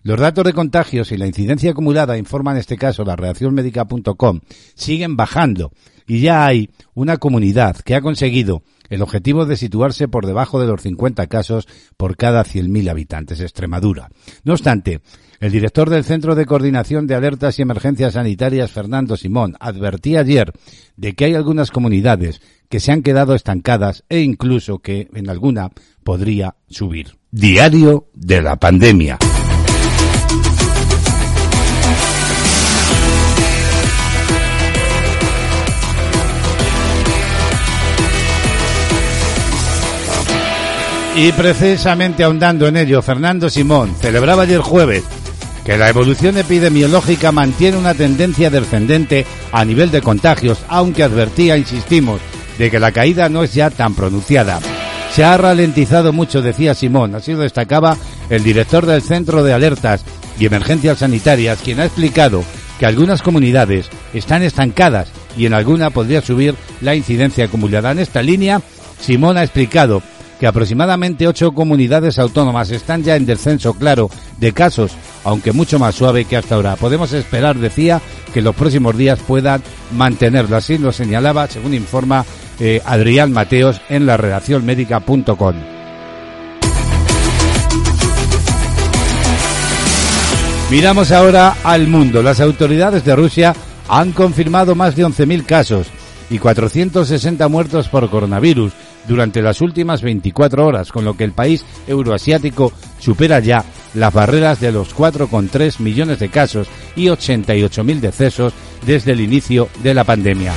los 0.02 0.18
datos 0.18 0.44
de 0.44 0.52
contagios 0.52 1.12
y 1.12 1.16
la 1.16 1.26
incidencia 1.26 1.70
acumulada, 1.70 2.18
informa 2.18 2.52
en 2.52 2.58
este 2.58 2.76
caso 2.76 3.04
la 3.04 3.16
redacciónmédica.com, 3.16 4.40
siguen 4.74 5.16
bajando 5.16 5.72
y 6.06 6.20
ya 6.20 6.46
hay 6.46 6.70
una 6.94 7.18
comunidad 7.18 7.76
que 7.76 7.94
ha 7.94 8.00
conseguido 8.00 8.62
el 8.88 9.02
objetivo 9.02 9.44
de 9.44 9.56
situarse 9.56 10.08
por 10.08 10.26
debajo 10.26 10.60
de 10.60 10.66
los 10.66 10.80
50 10.82 11.26
casos 11.26 11.68
por 11.96 12.16
cada 12.16 12.44
100.000 12.44 12.90
habitantes, 12.90 13.40
Extremadura. 13.40 14.08
No 14.44 14.54
obstante, 14.54 15.00
el 15.40 15.52
director 15.52 15.90
del 15.90 16.04
Centro 16.04 16.34
de 16.34 16.46
Coordinación 16.46 17.06
de 17.06 17.14
Alertas 17.14 17.58
y 17.58 17.62
Emergencias 17.62 18.14
Sanitarias, 18.14 18.72
Fernando 18.72 19.16
Simón, 19.16 19.56
advertía 19.60 20.20
ayer 20.20 20.52
de 20.96 21.14
que 21.14 21.26
hay 21.26 21.34
algunas 21.34 21.70
comunidades 21.70 22.40
que 22.68 22.80
se 22.80 22.92
han 22.92 23.02
quedado 23.02 23.34
estancadas 23.34 24.04
e 24.08 24.20
incluso 24.20 24.78
que 24.80 25.08
en 25.14 25.28
alguna 25.28 25.70
podría 26.02 26.56
subir. 26.68 27.18
Diario 27.30 28.08
de 28.14 28.42
la 28.42 28.56
pandemia. 28.56 29.18
Y 41.18 41.32
precisamente 41.32 42.22
ahondando 42.22 42.68
en 42.68 42.76
ello, 42.76 43.02
Fernando 43.02 43.50
Simón 43.50 43.92
celebraba 44.00 44.44
ayer 44.44 44.60
jueves 44.60 45.02
que 45.64 45.76
la 45.76 45.88
evolución 45.88 46.38
epidemiológica 46.38 47.32
mantiene 47.32 47.76
una 47.76 47.92
tendencia 47.92 48.50
descendente 48.50 49.26
a 49.50 49.64
nivel 49.64 49.90
de 49.90 50.00
contagios, 50.00 50.58
aunque 50.68 51.02
advertía, 51.02 51.56
insistimos, 51.56 52.20
de 52.56 52.70
que 52.70 52.78
la 52.78 52.92
caída 52.92 53.28
no 53.28 53.42
es 53.42 53.52
ya 53.52 53.68
tan 53.68 53.96
pronunciada. 53.96 54.60
Se 55.12 55.24
ha 55.24 55.36
ralentizado 55.36 56.12
mucho, 56.12 56.40
decía 56.40 56.72
Simón, 56.76 57.16
así 57.16 57.32
lo 57.32 57.40
destacaba 57.40 57.96
el 58.30 58.44
director 58.44 58.86
del 58.86 59.02
Centro 59.02 59.42
de 59.42 59.52
Alertas 59.52 60.04
y 60.38 60.46
Emergencias 60.46 60.98
Sanitarias, 60.98 61.58
quien 61.64 61.80
ha 61.80 61.86
explicado 61.86 62.44
que 62.78 62.86
algunas 62.86 63.22
comunidades 63.22 63.90
están 64.14 64.44
estancadas 64.44 65.08
y 65.36 65.46
en 65.46 65.54
alguna 65.54 65.90
podría 65.90 66.22
subir 66.22 66.54
la 66.80 66.94
incidencia 66.94 67.46
acumulada. 67.46 67.90
En 67.90 67.98
esta 67.98 68.22
línea, 68.22 68.62
Simón 69.00 69.36
ha 69.36 69.42
explicado 69.42 70.00
que 70.38 70.46
aproximadamente 70.46 71.26
ocho 71.26 71.52
comunidades 71.52 72.18
autónomas 72.18 72.70
están 72.70 73.02
ya 73.02 73.16
en 73.16 73.26
descenso 73.26 73.74
claro 73.74 74.10
de 74.38 74.52
casos, 74.52 74.92
aunque 75.24 75.52
mucho 75.52 75.78
más 75.78 75.94
suave 75.94 76.24
que 76.24 76.36
hasta 76.36 76.54
ahora. 76.54 76.76
Podemos 76.76 77.12
esperar, 77.12 77.56
decía, 77.56 78.00
que 78.32 78.42
los 78.42 78.54
próximos 78.54 78.96
días 78.96 79.18
puedan 79.26 79.62
mantenerlo. 79.96 80.56
Así 80.56 80.78
lo 80.78 80.92
señalaba, 80.92 81.48
según 81.48 81.74
informa 81.74 82.24
eh, 82.60 82.80
Adrián 82.84 83.32
Mateos 83.32 83.80
en 83.88 84.06
la 84.06 84.16
redacción 84.16 84.64
médica.com. 84.64 85.54
Miramos 90.70 91.12
ahora 91.12 91.56
al 91.64 91.88
mundo. 91.88 92.22
Las 92.22 92.40
autoridades 92.40 93.04
de 93.04 93.16
Rusia 93.16 93.54
han 93.88 94.12
confirmado 94.12 94.74
más 94.74 94.94
de 94.96 95.06
11.000 95.06 95.46
casos 95.46 95.86
y 96.28 96.38
460 96.38 97.48
muertos 97.48 97.88
por 97.88 98.10
coronavirus 98.10 98.72
durante 99.08 99.42
las 99.42 99.60
últimas 99.60 100.02
24 100.02 100.66
horas, 100.66 100.92
con 100.92 101.04
lo 101.04 101.16
que 101.16 101.24
el 101.24 101.32
país 101.32 101.64
euroasiático 101.86 102.72
supera 102.98 103.40
ya 103.40 103.64
las 103.94 104.12
barreras 104.12 104.60
de 104.60 104.70
los 104.70 104.94
4,3 104.94 105.80
millones 105.80 106.18
de 106.18 106.28
casos 106.28 106.68
y 106.94 107.06
88.000 107.06 108.00
decesos 108.00 108.52
desde 108.86 109.12
el 109.12 109.20
inicio 109.20 109.68
de 109.82 109.94
la 109.94 110.04
pandemia. 110.04 110.52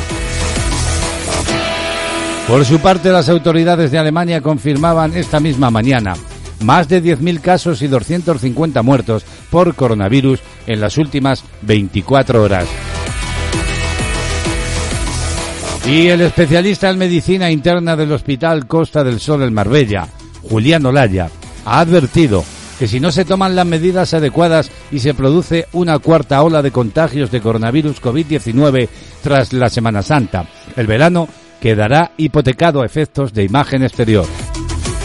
Por 2.47 2.65
su 2.65 2.79
parte, 2.79 3.11
las 3.11 3.29
autoridades 3.29 3.91
de 3.91 3.97
Alemania 3.97 4.41
confirmaban 4.41 5.15
esta 5.15 5.39
misma 5.39 5.71
mañana 5.71 6.15
más 6.63 6.87
de 6.87 7.03
10.000 7.03 7.41
casos 7.41 7.81
y 7.81 7.87
250 7.87 8.81
muertos 8.81 9.25
por 9.49 9.75
coronavirus 9.75 10.39
en 10.67 10.79
las 10.79 10.97
últimas 10.97 11.43
24 11.63 12.43
horas. 12.43 12.67
Y 15.85 16.07
el 16.07 16.21
especialista 16.21 16.89
en 16.89 16.99
medicina 16.99 17.49
interna 17.49 17.95
del 17.95 18.11
Hospital 18.11 18.67
Costa 18.67 19.03
del 19.03 19.19
Sol 19.19 19.41
en 19.43 19.53
Marbella, 19.53 20.07
Julián 20.43 20.85
Olaya, 20.85 21.29
ha 21.65 21.79
advertido 21.79 22.43
que 22.77 22.87
si 22.87 22.99
no 22.99 23.11
se 23.11 23.25
toman 23.25 23.55
las 23.55 23.65
medidas 23.65 24.13
adecuadas 24.13 24.71
y 24.91 24.99
se 24.99 25.13
produce 25.13 25.67
una 25.73 25.99
cuarta 25.99 26.41
ola 26.43 26.61
de 26.61 26.71
contagios 26.71 27.31
de 27.31 27.41
coronavirus 27.41 28.01
COVID-19 28.01 28.89
tras 29.21 29.53
la 29.53 29.69
Semana 29.69 30.01
Santa, 30.01 30.45
el 30.75 30.87
verano 30.87 31.27
quedará 31.59 32.11
hipotecado 32.17 32.81
a 32.81 32.85
efectos 32.85 33.33
de 33.33 33.43
imagen 33.43 33.83
exterior. 33.83 34.25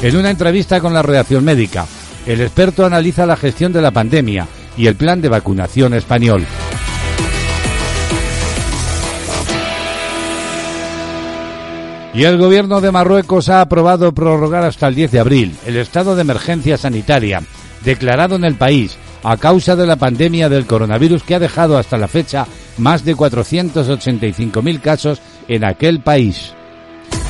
En 0.03 0.17
una 0.17 0.31
entrevista 0.31 0.81
con 0.81 0.95
la 0.95 1.03
redacción 1.03 1.45
médica, 1.45 1.87
el 2.27 2.41
experto 2.41 2.85
analiza 2.85 3.27
la 3.27 3.37
gestión 3.37 3.73
de 3.73 3.83
la 3.83 3.91
pandemia 3.91 4.47
y 4.77 4.87
el 4.87 4.97
plan 4.97 5.21
de 5.21 5.29
vacunación 5.29 5.95
español. 5.95 6.47
Y 12.17 12.25
el 12.25 12.39
gobierno 12.39 12.81
de 12.81 12.91
Marruecos 12.91 13.51
ha 13.51 13.61
aprobado 13.61 14.11
prorrogar 14.13 14.65
hasta 14.65 14.89
el 14.89 14.95
10 14.95 15.11
de 15.13 15.21
abril 15.21 15.55
el 15.67 15.77
estado 15.77 16.17
de 16.17 16.23
emergencia 16.23 16.79
sanitaria 16.79 17.43
declarado 17.85 18.37
en 18.37 18.45
el 18.45 18.55
país 18.55 18.97
a 19.23 19.37
causa 19.37 19.77
de 19.77 19.87
la 19.87 19.97
pandemia 19.97 20.49
del 20.49 20.65
coronavirus 20.65 21.23
que 21.23 21.35
ha 21.35 21.39
dejado 21.39 21.77
hasta 21.77 21.99
la 21.99 22.09
fecha 22.09 22.47
más 22.79 23.05
de 23.05 23.15
485.000 23.15 24.81
casos 24.81 25.21
en 25.47 25.63
aquel 25.63 26.01
país. 26.01 26.55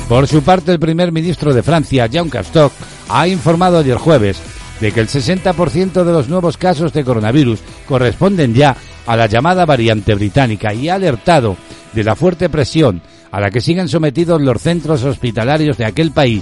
Por 0.07 0.25
su 0.25 0.41
parte, 0.41 0.71
el 0.71 0.79
primer 0.79 1.11
ministro 1.11 1.53
de 1.53 1.63
Francia, 1.63 2.07
Jean 2.07 2.29
Castoc, 2.29 2.71
ha 3.09 3.27
informado 3.27 3.79
ayer 3.79 3.97
jueves 3.97 4.41
de 4.79 4.93
que 4.93 5.01
el 5.01 5.09
60% 5.09 6.05
de 6.05 6.13
los 6.13 6.29
nuevos 6.29 6.55
casos 6.55 6.93
de 6.93 7.03
coronavirus 7.03 7.59
corresponden 7.89 8.53
ya 8.53 8.77
a 9.05 9.17
la 9.17 9.25
llamada 9.25 9.65
variante 9.65 10.15
británica 10.15 10.73
y 10.73 10.87
ha 10.87 10.95
alertado 10.95 11.57
de 11.91 12.05
la 12.05 12.15
fuerte 12.15 12.47
presión 12.47 13.01
a 13.37 13.39
la 13.39 13.51
que 13.51 13.61
siguen 13.61 13.87
sometidos 13.87 14.41
los 14.41 14.59
centros 14.59 15.03
hospitalarios 15.03 15.77
de 15.77 15.85
aquel 15.85 16.09
país. 16.09 16.41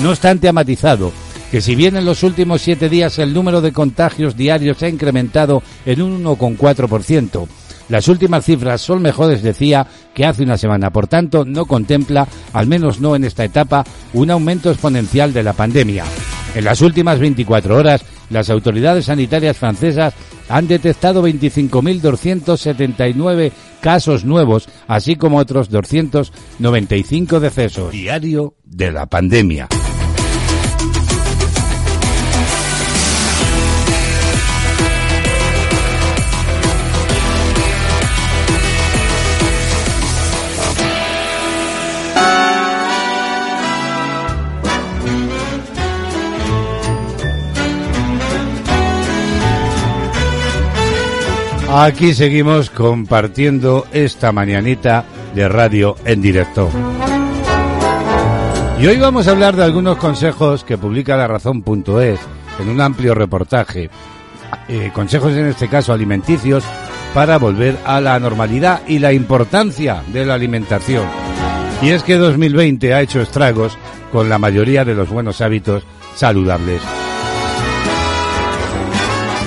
No 0.00 0.10
obstante, 0.10 0.46
ha 0.46 0.52
matizado 0.52 1.10
que 1.50 1.60
si 1.60 1.74
bien 1.74 1.96
en 1.96 2.04
los 2.04 2.22
últimos 2.22 2.62
siete 2.62 2.88
días 2.88 3.18
el 3.18 3.34
número 3.34 3.60
de 3.60 3.72
contagios 3.72 4.36
diarios 4.36 4.78
se 4.78 4.86
ha 4.86 4.88
incrementado 4.88 5.64
en 5.84 6.00
un 6.00 6.22
1,4%, 6.22 7.48
las 7.88 8.06
últimas 8.06 8.44
cifras 8.44 8.80
son 8.80 9.02
mejores, 9.02 9.42
decía, 9.42 9.88
que 10.14 10.26
hace 10.26 10.44
una 10.44 10.56
semana. 10.56 10.90
Por 10.90 11.08
tanto, 11.08 11.44
no 11.44 11.66
contempla, 11.66 12.28
al 12.52 12.68
menos 12.68 13.00
no 13.00 13.16
en 13.16 13.24
esta 13.24 13.44
etapa, 13.44 13.84
un 14.12 14.30
aumento 14.30 14.70
exponencial 14.70 15.32
de 15.32 15.42
la 15.42 15.54
pandemia. 15.54 16.04
En 16.54 16.64
las 16.64 16.80
últimas 16.82 17.18
24 17.18 17.76
horas, 17.76 18.04
las 18.30 18.50
autoridades 18.50 19.04
sanitarias 19.06 19.56
francesas 19.56 20.12
han 20.48 20.66
detectado 20.66 21.24
25.279 21.26 23.52
casos 23.80 24.24
nuevos, 24.24 24.68
así 24.86 25.16
como 25.16 25.38
otros 25.38 25.70
295 25.70 27.40
decesos. 27.40 27.90
Diario 27.92 28.54
de 28.64 28.92
la 28.92 29.06
pandemia. 29.06 29.68
Aquí 51.70 52.14
seguimos 52.14 52.70
compartiendo 52.70 53.86
esta 53.92 54.32
mañanita 54.32 55.04
de 55.34 55.48
radio 55.48 55.96
en 56.06 56.22
directo. 56.22 56.70
Y 58.80 58.86
hoy 58.86 58.96
vamos 58.96 59.28
a 59.28 59.32
hablar 59.32 59.54
de 59.54 59.64
algunos 59.64 59.98
consejos 59.98 60.64
que 60.64 60.78
publica 60.78 61.14
la 61.16 61.26
razón.es 61.26 62.20
en 62.58 62.68
un 62.70 62.80
amplio 62.80 63.14
reportaje. 63.14 63.90
Eh, 64.66 64.90
consejos 64.94 65.34
en 65.34 65.44
este 65.44 65.68
caso 65.68 65.92
alimenticios 65.92 66.64
para 67.12 67.36
volver 67.36 67.76
a 67.84 68.00
la 68.00 68.18
normalidad 68.18 68.80
y 68.88 68.98
la 68.98 69.12
importancia 69.12 70.02
de 70.10 70.24
la 70.24 70.34
alimentación. 70.34 71.04
Y 71.82 71.90
es 71.90 72.02
que 72.02 72.16
2020 72.16 72.94
ha 72.94 73.02
hecho 73.02 73.20
estragos 73.20 73.76
con 74.10 74.30
la 74.30 74.38
mayoría 74.38 74.86
de 74.86 74.94
los 74.94 75.10
buenos 75.10 75.42
hábitos 75.42 75.84
saludables. 76.14 76.80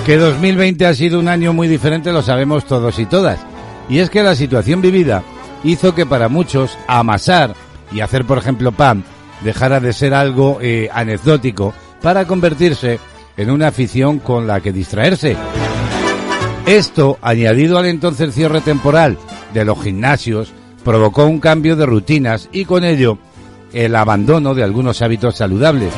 Que 0.06 0.18
2020 0.18 0.86
ha 0.88 0.94
sido 0.96 1.20
un 1.20 1.28
año 1.28 1.54
muy 1.54 1.68
diferente 1.68 2.12
lo 2.12 2.24
sabemos 2.24 2.66
todos 2.66 2.98
y 2.98 3.06
todas. 3.06 3.40
Y 3.88 4.00
es 4.00 4.10
que 4.10 4.24
la 4.24 4.36
situación 4.36 4.82
vivida 4.82 5.24
hizo 5.64 5.94
que 5.94 6.06
para 6.08 6.28
muchos 6.28 6.78
amasar 6.88 7.54
y 7.92 8.00
hacer, 8.02 8.26
por 8.26 8.40
ejemplo, 8.40 8.72
pan 8.72 9.04
dejara 9.44 9.80
de 9.80 9.94
ser 9.94 10.14
algo 10.14 10.58
eh, 10.62 10.90
anecdótico 10.92 11.74
para 12.02 12.26
convertirse 12.26 13.00
en 13.38 13.52
una 13.52 13.68
afición 13.68 14.20
con 14.20 14.48
la 14.48 14.60
que 14.60 14.72
distraerse. 14.72 15.36
Esto, 16.66 17.18
añadido 17.22 17.78
al 17.78 17.86
entonces 17.86 18.34
cierre 18.34 18.62
temporal 18.62 19.18
de 19.54 19.66
los 19.66 19.82
gimnasios, 19.84 20.52
provocó 20.84 21.26
un 21.26 21.40
cambio 21.40 21.76
de 21.76 21.86
rutinas 21.86 22.50
y 22.52 22.66
con 22.66 22.84
ello 22.84 23.20
el 23.74 23.96
abandono 23.96 24.54
de 24.54 24.64
algunos 24.64 25.02
hábitos 25.02 25.36
saludables. 25.36 25.94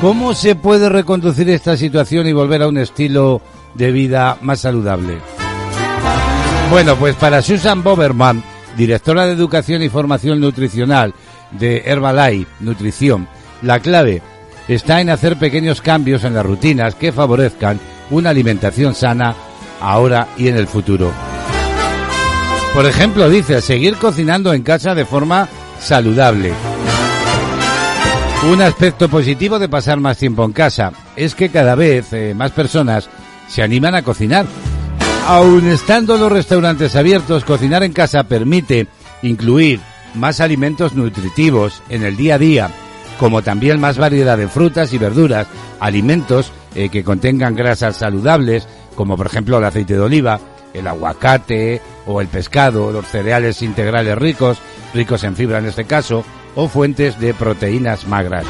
¿Cómo 0.00 0.34
se 0.34 0.54
puede 0.54 0.90
reconducir 0.90 1.48
esta 1.48 1.76
situación 1.76 2.26
y 2.26 2.32
volver 2.32 2.62
a 2.62 2.68
un 2.68 2.76
estilo 2.76 3.40
de 3.74 3.92
vida 3.92 4.36
más 4.42 4.60
saludable? 4.60 5.18
Bueno, 6.70 6.96
pues 6.96 7.16
para 7.16 7.40
Susan 7.40 7.82
Boberman, 7.82 8.42
directora 8.76 9.26
de 9.26 9.32
Educación 9.32 9.82
y 9.82 9.88
Formación 9.88 10.38
Nutricional 10.38 11.14
de 11.52 11.82
Herbalife 11.86 12.50
Nutrición, 12.60 13.26
la 13.62 13.80
clave 13.80 14.20
está 14.68 15.00
en 15.00 15.08
hacer 15.08 15.38
pequeños 15.38 15.80
cambios 15.80 16.24
en 16.24 16.34
las 16.34 16.44
rutinas 16.44 16.94
que 16.94 17.12
favorezcan 17.12 17.80
una 18.10 18.30
alimentación 18.30 18.94
sana 18.94 19.34
ahora 19.80 20.28
y 20.36 20.48
en 20.48 20.56
el 20.56 20.66
futuro. 20.66 21.10
Por 22.74 22.84
ejemplo, 22.84 23.30
dice, 23.30 23.62
seguir 23.62 23.96
cocinando 23.96 24.52
en 24.52 24.62
casa 24.62 24.94
de 24.94 25.06
forma 25.06 25.48
saludable. 25.80 26.52
Un 28.44 28.62
aspecto 28.62 29.08
positivo 29.08 29.58
de 29.58 29.68
pasar 29.68 29.98
más 29.98 30.18
tiempo 30.18 30.44
en 30.44 30.52
casa 30.52 30.92
es 31.16 31.34
que 31.34 31.48
cada 31.48 31.74
vez 31.74 32.12
eh, 32.12 32.34
más 32.34 32.52
personas 32.52 33.08
se 33.48 33.62
animan 33.62 33.94
a 33.94 34.02
cocinar. 34.02 34.46
Aun 35.26 35.66
estando 35.68 36.16
los 36.16 36.30
restaurantes 36.30 36.94
abiertos, 36.94 37.44
cocinar 37.44 37.82
en 37.82 37.92
casa 37.92 38.24
permite 38.24 38.86
incluir 39.22 39.80
más 40.14 40.40
alimentos 40.40 40.94
nutritivos 40.94 41.82
en 41.88 42.04
el 42.04 42.16
día 42.16 42.36
a 42.36 42.38
día, 42.38 42.70
como 43.18 43.42
también 43.42 43.80
más 43.80 43.98
variedad 43.98 44.38
de 44.38 44.48
frutas 44.48 44.92
y 44.92 44.98
verduras, 44.98 45.48
alimentos 45.80 46.52
eh, 46.74 46.88
que 46.88 47.02
contengan 47.02 47.56
grasas 47.56 47.96
saludables, 47.96 48.68
como 48.94 49.16
por 49.16 49.26
ejemplo 49.26 49.58
el 49.58 49.64
aceite 49.64 49.94
de 49.94 50.00
oliva, 50.00 50.38
el 50.72 50.86
aguacate 50.86 51.80
o 52.06 52.20
el 52.20 52.28
pescado, 52.28 52.92
los 52.92 53.06
cereales 53.06 53.62
integrales 53.62 54.16
ricos, 54.16 54.58
ricos 54.94 55.24
en 55.24 55.34
fibra 55.34 55.58
en 55.58 55.66
este 55.66 55.84
caso, 55.84 56.24
o 56.56 56.66
fuentes 56.68 57.20
de 57.20 57.32
proteínas 57.34 58.08
magras. 58.08 58.44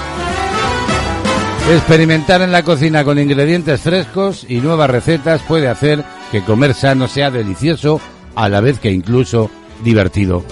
Experimentar 1.71 2.43
en 2.43 2.53
la 2.53 2.63
cocina 2.63 3.05
con 3.05 3.19
ingredientes 3.19 3.81
frescos 3.81 4.47
y 4.49 4.61
nuevas 4.61 4.89
recetas 4.89 5.43
puede 5.43 5.69
hacer 5.69 6.05
que 6.31 6.43
comer 6.43 6.75
sano 6.75 7.09
sea 7.09 7.31
delicioso 7.31 8.01
a 8.37 8.49
la 8.49 8.61
vez 8.61 8.79
que 8.79 8.93
incluso 8.93 9.51
divertido. 9.83 10.45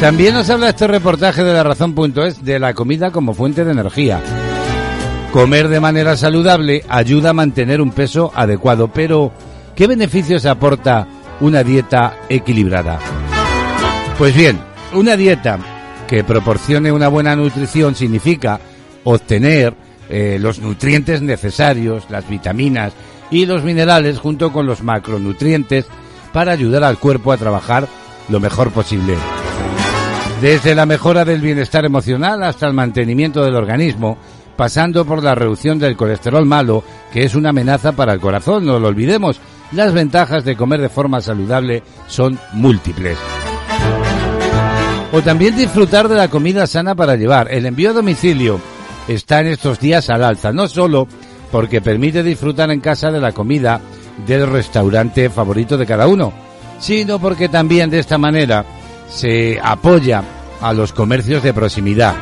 También 0.00 0.32
nos 0.32 0.48
habla 0.48 0.70
este 0.70 0.86
reportaje 0.86 1.44
de 1.44 1.52
la 1.52 1.62
razón.es 1.62 2.42
de 2.42 2.58
la 2.58 2.72
comida 2.72 3.10
como 3.10 3.34
fuente 3.34 3.66
de 3.66 3.72
energía. 3.72 4.22
Comer 5.30 5.68
de 5.68 5.80
manera 5.80 6.16
saludable 6.16 6.84
ayuda 6.88 7.30
a 7.30 7.34
mantener 7.34 7.82
un 7.82 7.90
peso 7.90 8.32
adecuado, 8.34 8.88
pero 8.88 9.30
¿qué 9.76 9.86
beneficios 9.86 10.46
aporta 10.46 11.06
una 11.40 11.62
dieta 11.62 12.14
equilibrada? 12.30 12.98
Pues 14.16 14.34
bien, 14.34 14.58
una 14.92 15.16
dieta 15.16 15.58
que 16.08 16.24
proporcione 16.24 16.90
una 16.90 17.08
buena 17.08 17.36
nutrición 17.36 17.94
significa 17.94 18.60
obtener 19.04 19.74
eh, 20.08 20.38
los 20.40 20.58
nutrientes 20.58 21.22
necesarios, 21.22 22.06
las 22.10 22.28
vitaminas 22.28 22.92
y 23.30 23.46
los 23.46 23.62
minerales 23.62 24.18
junto 24.18 24.52
con 24.52 24.66
los 24.66 24.82
macronutrientes 24.82 25.86
para 26.32 26.52
ayudar 26.52 26.84
al 26.84 26.98
cuerpo 26.98 27.32
a 27.32 27.36
trabajar 27.36 27.86
lo 28.28 28.40
mejor 28.40 28.70
posible. 28.70 29.14
Desde 30.40 30.74
la 30.74 30.86
mejora 30.86 31.24
del 31.24 31.40
bienestar 31.40 31.84
emocional 31.84 32.42
hasta 32.42 32.66
el 32.66 32.72
mantenimiento 32.72 33.44
del 33.44 33.54
organismo, 33.54 34.18
pasando 34.56 35.04
por 35.04 35.22
la 35.22 35.34
reducción 35.34 35.78
del 35.78 35.96
colesterol 35.96 36.46
malo, 36.46 36.82
que 37.12 37.24
es 37.24 37.34
una 37.34 37.50
amenaza 37.50 37.92
para 37.92 38.12
el 38.12 38.20
corazón, 38.20 38.64
no 38.64 38.78
lo 38.78 38.88
olvidemos. 38.88 39.40
Las 39.72 39.92
ventajas 39.92 40.44
de 40.44 40.56
comer 40.56 40.80
de 40.80 40.88
forma 40.88 41.20
saludable 41.20 41.82
son 42.08 42.38
múltiples. 42.52 43.18
O 45.12 45.22
también 45.22 45.56
disfrutar 45.56 46.08
de 46.08 46.16
la 46.16 46.28
comida 46.28 46.66
sana 46.66 46.94
para 46.94 47.16
llevar. 47.16 47.52
El 47.52 47.66
envío 47.66 47.90
a 47.90 47.94
domicilio 47.94 48.60
está 49.08 49.40
en 49.40 49.48
estos 49.48 49.80
días 49.80 50.08
al 50.08 50.22
alza, 50.22 50.52
no 50.52 50.68
solo 50.68 51.08
porque 51.50 51.80
permite 51.80 52.22
disfrutar 52.22 52.70
en 52.70 52.80
casa 52.80 53.10
de 53.10 53.20
la 53.20 53.32
comida 53.32 53.80
del 54.26 54.46
restaurante 54.46 55.30
favorito 55.30 55.76
de 55.76 55.86
cada 55.86 56.06
uno, 56.06 56.32
sino 56.78 57.18
porque 57.18 57.48
también 57.48 57.90
de 57.90 57.98
esta 57.98 58.18
manera 58.18 58.64
se 59.08 59.58
apoya 59.62 60.22
a 60.60 60.72
los 60.72 60.92
comercios 60.92 61.42
de 61.42 61.54
proximidad. 61.54 62.14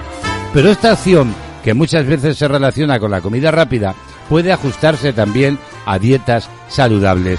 Pero 0.55 0.71
esta 0.71 0.93
acción, 0.93 1.35
que 1.63 1.75
muchas 1.75 2.07
veces 2.07 2.39
se 2.39 2.49
relaciona 2.49 2.99
con 2.99 3.11
la 3.11 3.21
comida 3.21 3.51
rápida, 3.51 3.95
puede 4.29 4.53
ajustarse 4.53 5.13
también 5.13 5.59
a 5.85 5.99
dietas 5.99 6.49
saludables. 6.69 7.39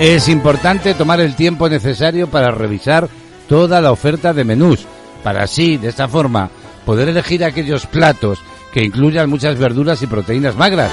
Es 0.00 0.28
importante 0.28 0.94
tomar 0.94 1.20
el 1.20 1.36
tiempo 1.36 1.68
necesario 1.68 2.26
para 2.26 2.50
revisar 2.50 3.08
toda 3.48 3.80
la 3.80 3.92
oferta 3.92 4.32
de 4.32 4.44
menús, 4.44 4.86
para 5.22 5.44
así, 5.44 5.76
de 5.76 5.88
esta 5.88 6.08
forma, 6.08 6.50
poder 6.84 7.08
elegir 7.08 7.44
aquellos 7.44 7.86
platos 7.86 8.38
que 8.72 8.82
incluyan 8.82 9.30
muchas 9.30 9.58
verduras 9.58 10.02
y 10.02 10.06
proteínas 10.06 10.56
magras. 10.56 10.90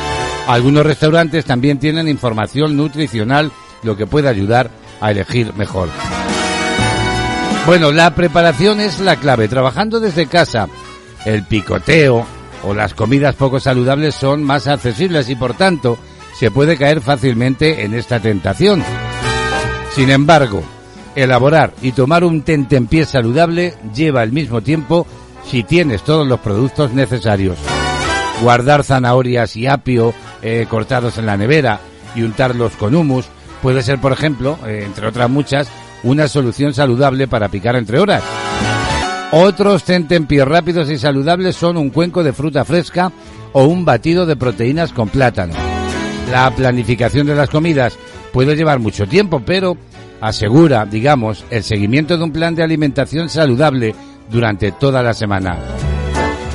Algunos 0.47 0.85
restaurantes 0.85 1.45
también 1.45 1.79
tienen 1.79 2.07
información 2.07 2.75
nutricional, 2.75 3.51
lo 3.83 3.95
que 3.95 4.07
puede 4.07 4.27
ayudar 4.27 4.69
a 4.99 5.11
elegir 5.11 5.53
mejor. 5.55 5.89
Bueno, 7.65 7.91
la 7.91 8.15
preparación 8.15 8.79
es 8.79 8.99
la 8.99 9.15
clave. 9.15 9.47
Trabajando 9.47 9.99
desde 9.99 10.27
casa, 10.27 10.67
el 11.25 11.43
picoteo 11.43 12.25
o 12.63 12.73
las 12.73 12.93
comidas 12.93 13.35
poco 13.35 13.59
saludables 13.59 14.15
son 14.15 14.43
más 14.43 14.67
accesibles 14.67 15.29
y 15.29 15.35
por 15.35 15.53
tanto 15.53 15.97
se 16.37 16.51
puede 16.51 16.77
caer 16.77 17.01
fácilmente 17.01 17.83
en 17.83 17.93
esta 17.93 18.19
tentación. 18.19 18.83
Sin 19.93 20.09
embargo, 20.09 20.63
elaborar 21.23 21.73
y 21.81 21.91
tomar 21.91 22.23
un 22.23 22.41
tentempié 22.41 23.05
saludable 23.05 23.73
lleva 23.93 24.21
al 24.21 24.31
mismo 24.31 24.61
tiempo 24.61 25.05
si 25.45 25.63
tienes 25.63 26.03
todos 26.03 26.27
los 26.27 26.39
productos 26.39 26.93
necesarios. 26.93 27.57
Guardar 28.41 28.83
zanahorias 28.83 29.55
y 29.55 29.67
apio 29.67 30.13
eh, 30.41 30.65
cortados 30.69 31.17
en 31.17 31.25
la 31.25 31.37
nevera 31.37 31.79
y 32.15 32.23
untarlos 32.23 32.73
con 32.73 32.95
humus 32.95 33.25
puede 33.61 33.83
ser, 33.83 33.99
por 33.99 34.11
ejemplo, 34.11 34.57
eh, 34.65 34.83
entre 34.85 35.07
otras 35.07 35.29
muchas, 35.29 35.69
una 36.03 36.27
solución 36.27 36.73
saludable 36.73 37.27
para 37.27 37.49
picar 37.49 37.75
entre 37.75 37.99
horas. 37.99 38.23
Otros 39.31 39.83
tentempiés 39.83 40.47
rápidos 40.47 40.89
y 40.89 40.97
saludables 40.97 41.55
son 41.55 41.77
un 41.77 41.89
cuenco 41.89 42.23
de 42.23 42.33
fruta 42.33 42.65
fresca 42.65 43.11
o 43.53 43.65
un 43.65 43.85
batido 43.85 44.25
de 44.25 44.35
proteínas 44.35 44.93
con 44.93 45.09
plátano. 45.09 45.53
La 46.31 46.49
planificación 46.51 47.27
de 47.27 47.35
las 47.35 47.49
comidas 47.49 47.97
puede 48.31 48.55
llevar 48.55 48.79
mucho 48.79 49.07
tiempo, 49.07 49.41
pero 49.45 49.77
asegura, 50.21 50.85
digamos, 50.85 51.45
el 51.49 51.63
seguimiento 51.63 52.17
de 52.17 52.23
un 52.23 52.31
plan 52.31 52.55
de 52.55 52.63
alimentación 52.63 53.29
saludable 53.29 53.95
durante 54.29 54.71
toda 54.71 55.01
la 55.01 55.13
semana. 55.13 55.57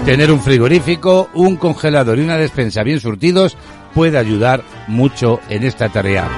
Tener 0.05 0.31
un 0.31 0.41
frigorífico, 0.41 1.31
un 1.35 1.57
congelador 1.57 2.19
y 2.19 2.23
una 2.23 2.37
despensa 2.37 2.83
bien 2.83 3.01
surtidos 3.01 3.57
puede 3.95 4.19
ayudar 4.19 4.63
mucho 4.87 5.41
en 5.49 5.65
esta 5.65 5.89
tarea. 5.89 6.29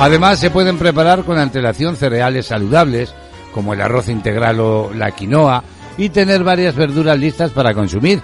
Además, 0.00 0.40
se 0.40 0.50
pueden 0.50 0.76
preparar 0.76 1.24
con 1.24 1.38
antelación 1.38 1.96
cereales 1.96 2.46
saludables, 2.46 3.14
como 3.54 3.72
el 3.72 3.80
arroz 3.80 4.08
integral 4.08 4.60
o 4.60 4.90
la 4.92 5.12
quinoa, 5.12 5.64
y 5.96 6.08
tener 6.08 6.42
varias 6.42 6.74
verduras 6.74 7.18
listas 7.18 7.52
para 7.52 7.72
consumir. 7.72 8.20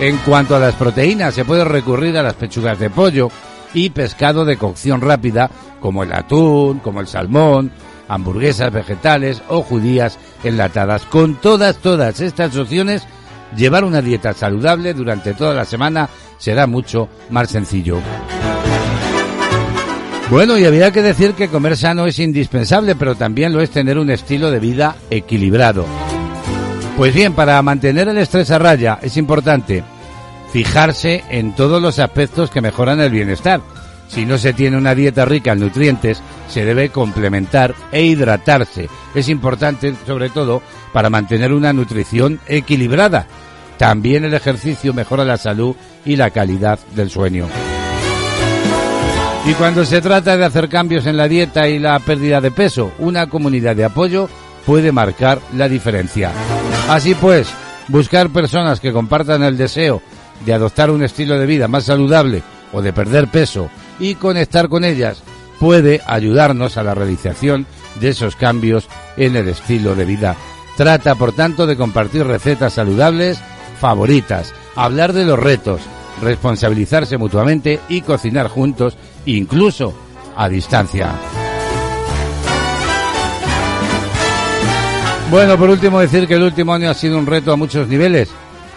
En 0.00 0.16
cuanto 0.18 0.54
a 0.54 0.60
las 0.60 0.74
proteínas, 0.74 1.34
se 1.34 1.44
puede 1.44 1.64
recurrir 1.64 2.16
a 2.16 2.22
las 2.22 2.34
pechugas 2.34 2.78
de 2.78 2.90
pollo 2.90 3.30
y 3.76 3.90
pescado 3.90 4.46
de 4.46 4.56
cocción 4.56 5.02
rápida, 5.02 5.50
como 5.80 6.02
el 6.02 6.12
atún, 6.14 6.78
como 6.78 7.02
el 7.02 7.06
salmón, 7.06 7.70
hamburguesas 8.08 8.72
vegetales 8.72 9.42
o 9.48 9.60
judías 9.60 10.18
enlatadas. 10.42 11.02
Con 11.02 11.34
todas, 11.34 11.76
todas 11.76 12.20
estas 12.20 12.56
opciones, 12.56 13.06
llevar 13.54 13.84
una 13.84 14.00
dieta 14.00 14.32
saludable 14.32 14.94
durante 14.94 15.34
toda 15.34 15.52
la 15.52 15.66
semana 15.66 16.08
será 16.38 16.66
mucho 16.66 17.10
más 17.28 17.50
sencillo. 17.50 17.98
Bueno, 20.30 20.56
y 20.56 20.64
había 20.64 20.90
que 20.90 21.02
decir 21.02 21.34
que 21.34 21.48
comer 21.48 21.76
sano 21.76 22.06
es 22.06 22.18
indispensable, 22.18 22.96
pero 22.96 23.14
también 23.14 23.52
lo 23.52 23.60
es 23.60 23.70
tener 23.70 23.98
un 23.98 24.10
estilo 24.10 24.50
de 24.50 24.58
vida 24.58 24.96
equilibrado. 25.10 25.84
Pues 26.96 27.14
bien, 27.14 27.34
para 27.34 27.60
mantener 27.60 28.08
el 28.08 28.16
estrés 28.16 28.50
a 28.50 28.58
raya 28.58 28.98
es 29.02 29.18
importante 29.18 29.84
fijarse 30.56 31.22
en 31.28 31.54
todos 31.54 31.82
los 31.82 31.98
aspectos 31.98 32.48
que 32.48 32.62
mejoran 32.62 32.98
el 32.98 33.10
bienestar. 33.10 33.60
Si 34.08 34.24
no 34.24 34.38
se 34.38 34.54
tiene 34.54 34.78
una 34.78 34.94
dieta 34.94 35.26
rica 35.26 35.52
en 35.52 35.60
nutrientes, 35.60 36.22
se 36.48 36.64
debe 36.64 36.88
complementar 36.88 37.74
e 37.92 38.04
hidratarse. 38.04 38.88
Es 39.14 39.28
importante, 39.28 39.94
sobre 40.06 40.30
todo, 40.30 40.62
para 40.94 41.10
mantener 41.10 41.52
una 41.52 41.74
nutrición 41.74 42.40
equilibrada. 42.46 43.26
También 43.76 44.24
el 44.24 44.32
ejercicio 44.32 44.94
mejora 44.94 45.26
la 45.26 45.36
salud 45.36 45.76
y 46.06 46.16
la 46.16 46.30
calidad 46.30 46.78
del 46.94 47.10
sueño. 47.10 47.48
Y 49.44 49.52
cuando 49.52 49.84
se 49.84 50.00
trata 50.00 50.38
de 50.38 50.44
hacer 50.46 50.70
cambios 50.70 51.04
en 51.04 51.18
la 51.18 51.28
dieta 51.28 51.68
y 51.68 51.78
la 51.78 51.98
pérdida 51.98 52.40
de 52.40 52.50
peso, 52.50 52.92
una 52.98 53.26
comunidad 53.26 53.76
de 53.76 53.84
apoyo 53.84 54.30
puede 54.64 54.90
marcar 54.90 55.38
la 55.54 55.68
diferencia. 55.68 56.32
Así 56.88 57.14
pues, 57.14 57.46
buscar 57.88 58.30
personas 58.30 58.80
que 58.80 58.94
compartan 58.94 59.42
el 59.42 59.58
deseo 59.58 60.00
de 60.44 60.52
adoptar 60.52 60.90
un 60.90 61.02
estilo 61.02 61.38
de 61.38 61.46
vida 61.46 61.68
más 61.68 61.84
saludable 61.84 62.42
o 62.72 62.82
de 62.82 62.92
perder 62.92 63.28
peso 63.28 63.70
y 63.98 64.14
conectar 64.14 64.68
con 64.68 64.84
ellas 64.84 65.22
puede 65.58 66.00
ayudarnos 66.06 66.76
a 66.76 66.82
la 66.82 66.94
realización 66.94 67.66
de 68.00 68.10
esos 68.10 68.36
cambios 68.36 68.88
en 69.16 69.36
el 69.36 69.48
estilo 69.48 69.94
de 69.94 70.04
vida. 70.04 70.36
Trata, 70.76 71.14
por 71.14 71.32
tanto, 71.32 71.66
de 71.66 71.76
compartir 71.76 72.26
recetas 72.26 72.74
saludables 72.74 73.38
favoritas, 73.80 74.54
hablar 74.74 75.12
de 75.12 75.24
los 75.24 75.38
retos, 75.38 75.80
responsabilizarse 76.22 77.16
mutuamente 77.16 77.80
y 77.88 78.02
cocinar 78.02 78.48
juntos, 78.48 78.96
incluso 79.24 79.94
a 80.36 80.48
distancia. 80.48 81.14
Bueno, 85.30 85.58
por 85.58 85.70
último 85.70 85.98
decir 85.98 86.28
que 86.28 86.34
el 86.34 86.42
último 86.42 86.72
año 86.72 86.88
ha 86.88 86.94
sido 86.94 87.18
un 87.18 87.26
reto 87.26 87.52
a 87.52 87.56
muchos 87.56 87.88
niveles. 87.88 88.28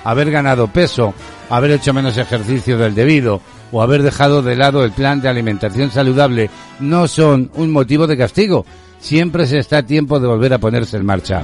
Haber 0.09 0.31
ganado 0.31 0.69
peso, 0.69 1.13
haber 1.51 1.69
hecho 1.69 1.93
menos 1.93 2.17
ejercicio 2.17 2.79
del 2.79 2.95
debido 2.95 3.41
o 3.71 3.83
haber 3.83 4.01
dejado 4.01 4.41
de 4.41 4.55
lado 4.55 4.83
el 4.83 4.91
plan 4.91 5.21
de 5.21 5.29
alimentación 5.29 5.91
saludable 5.91 6.49
no 6.79 7.07
son 7.07 7.51
un 7.53 7.71
motivo 7.71 8.07
de 8.07 8.17
castigo. 8.17 8.65
Siempre 8.99 9.45
se 9.45 9.59
está 9.59 9.77
a 9.77 9.83
tiempo 9.83 10.19
de 10.19 10.27
volver 10.27 10.51
a 10.51 10.57
ponerse 10.57 10.97
en 10.97 11.05
marcha. 11.05 11.43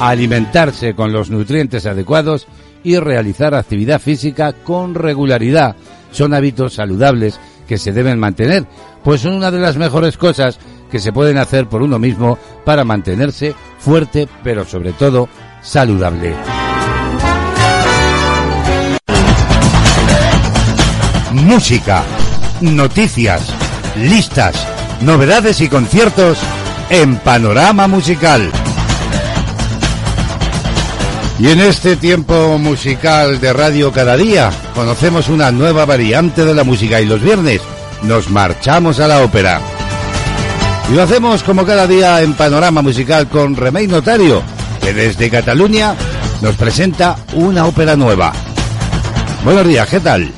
Alimentarse 0.00 0.94
con 0.94 1.12
los 1.12 1.28
nutrientes 1.28 1.84
adecuados 1.84 2.46
y 2.82 2.98
realizar 2.98 3.54
actividad 3.54 4.00
física 4.00 4.54
con 4.64 4.94
regularidad. 4.94 5.76
Son 6.10 6.32
hábitos 6.32 6.72
saludables 6.72 7.38
que 7.68 7.76
se 7.76 7.92
deben 7.92 8.18
mantener, 8.18 8.64
pues 9.04 9.20
son 9.20 9.34
una 9.34 9.50
de 9.50 9.60
las 9.60 9.76
mejores 9.76 10.16
cosas 10.16 10.58
que 10.90 11.00
se 11.00 11.12
pueden 11.12 11.36
hacer 11.36 11.66
por 11.66 11.82
uno 11.82 11.98
mismo 11.98 12.38
para 12.64 12.82
mantenerse 12.82 13.54
fuerte, 13.78 14.26
pero 14.42 14.64
sobre 14.64 14.92
todo 14.94 15.28
saludable. 15.60 16.65
Música, 21.36 22.02
noticias, 22.62 23.42
listas, 23.94 24.56
novedades 25.02 25.60
y 25.60 25.68
conciertos 25.68 26.38
en 26.88 27.16
Panorama 27.18 27.86
Musical. 27.86 28.50
Y 31.38 31.48
en 31.50 31.60
este 31.60 31.96
tiempo 31.96 32.56
musical 32.58 33.38
de 33.38 33.52
radio 33.52 33.92
cada 33.92 34.16
día 34.16 34.50
conocemos 34.74 35.28
una 35.28 35.52
nueva 35.52 35.84
variante 35.84 36.42
de 36.42 36.54
la 36.54 36.64
música 36.64 37.02
y 37.02 37.06
los 37.06 37.20
viernes 37.20 37.60
nos 38.02 38.30
marchamos 38.30 38.98
a 38.98 39.06
la 39.06 39.20
ópera. 39.20 39.60
Y 40.90 40.94
lo 40.94 41.02
hacemos 41.02 41.42
como 41.42 41.66
cada 41.66 41.86
día 41.86 42.22
en 42.22 42.32
Panorama 42.32 42.80
Musical 42.80 43.28
con 43.28 43.54
Remey 43.54 43.86
Notario, 43.86 44.42
que 44.80 44.94
desde 44.94 45.28
Cataluña 45.28 45.94
nos 46.40 46.56
presenta 46.56 47.14
una 47.34 47.66
ópera 47.66 47.94
nueva. 47.94 48.32
Buenos 49.44 49.68
días, 49.68 49.86
¿qué 49.86 50.00
tal? 50.00 50.32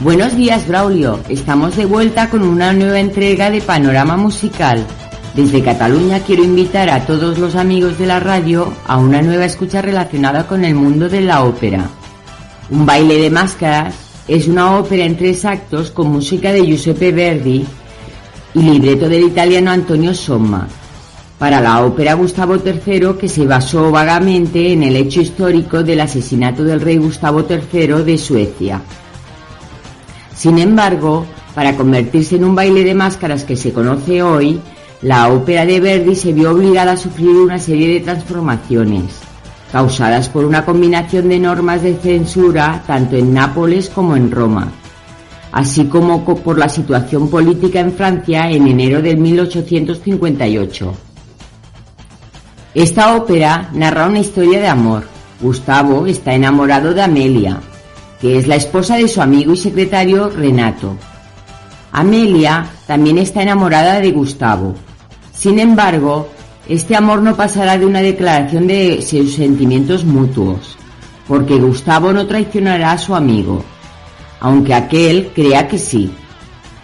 Buenos 0.00 0.36
días, 0.36 0.66
Braulio. 0.66 1.20
Estamos 1.28 1.76
de 1.76 1.84
vuelta 1.86 2.28
con 2.28 2.42
una 2.42 2.72
nueva 2.72 2.98
entrega 2.98 3.50
de 3.50 3.60
Panorama 3.60 4.16
Musical 4.16 4.86
desde 5.34 5.62
Cataluña 5.62 6.20
quiero 6.20 6.44
invitar 6.44 6.90
a 6.90 7.06
todos 7.06 7.38
los 7.38 7.56
amigos 7.56 7.98
de 7.98 8.04
la 8.04 8.20
radio 8.20 8.70
a 8.86 8.98
una 8.98 9.22
nueva 9.22 9.46
escucha 9.46 9.80
relacionada 9.80 10.46
con 10.46 10.62
el 10.62 10.74
mundo 10.74 11.08
de 11.08 11.22
la 11.22 11.42
ópera. 11.42 11.88
Un 12.68 12.84
baile 12.84 13.16
de 13.16 13.30
máscaras 13.30 13.94
es 14.28 14.46
una 14.46 14.76
ópera 14.76 15.06
en 15.06 15.16
tres 15.16 15.46
actos 15.46 15.90
con 15.90 16.12
música 16.12 16.52
de 16.52 16.66
Giuseppe 16.66 17.12
Verdi 17.12 17.64
y 18.52 18.60
libreto 18.60 19.08
del 19.08 19.24
italiano 19.24 19.70
Antonio 19.70 20.12
Somma, 20.12 20.68
para 21.38 21.62
la 21.62 21.82
ópera 21.82 22.12
Gustavo 22.12 22.56
III 22.56 23.14
que 23.18 23.28
se 23.28 23.46
basó 23.46 23.90
vagamente 23.90 24.70
en 24.70 24.82
el 24.82 24.96
hecho 24.96 25.22
histórico 25.22 25.82
del 25.82 26.02
asesinato 26.02 26.62
del 26.62 26.82
rey 26.82 26.98
Gustavo 26.98 27.46
III 27.48 28.04
de 28.04 28.18
Suecia. 28.18 28.82
Sin 30.34 30.58
embargo, 30.58 31.26
para 31.54 31.76
convertirse 31.76 32.36
en 32.36 32.44
un 32.44 32.54
baile 32.54 32.84
de 32.84 32.94
máscaras 32.94 33.44
que 33.44 33.56
se 33.56 33.72
conoce 33.72 34.22
hoy, 34.22 34.60
la 35.02 35.28
ópera 35.28 35.66
de 35.66 35.80
Verdi 35.80 36.14
se 36.14 36.32
vio 36.32 36.52
obligada 36.52 36.92
a 36.92 36.96
sufrir 36.96 37.30
una 37.30 37.58
serie 37.58 37.88
de 37.88 38.00
transformaciones, 38.00 39.18
causadas 39.70 40.28
por 40.28 40.44
una 40.44 40.64
combinación 40.64 41.28
de 41.28 41.38
normas 41.38 41.82
de 41.82 41.96
censura 41.96 42.82
tanto 42.86 43.16
en 43.16 43.34
Nápoles 43.34 43.90
como 43.90 44.16
en 44.16 44.30
Roma, 44.30 44.72
así 45.50 45.86
como 45.86 46.24
por 46.24 46.58
la 46.58 46.68
situación 46.68 47.28
política 47.28 47.80
en 47.80 47.92
Francia 47.92 48.50
en 48.50 48.68
enero 48.68 49.02
de 49.02 49.16
1858. 49.16 50.94
Esta 52.74 53.16
ópera 53.16 53.68
narra 53.74 54.06
una 54.06 54.20
historia 54.20 54.60
de 54.60 54.68
amor. 54.68 55.04
Gustavo 55.40 56.06
está 56.06 56.32
enamorado 56.32 56.94
de 56.94 57.02
Amelia, 57.02 57.60
que 58.22 58.38
es 58.38 58.48
la 58.48 58.56
esposa 58.56 58.96
de 58.96 59.08
su 59.08 59.20
amigo 59.20 59.52
y 59.52 59.58
secretario 59.58 60.30
Renato. 60.30 60.96
Amelia 61.92 62.66
también 62.86 63.18
está 63.18 63.42
enamorada 63.42 64.00
de 64.00 64.12
Gustavo, 64.12 64.74
sin 65.42 65.58
embargo, 65.58 66.28
este 66.68 66.94
amor 66.94 67.20
no 67.20 67.34
pasará 67.34 67.76
de 67.76 67.84
una 67.84 68.00
declaración 68.00 68.68
de 68.68 69.02
sus 69.02 69.34
sentimientos 69.34 70.04
mutuos. 70.04 70.76
porque 71.26 71.56
Gustavo 71.56 72.12
no 72.12 72.26
traicionará 72.26 72.92
a 72.92 72.98
su 72.98 73.14
amigo, 73.14 73.64
aunque 74.40 74.74
aquel 74.74 75.30
crea 75.34 75.66
que 75.66 75.78
sí. 75.78 76.12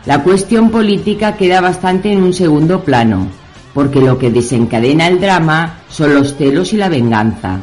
La 0.07 0.23
cuestión 0.23 0.71
política 0.71 1.37
queda 1.37 1.61
bastante 1.61 2.13
en 2.13 2.23
un 2.23 2.33
segundo 2.33 2.83
plano, 2.83 3.29
porque 3.75 4.01
lo 4.01 4.19
que 4.19 4.31
desencadena 4.31 5.07
el 5.07 5.21
drama 5.21 5.81
son 5.89 6.15
los 6.15 6.35
celos 6.37 6.73
y 6.73 6.79
la 6.79 6.89
venganza. 6.89 7.61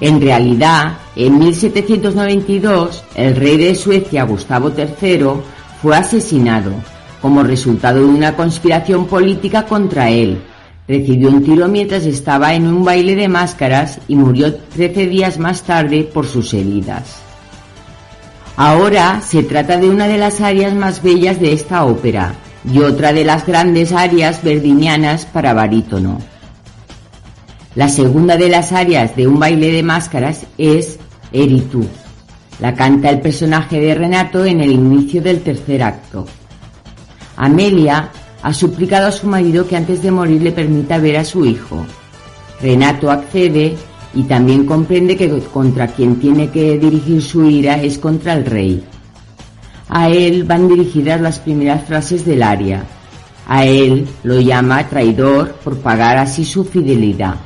En 0.00 0.20
realidad, 0.20 0.94
en 1.14 1.38
1792, 1.38 3.04
el 3.14 3.36
rey 3.36 3.58
de 3.58 3.74
Suecia, 3.74 4.24
Gustavo 4.24 4.72
III, 4.76 5.42
fue 5.82 5.96
asesinado 5.96 6.72
como 7.20 7.42
resultado 7.42 7.98
de 8.00 8.06
una 8.06 8.34
conspiración 8.34 9.06
política 9.06 9.66
contra 9.66 10.08
él. 10.08 10.42
Recibió 10.88 11.28
un 11.28 11.44
tiro 11.44 11.68
mientras 11.68 12.04
estaba 12.04 12.54
en 12.54 12.66
un 12.66 12.82
baile 12.82 13.14
de 13.14 13.28
máscaras 13.28 13.98
y 14.08 14.16
murió 14.16 14.54
13 14.54 15.06
días 15.06 15.38
más 15.38 15.62
tarde 15.62 16.02
por 16.02 16.26
sus 16.26 16.54
heridas. 16.54 17.20
Ahora 18.56 19.20
se 19.20 19.42
trata 19.42 19.76
de 19.76 19.88
una 19.88 20.08
de 20.08 20.18
las 20.18 20.40
áreas 20.40 20.74
más 20.74 21.02
bellas 21.02 21.40
de 21.40 21.52
esta 21.52 21.84
ópera 21.84 22.34
y 22.70 22.80
otra 22.80 23.12
de 23.12 23.24
las 23.24 23.46
grandes 23.46 23.92
áreas 23.92 24.42
verdinianas 24.42 25.26
para 25.26 25.54
barítono. 25.54 26.18
La 27.76 27.88
segunda 27.88 28.36
de 28.36 28.48
las 28.48 28.72
áreas 28.72 29.14
de 29.14 29.28
un 29.28 29.38
baile 29.38 29.70
de 29.70 29.84
máscaras 29.84 30.44
es 30.58 30.98
Eritú. 31.30 31.86
La 32.58 32.74
canta 32.74 33.10
el 33.10 33.20
personaje 33.20 33.78
de 33.80 33.94
Renato 33.94 34.44
en 34.44 34.60
el 34.60 34.72
inicio 34.72 35.22
del 35.22 35.40
tercer 35.40 35.84
acto. 35.84 36.26
Amelia 37.36 38.10
ha 38.42 38.52
suplicado 38.52 39.06
a 39.06 39.12
su 39.12 39.28
marido 39.28 39.68
que 39.68 39.76
antes 39.76 40.02
de 40.02 40.10
morir 40.10 40.42
le 40.42 40.50
permita 40.50 40.98
ver 40.98 41.18
a 41.18 41.24
su 41.24 41.46
hijo. 41.46 41.86
Renato 42.60 43.08
accede 43.08 43.76
y 44.14 44.24
también 44.24 44.66
comprende 44.66 45.16
que 45.16 45.30
contra 45.40 45.86
quien 45.86 46.16
tiene 46.16 46.50
que 46.50 46.76
dirigir 46.76 47.22
su 47.22 47.48
ira 47.48 47.80
es 47.80 47.98
contra 47.98 48.32
el 48.32 48.46
rey. 48.46 48.84
A 49.88 50.08
él 50.08 50.42
van 50.42 50.66
dirigidas 50.66 51.20
las 51.20 51.38
primeras 51.38 51.84
frases 51.84 52.24
del 52.26 52.42
aria. 52.42 52.82
A 53.46 53.64
él 53.64 54.08
lo 54.24 54.40
llama 54.40 54.88
traidor 54.88 55.52
por 55.64 55.78
pagar 55.78 56.18
así 56.18 56.44
su 56.44 56.64
fidelidad. 56.64 57.36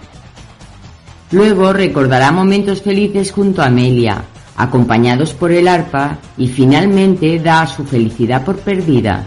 Luego 1.34 1.72
recordará 1.72 2.30
momentos 2.30 2.80
felices 2.80 3.32
junto 3.32 3.60
a 3.60 3.66
Amelia, 3.66 4.22
acompañados 4.54 5.32
por 5.32 5.50
el 5.50 5.66
arpa, 5.66 6.18
y 6.38 6.46
finalmente 6.46 7.40
da 7.40 7.66
su 7.66 7.84
felicidad 7.84 8.44
por 8.44 8.58
perdida. 8.58 9.24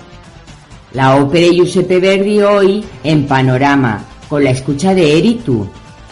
La 0.94 1.18
ópera 1.18 1.52
Giuseppe 1.52 2.00
Verdi 2.00 2.42
hoy 2.42 2.86
en 3.04 3.28
Panorama, 3.28 4.06
con 4.30 4.42
la 4.42 4.52
escucha 4.52 4.96
de 4.96 5.18
Eritu. 5.18 5.68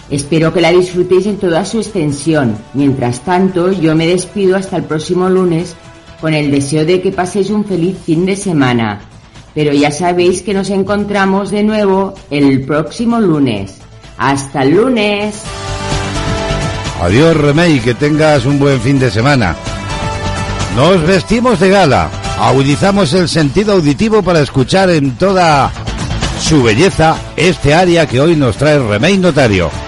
Espero 0.10 0.52
que 0.52 0.60
la 0.60 0.74
disfrutéis 0.74 1.28
en 1.28 1.38
toda 1.38 1.64
su 1.64 1.78
extensión. 1.78 2.58
Mientras 2.74 3.22
tanto, 3.22 3.72
yo 3.72 3.96
me 3.96 4.06
despido 4.06 4.58
hasta 4.58 4.76
el 4.76 4.84
próximo 4.84 5.30
lunes 5.30 5.78
con 6.20 6.34
el 6.34 6.52
deseo 6.52 6.84
de 6.84 7.02
que 7.02 7.14
paséis 7.14 7.50
un 7.50 7.64
feliz 7.64 7.96
fin 8.06 8.26
de 8.26 8.36
semana. 8.36 9.00
Pero 9.54 9.72
ya 9.72 9.92
sabéis 9.92 10.42
que 10.42 10.54
nos 10.54 10.72
encontramos 10.72 11.52
de 11.52 11.64
nuevo 11.64 12.16
el 12.30 12.66
próximo 12.66 13.22
lunes. 13.22 13.78
Hasta 14.18 14.64
el 14.64 14.72
lunes. 14.72 15.42
Adiós, 17.02 17.36
Remey, 17.36 17.80
que 17.80 17.94
tengas 17.94 18.46
un 18.46 18.58
buen 18.58 18.80
fin 18.82 19.00
de 19.00 19.12
semana. 19.12 19.56
Nos 20.76 21.02
vestimos 21.06 21.60
de 21.60 21.70
gala, 21.70 22.10
agudizamos 22.40 23.14
el 23.14 23.30
sentido 23.30 23.74
auditivo 23.74 24.24
para 24.24 24.40
escuchar 24.42 24.90
en 24.90 25.12
toda 25.16 25.72
su 26.42 26.64
belleza 26.64 27.16
este 27.36 27.74
área 27.74 28.06
que 28.06 28.20
hoy 28.20 28.36
nos 28.36 28.58
trae 28.58 28.80
Remey 28.80 29.18
Notario. 29.18 29.85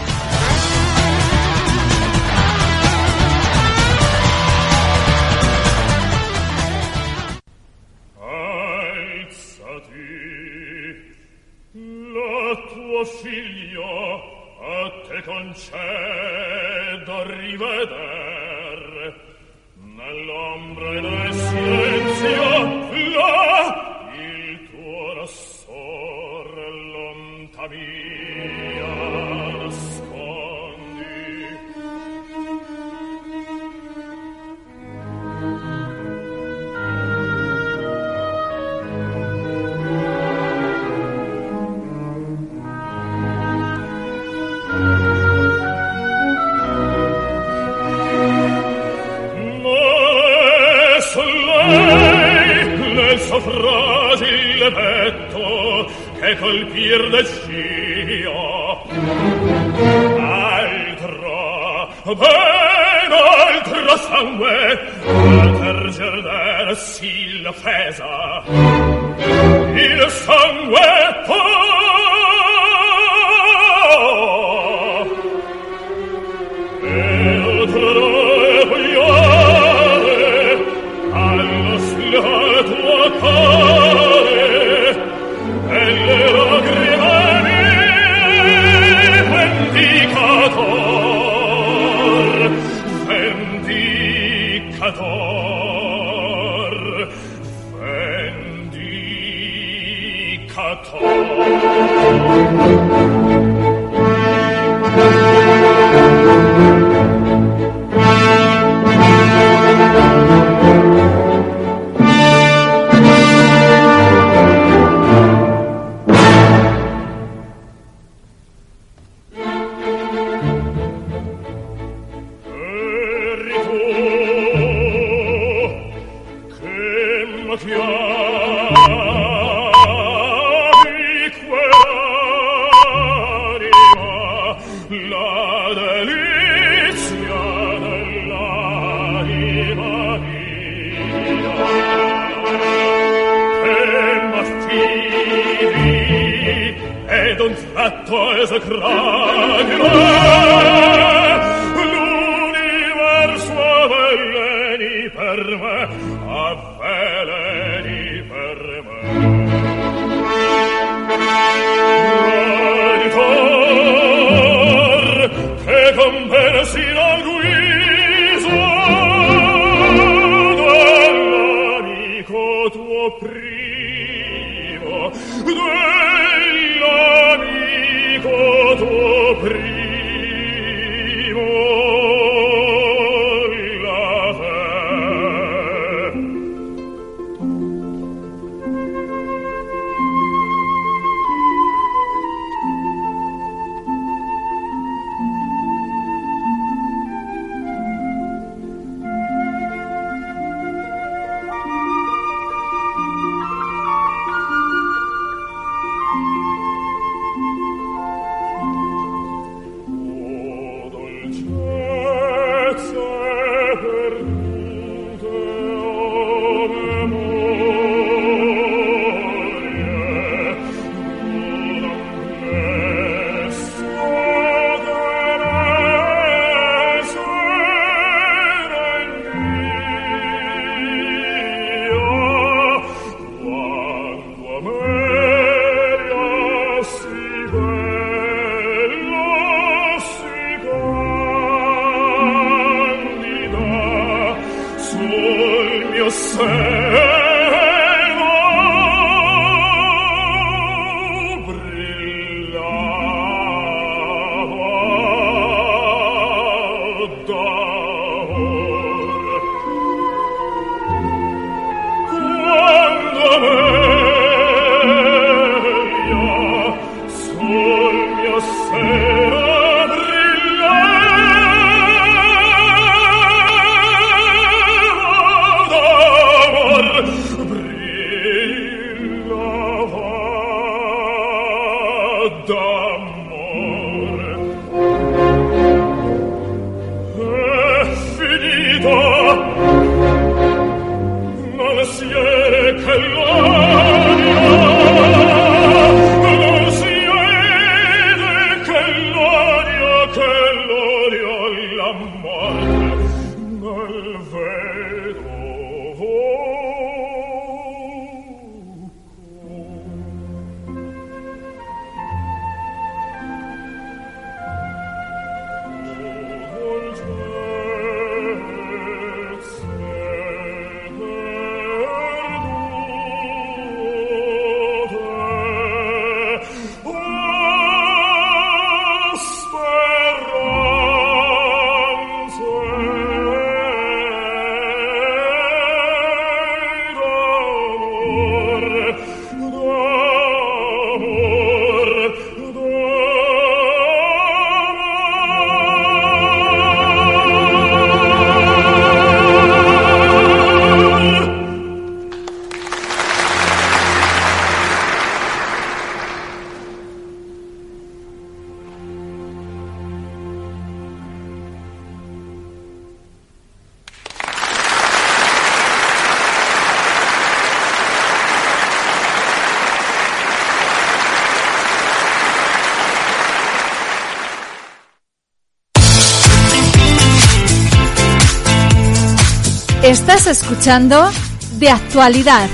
De 380.68 381.70
Actualidad 381.70 382.50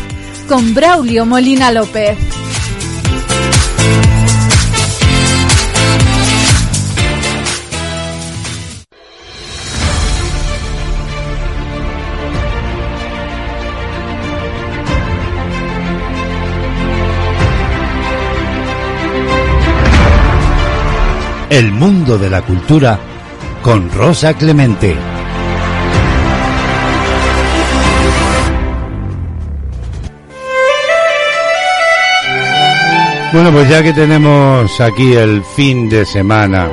con 0.47 0.75
Braulio 0.75 1.25
Molina 1.25 1.71
López. 1.71 2.15
El 21.49 21.71
mundo 21.71 22.19
de 22.19 22.29
la 22.29 22.43
cultura 22.43 22.99
con 23.63 23.89
Rosa 23.89 24.35
Clemente. 24.35 25.12
Bueno, 33.33 33.51
pues 33.51 33.67
ya 33.67 33.81
que 33.81 33.93
tenemos 33.93 34.79
aquí 34.79 35.13
el 35.13 35.43
fin 35.43 35.89
de 35.89 36.05
semana, 36.05 36.69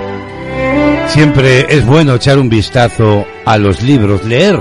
siempre 1.08 1.64
es 1.74 1.86
bueno 1.86 2.16
echar 2.16 2.38
un 2.38 2.50
vistazo 2.50 3.24
a 3.46 3.56
los 3.56 3.82
libros, 3.82 4.26
leer 4.26 4.60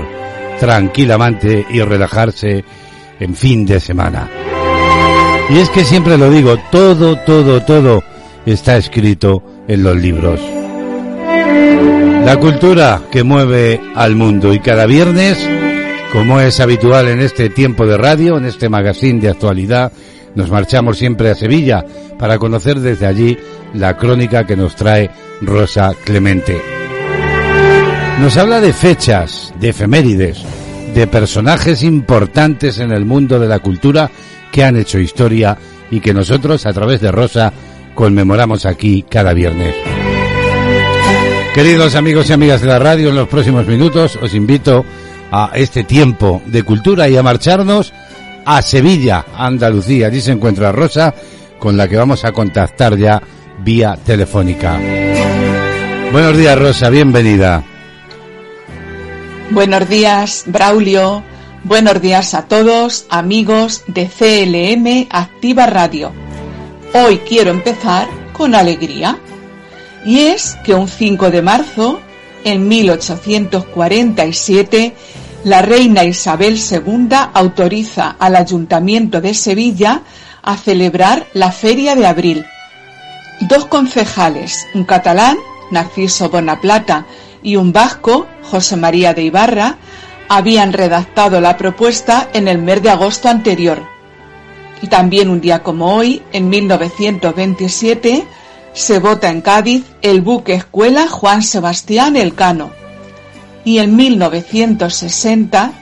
tranquilamente 0.58 1.66
y 1.68 1.82
relajarse 1.82 2.64
en 3.20 3.34
fin 3.34 3.66
de 3.66 3.80
semana. 3.80 4.30
Y 5.50 5.58
es 5.58 5.68
que 5.68 5.84
siempre 5.84 6.16
lo 6.16 6.30
digo, 6.30 6.56
todo, 6.72 7.16
todo, 7.16 7.62
todo 7.64 8.02
está 8.46 8.78
escrito 8.78 9.42
en 9.68 9.82
los 9.82 9.94
libros. 9.94 10.40
La 12.24 12.38
cultura 12.40 13.02
que 13.12 13.24
mueve 13.24 13.78
al 13.94 14.16
mundo 14.16 14.54
y 14.54 14.60
cada 14.60 14.86
viernes, 14.86 15.46
como 16.14 16.40
es 16.40 16.60
habitual 16.60 17.08
en 17.08 17.20
este 17.20 17.50
tiempo 17.50 17.84
de 17.84 17.98
radio, 17.98 18.38
en 18.38 18.46
este 18.46 18.70
magazine 18.70 19.20
de 19.20 19.28
actualidad, 19.28 19.92
nos 20.40 20.50
marchamos 20.50 20.96
siempre 20.96 21.28
a 21.28 21.34
Sevilla 21.34 21.84
para 22.18 22.38
conocer 22.38 22.80
desde 22.80 23.06
allí 23.06 23.36
la 23.74 23.98
crónica 23.98 24.46
que 24.46 24.56
nos 24.56 24.74
trae 24.74 25.10
Rosa 25.42 25.92
Clemente. 26.02 26.58
Nos 28.20 28.38
habla 28.38 28.58
de 28.62 28.72
fechas, 28.72 29.52
de 29.60 29.68
efemérides, 29.68 30.38
de 30.94 31.06
personajes 31.06 31.82
importantes 31.82 32.78
en 32.78 32.90
el 32.90 33.04
mundo 33.04 33.38
de 33.38 33.48
la 33.48 33.58
cultura 33.58 34.10
que 34.50 34.64
han 34.64 34.76
hecho 34.76 34.98
historia 34.98 35.58
y 35.90 36.00
que 36.00 36.14
nosotros 36.14 36.64
a 36.64 36.72
través 36.72 37.02
de 37.02 37.12
Rosa 37.12 37.52
conmemoramos 37.94 38.64
aquí 38.64 39.04
cada 39.08 39.34
viernes. 39.34 39.74
Queridos 41.54 41.96
amigos 41.96 42.30
y 42.30 42.32
amigas 42.32 42.62
de 42.62 42.68
la 42.68 42.78
radio, 42.78 43.10
en 43.10 43.16
los 43.16 43.28
próximos 43.28 43.66
minutos 43.66 44.18
os 44.22 44.34
invito 44.34 44.86
a 45.30 45.50
este 45.52 45.84
tiempo 45.84 46.40
de 46.46 46.62
cultura 46.62 47.10
y 47.10 47.16
a 47.18 47.22
marcharnos 47.22 47.92
a 48.44 48.60
Sevilla, 48.62 49.26
Andalucía. 49.36 50.08
Allí 50.08 50.20
se 50.20 50.32
encuentra 50.32 50.72
Rosa, 50.72 51.14
con 51.58 51.76
la 51.76 51.86
que 51.88 51.96
vamos 51.96 52.24
a 52.24 52.32
contactar 52.32 52.96
ya 52.96 53.22
vía 53.58 53.96
telefónica. 54.04 54.80
Buenos 56.12 56.36
días, 56.36 56.58
Rosa, 56.58 56.90
bienvenida. 56.90 57.62
Buenos 59.50 59.88
días, 59.88 60.42
Braulio. 60.46 61.22
Buenos 61.64 62.00
días 62.00 62.34
a 62.34 62.48
todos, 62.48 63.06
amigos 63.10 63.84
de 63.86 64.08
CLM 64.08 65.06
Activa 65.10 65.66
Radio. 65.66 66.12
Hoy 66.94 67.18
quiero 67.18 67.50
empezar 67.50 68.08
con 68.32 68.54
alegría. 68.54 69.18
Y 70.04 70.20
es 70.20 70.56
que 70.64 70.74
un 70.74 70.88
5 70.88 71.30
de 71.30 71.42
marzo, 71.42 72.00
en 72.44 72.66
1847, 72.66 74.94
la 75.44 75.62
reina 75.62 76.04
Isabel 76.04 76.58
II 76.58 77.08
autoriza 77.32 78.16
al 78.18 78.36
Ayuntamiento 78.36 79.20
de 79.20 79.32
Sevilla 79.34 80.02
a 80.42 80.56
celebrar 80.56 81.26
la 81.32 81.50
Feria 81.50 81.94
de 81.94 82.06
Abril. 82.06 82.46
Dos 83.40 83.64
concejales, 83.66 84.66
un 84.74 84.84
catalán, 84.84 85.38
Narciso 85.70 86.28
Bonaplata, 86.28 87.06
y 87.42 87.56
un 87.56 87.72
vasco, 87.72 88.26
José 88.50 88.76
María 88.76 89.14
de 89.14 89.22
Ibarra, 89.22 89.78
habían 90.28 90.74
redactado 90.74 91.40
la 91.40 91.56
propuesta 91.56 92.28
en 92.34 92.46
el 92.46 92.58
mes 92.58 92.82
de 92.82 92.90
agosto 92.90 93.28
anterior. 93.28 93.82
Y 94.82 94.88
también 94.88 95.30
un 95.30 95.40
día 95.40 95.62
como 95.62 95.94
hoy, 95.94 96.22
en 96.32 96.50
1927, 96.50 98.24
se 98.74 98.98
vota 98.98 99.30
en 99.30 99.40
Cádiz 99.40 99.84
el 100.02 100.20
buque 100.20 100.54
escuela 100.54 101.08
Juan 101.08 101.42
Sebastián 101.42 102.16
Elcano 102.16 102.79
y 103.64 103.78
en 103.78 103.96
1960, 103.96 105.72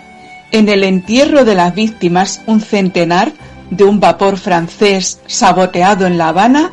en 0.50 0.68
el 0.68 0.84
entierro 0.84 1.44
de 1.44 1.54
las 1.54 1.74
víctimas 1.74 2.40
un 2.46 2.60
centenar 2.60 3.32
de 3.70 3.84
un 3.84 4.00
vapor 4.00 4.38
francés 4.38 5.20
saboteado 5.26 6.06
en 6.06 6.18
La 6.18 6.28
Habana, 6.28 6.72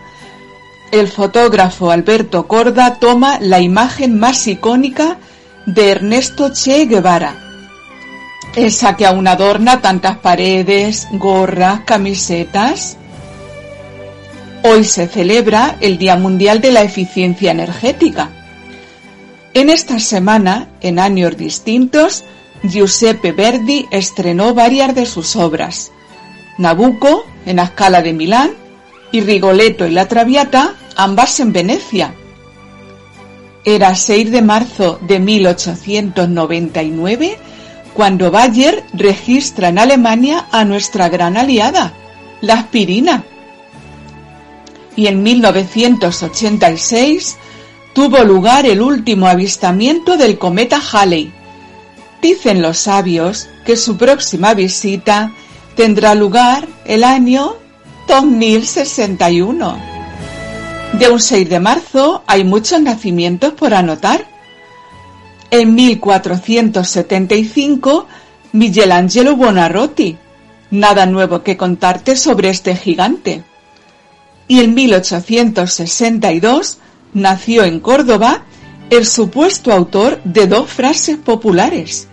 el 0.91 1.07
fotógrafo 1.07 1.91
Alberto 1.91 2.47
Corda 2.47 2.95
toma 2.95 3.39
la 3.39 3.59
imagen 3.59 4.17
más 4.17 4.47
icónica 4.47 5.17
de 5.65 5.91
Ernesto 5.91 6.51
Che 6.53 6.85
Guevara. 6.85 7.35
Esa 8.55 8.95
que 8.95 9.05
aún 9.05 9.27
adorna 9.27 9.81
tantas 9.81 10.17
paredes, 10.17 11.07
gorras, 11.11 11.81
camisetas. 11.81 12.97
Hoy 14.63 14.85
se 14.85 15.07
celebra 15.07 15.75
el 15.81 15.97
Día 15.97 16.15
Mundial 16.15 16.61
de 16.61 16.71
la 16.71 16.83
Eficiencia 16.83 17.51
Energética. 17.51 18.29
En 19.55 19.69
esta 19.69 19.99
semana, 19.99 20.69
en 20.81 20.99
años 20.99 21.37
distintos, 21.37 22.25
Giuseppe 22.63 23.31
Verdi 23.31 23.87
estrenó 23.89 24.53
varias 24.53 24.93
de 24.93 25.05
sus 25.05 25.37
obras. 25.37 25.93
Nabucco, 26.57 27.25
en 27.45 27.55
la 27.55 27.67
Scala 27.67 28.01
de 28.01 28.11
Milán, 28.11 28.51
y 29.13 29.21
Rigoletto 29.21 29.87
y 29.87 29.91
la 29.91 30.09
Traviata, 30.09 30.73
ambas 30.97 31.39
en 31.39 31.53
Venecia. 31.53 32.13
Era 33.63 33.95
6 33.95 34.29
de 34.29 34.41
marzo 34.41 34.99
de 35.07 35.21
1899 35.21 37.37
cuando 37.93 38.31
Bayer 38.31 38.83
registra 38.91 39.69
en 39.69 39.79
Alemania 39.79 40.47
a 40.51 40.65
nuestra 40.65 41.07
gran 41.07 41.37
aliada, 41.37 41.93
la 42.41 42.55
aspirina. 42.55 43.23
Y 44.97 45.07
en 45.07 45.23
1986 45.23 47.37
tuvo 47.95 48.23
lugar 48.25 48.67
el 48.67 48.81
último 48.81 49.25
avistamiento 49.25 50.17
del 50.17 50.37
cometa 50.37 50.81
Halley. 50.91 51.31
Dicen 52.21 52.61
los 52.61 52.77
sabios 52.77 53.47
que 53.65 53.77
su 53.77 53.95
próxima 53.95 54.53
visita 54.53 55.31
tendrá 55.77 56.13
lugar 56.13 56.67
el 56.83 57.05
año 57.05 57.55
2061. 58.09 59.77
De 60.99 61.09
un 61.09 61.21
6 61.21 61.49
de 61.49 61.61
marzo 61.61 62.21
hay 62.27 62.43
muchos 62.43 62.81
nacimientos 62.81 63.53
por 63.53 63.73
anotar. 63.73 64.27
En 65.49 65.73
1475, 65.73 68.07
Michelangelo 68.51 69.37
Buonarroti. 69.37 70.17
Nada 70.69 71.05
nuevo 71.05 71.43
que 71.43 71.55
contarte 71.55 72.17
sobre 72.17 72.49
este 72.49 72.75
gigante. 72.75 73.45
Y 74.49 74.59
en 74.59 74.73
1862 74.73 76.79
nació 77.15 77.63
en 77.63 77.79
Córdoba 77.79 78.43
el 78.91 79.07
supuesto 79.07 79.71
autor 79.73 80.21
de 80.23 80.45
dos 80.45 80.69
frases 80.69 81.17
populares. 81.17 82.07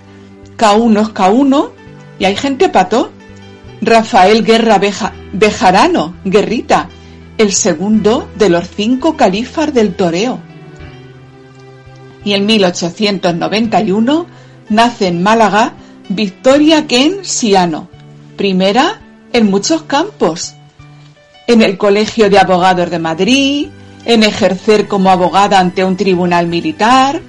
K1 0.57 1.03
es 1.03 1.09
K1 1.09 1.71
y 2.19 2.25
hay 2.25 2.37
gente 2.37 2.71
pato. 2.71 3.11
Rafael 3.83 4.45
Guerra 4.45 4.81
Bejarano, 5.33 6.15
Guerrita, 6.25 6.89
el 7.37 7.53
segundo 7.53 8.29
de 8.37 8.49
los 8.49 8.69
cinco 8.71 9.17
califas 9.17 9.75
del 9.75 9.95
toreo. 9.95 10.39
Y 12.25 12.35
en 12.35 12.47
1891 12.47 14.27
nace 14.69 15.09
en 15.09 15.21
Málaga 15.21 15.75
Victoria 16.09 16.87
Ken 16.87 17.25
Siano, 17.25 17.89
primera 18.37 19.01
en 19.33 19.51
muchos 19.51 19.83
campos, 19.83 20.55
en 21.49 21.63
el 21.63 21.77
Colegio 21.77 22.31
de 22.31 22.39
Abogados 22.39 22.89
de 22.89 22.99
Madrid, 23.01 23.69
en 24.05 24.23
ejercer 24.23 24.89
como 24.89 25.11
abogada 25.11 25.59
ante 25.59 25.85
un 25.85 25.97
tribunal 25.97 26.47
militar, 26.47 27.21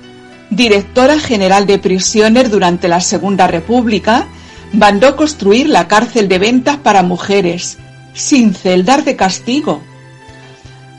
directora 0.50 1.20
general 1.20 1.66
de 1.66 1.80
prisiones 1.80 2.52
durante 2.52 2.88
la 2.88 3.02
Segunda 3.02 3.48
República, 3.48 4.28
mandó 4.72 5.16
construir 5.16 5.70
la 5.70 5.88
cárcel 5.88 6.28
de 6.28 6.40
ventas 6.40 6.78
para 6.78 7.04
mujeres, 7.04 7.78
sin 8.14 8.54
celdas 8.54 9.06
de 9.06 9.16
castigo. 9.16 9.82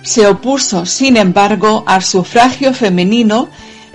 Se 0.02 0.26
opuso, 0.26 0.86
sin 0.86 1.16
embargo, 1.16 1.84
al 1.86 2.02
sufragio 2.02 2.72
femenino 2.74 3.48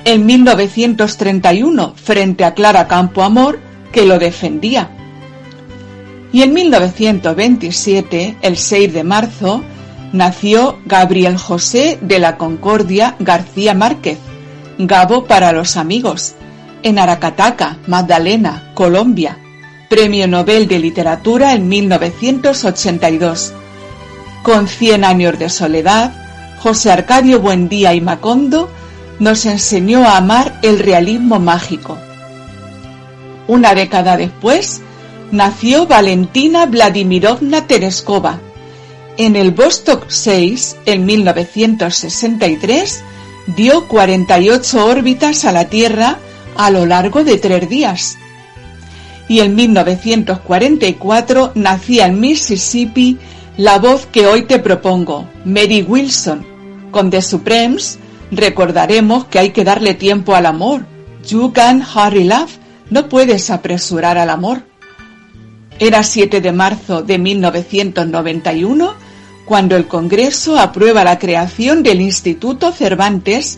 en 0.06 0.26
1931 0.26 1.94
frente 1.96 2.46
a 2.46 2.54
Clara 2.54 2.88
Campoamor, 2.88 3.60
que 3.92 4.06
lo 4.06 4.20
defendía. 4.20 4.90
Y 6.32 6.44
en 6.44 6.54
1927, 6.54 8.38
el 8.42 8.58
6 8.58 8.94
de 8.94 9.04
marzo, 9.04 9.64
nació 10.14 10.80
Gabriel 10.86 11.38
José 11.38 11.98
de 12.02 12.20
la 12.20 12.38
Concordia 12.38 13.16
García 13.20 13.74
Márquez, 13.74 14.18
Gabo 14.78 15.26
para 15.26 15.52
los 15.52 15.78
amigos, 15.78 16.36
en 16.84 17.00
Aracataca, 17.00 17.78
Magdalena, 17.88 18.72
Colombia, 18.74 19.38
Premio 19.90 20.28
Nobel 20.28 20.68
de 20.68 20.80
Literatura 20.80 21.54
en 21.54 21.68
1982. 21.68 23.54
Con 24.44 24.68
Cien 24.68 25.04
años 25.04 25.38
de 25.38 25.50
soledad, 25.50 26.14
José 26.62 26.92
Arcadio 26.92 27.40
Buendía 27.42 27.94
y 27.94 28.02
Macondo 28.02 28.70
nos 29.20 29.46
enseñó 29.46 30.06
a 30.06 30.18
amar 30.18 30.60
el 30.62 30.80
realismo 30.80 31.40
mágico. 31.40 31.98
Una 33.48 33.74
década 33.74 34.16
después, 34.16 34.82
nació 35.32 35.88
Valentina 35.88 36.66
Vladimirovna 36.66 37.68
Tereskova. 37.68 38.40
En 39.20 39.36
el 39.36 39.52
Vostok 39.52 40.06
6, 40.08 40.78
en 40.86 41.06
1963, 41.06 43.04
dio 43.48 43.86
48 43.90 44.86
órbitas 44.86 45.44
a 45.44 45.52
la 45.52 45.66
Tierra 45.66 46.20
a 46.56 46.72
lo 46.72 46.86
largo 46.86 47.26
de 47.26 47.38
tres 47.38 47.68
días. 47.68 48.18
Y 49.28 49.42
en 49.42 49.56
1944 49.56 51.52
nacía 51.56 52.06
en 52.06 52.22
Mississippi 52.22 53.18
la 53.58 53.78
voz 53.78 54.06
que 54.06 54.26
hoy 54.26 54.44
te 54.44 54.58
propongo, 54.58 55.28
Mary 55.44 55.82
Wilson. 55.82 56.46
Con 56.90 57.10
The 57.10 57.22
Supremes 57.22 58.00
recordaremos 58.32 59.26
que 59.26 59.40
hay 59.40 59.50
que 59.50 59.66
darle 59.66 59.96
tiempo 59.96 60.34
al 60.34 60.46
amor. 60.46 60.86
You 61.28 61.52
can 61.52 61.84
hurry 61.84 62.24
love. 62.24 62.52
No 62.90 63.10
puedes 63.10 63.50
apresurar 63.50 64.18
al 64.18 64.30
amor. 64.30 64.64
Era 65.78 66.04
7 66.04 66.40
de 66.40 66.54
marzo 66.54 67.02
de 67.02 67.18
1991 67.18 69.09
cuando 69.50 69.76
el 69.76 69.88
Congreso 69.88 70.60
aprueba 70.60 71.04
la 71.04 71.18
creación 71.18 71.82
del 71.82 72.02
Instituto 72.02 72.72
Cervantes 72.72 73.58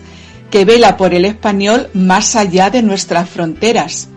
que 0.50 0.64
vela 0.64 0.96
por 0.96 1.14
el 1.14 1.26
español 1.26 1.90
más 1.94 2.38
allá 2.38 2.70
de 2.70 2.82
nuestras 2.82 3.30
fronteras. 3.30 4.08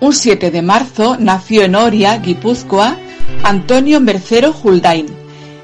Un 0.00 0.14
7 0.14 0.50
de 0.50 0.62
marzo 0.62 1.18
nació 1.20 1.64
en 1.64 1.74
Oria, 1.74 2.16
Guipúzcoa, 2.16 2.96
Antonio 3.44 4.00
Mercero 4.00 4.54
Huldain. 4.62 5.08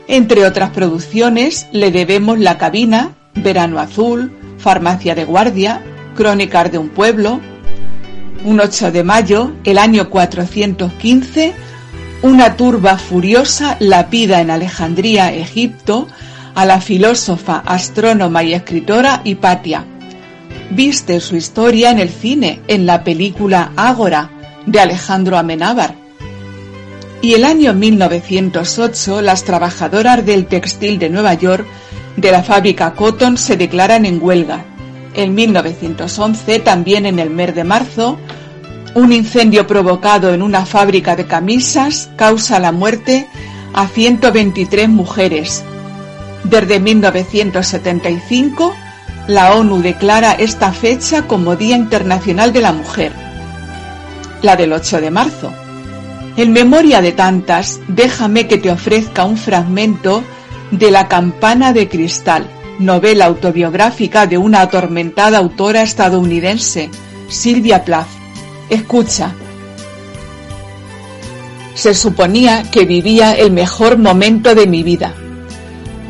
Entre 0.08 0.46
otras 0.46 0.70
producciones 0.70 1.66
le 1.72 1.90
debemos 1.90 2.38
La 2.38 2.58
Cabina, 2.58 3.14
Verano 3.34 3.78
Azul, 3.78 4.30
Farmacia 4.58 5.14
de 5.14 5.24
Guardia, 5.24 5.82
Crónicas 6.14 6.70
de 6.70 6.76
un 6.76 6.90
Pueblo. 6.90 7.40
Un 8.44 8.60
8 8.60 8.92
de 8.92 9.04
mayo, 9.04 9.52
el 9.64 9.78
año 9.78 10.10
415, 10.10 11.54
una 12.22 12.56
turba 12.56 12.98
furiosa 12.98 13.76
lapida 13.78 14.40
en 14.40 14.50
Alejandría, 14.50 15.32
Egipto, 15.32 16.08
a 16.54 16.64
la 16.64 16.80
filósofa, 16.80 17.62
astrónoma 17.64 18.42
y 18.42 18.54
escritora 18.54 19.20
Hipatia. 19.22 19.84
Viste 20.70 21.20
su 21.20 21.36
historia 21.36 21.90
en 21.90 22.00
el 22.00 22.08
cine, 22.08 22.60
en 22.66 22.86
la 22.86 23.04
película 23.04 23.72
Ágora, 23.76 24.30
de 24.66 24.80
Alejandro 24.80 25.38
Amenábar. 25.38 25.94
Y 27.22 27.34
el 27.34 27.44
año 27.44 27.72
1908, 27.72 29.22
las 29.22 29.44
trabajadoras 29.44 30.24
del 30.26 30.46
textil 30.46 30.98
de 30.98 31.10
Nueva 31.10 31.34
York, 31.34 31.66
de 32.16 32.32
la 32.32 32.42
fábrica 32.42 32.94
Cotton, 32.94 33.36
se 33.36 33.56
declaran 33.56 34.04
en 34.04 34.20
huelga. 34.20 34.64
En 35.14 35.34
1911, 35.34 36.60
también 36.60 37.06
en 37.06 37.18
el 37.18 37.30
mes 37.30 37.54
de 37.54 37.64
marzo, 37.64 38.18
un 38.98 39.12
incendio 39.12 39.66
provocado 39.66 40.34
en 40.34 40.42
una 40.42 40.66
fábrica 40.66 41.14
de 41.14 41.26
camisas 41.26 42.10
causa 42.16 42.58
la 42.58 42.72
muerte 42.72 43.28
a 43.72 43.86
123 43.86 44.88
mujeres. 44.88 45.62
Desde 46.42 46.80
1975, 46.80 48.74
la 49.28 49.54
ONU 49.54 49.80
declara 49.82 50.32
esta 50.32 50.72
fecha 50.72 51.22
como 51.22 51.54
Día 51.54 51.76
Internacional 51.76 52.52
de 52.52 52.60
la 52.60 52.72
Mujer, 52.72 53.12
la 54.42 54.56
del 54.56 54.72
8 54.72 55.00
de 55.00 55.10
marzo. 55.10 55.52
En 56.36 56.52
memoria 56.52 57.00
de 57.00 57.12
tantas, 57.12 57.80
déjame 57.88 58.48
que 58.48 58.58
te 58.58 58.70
ofrezca 58.70 59.24
un 59.24 59.36
fragmento 59.36 60.24
de 60.70 60.90
La 60.90 61.08
campana 61.08 61.72
de 61.72 61.88
cristal, 61.88 62.48
novela 62.78 63.26
autobiográfica 63.26 64.26
de 64.26 64.38
una 64.38 64.60
atormentada 64.60 65.38
autora 65.38 65.82
estadounidense, 65.82 66.90
Sylvia 67.28 67.84
Plath. 67.84 68.17
Escucha. 68.70 69.32
Se 71.74 71.94
suponía 71.94 72.64
que 72.70 72.84
vivía 72.84 73.32
el 73.32 73.50
mejor 73.52 73.98
momento 73.98 74.54
de 74.54 74.66
mi 74.66 74.82
vida. 74.82 75.14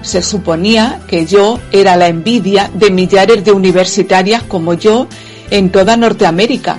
Se 0.02 0.22
suponía 0.22 1.01
que 1.06 1.26
yo 1.26 1.60
era 1.72 1.97
la 1.97 2.09
envidia 2.09 2.70
de 2.72 2.90
millares 2.90 3.44
de 3.44 3.52
universitarias 3.52 4.43
como 4.43 4.74
yo 4.74 5.06
en 5.51 5.70
toda 5.70 5.97
Norteamérica, 5.97 6.78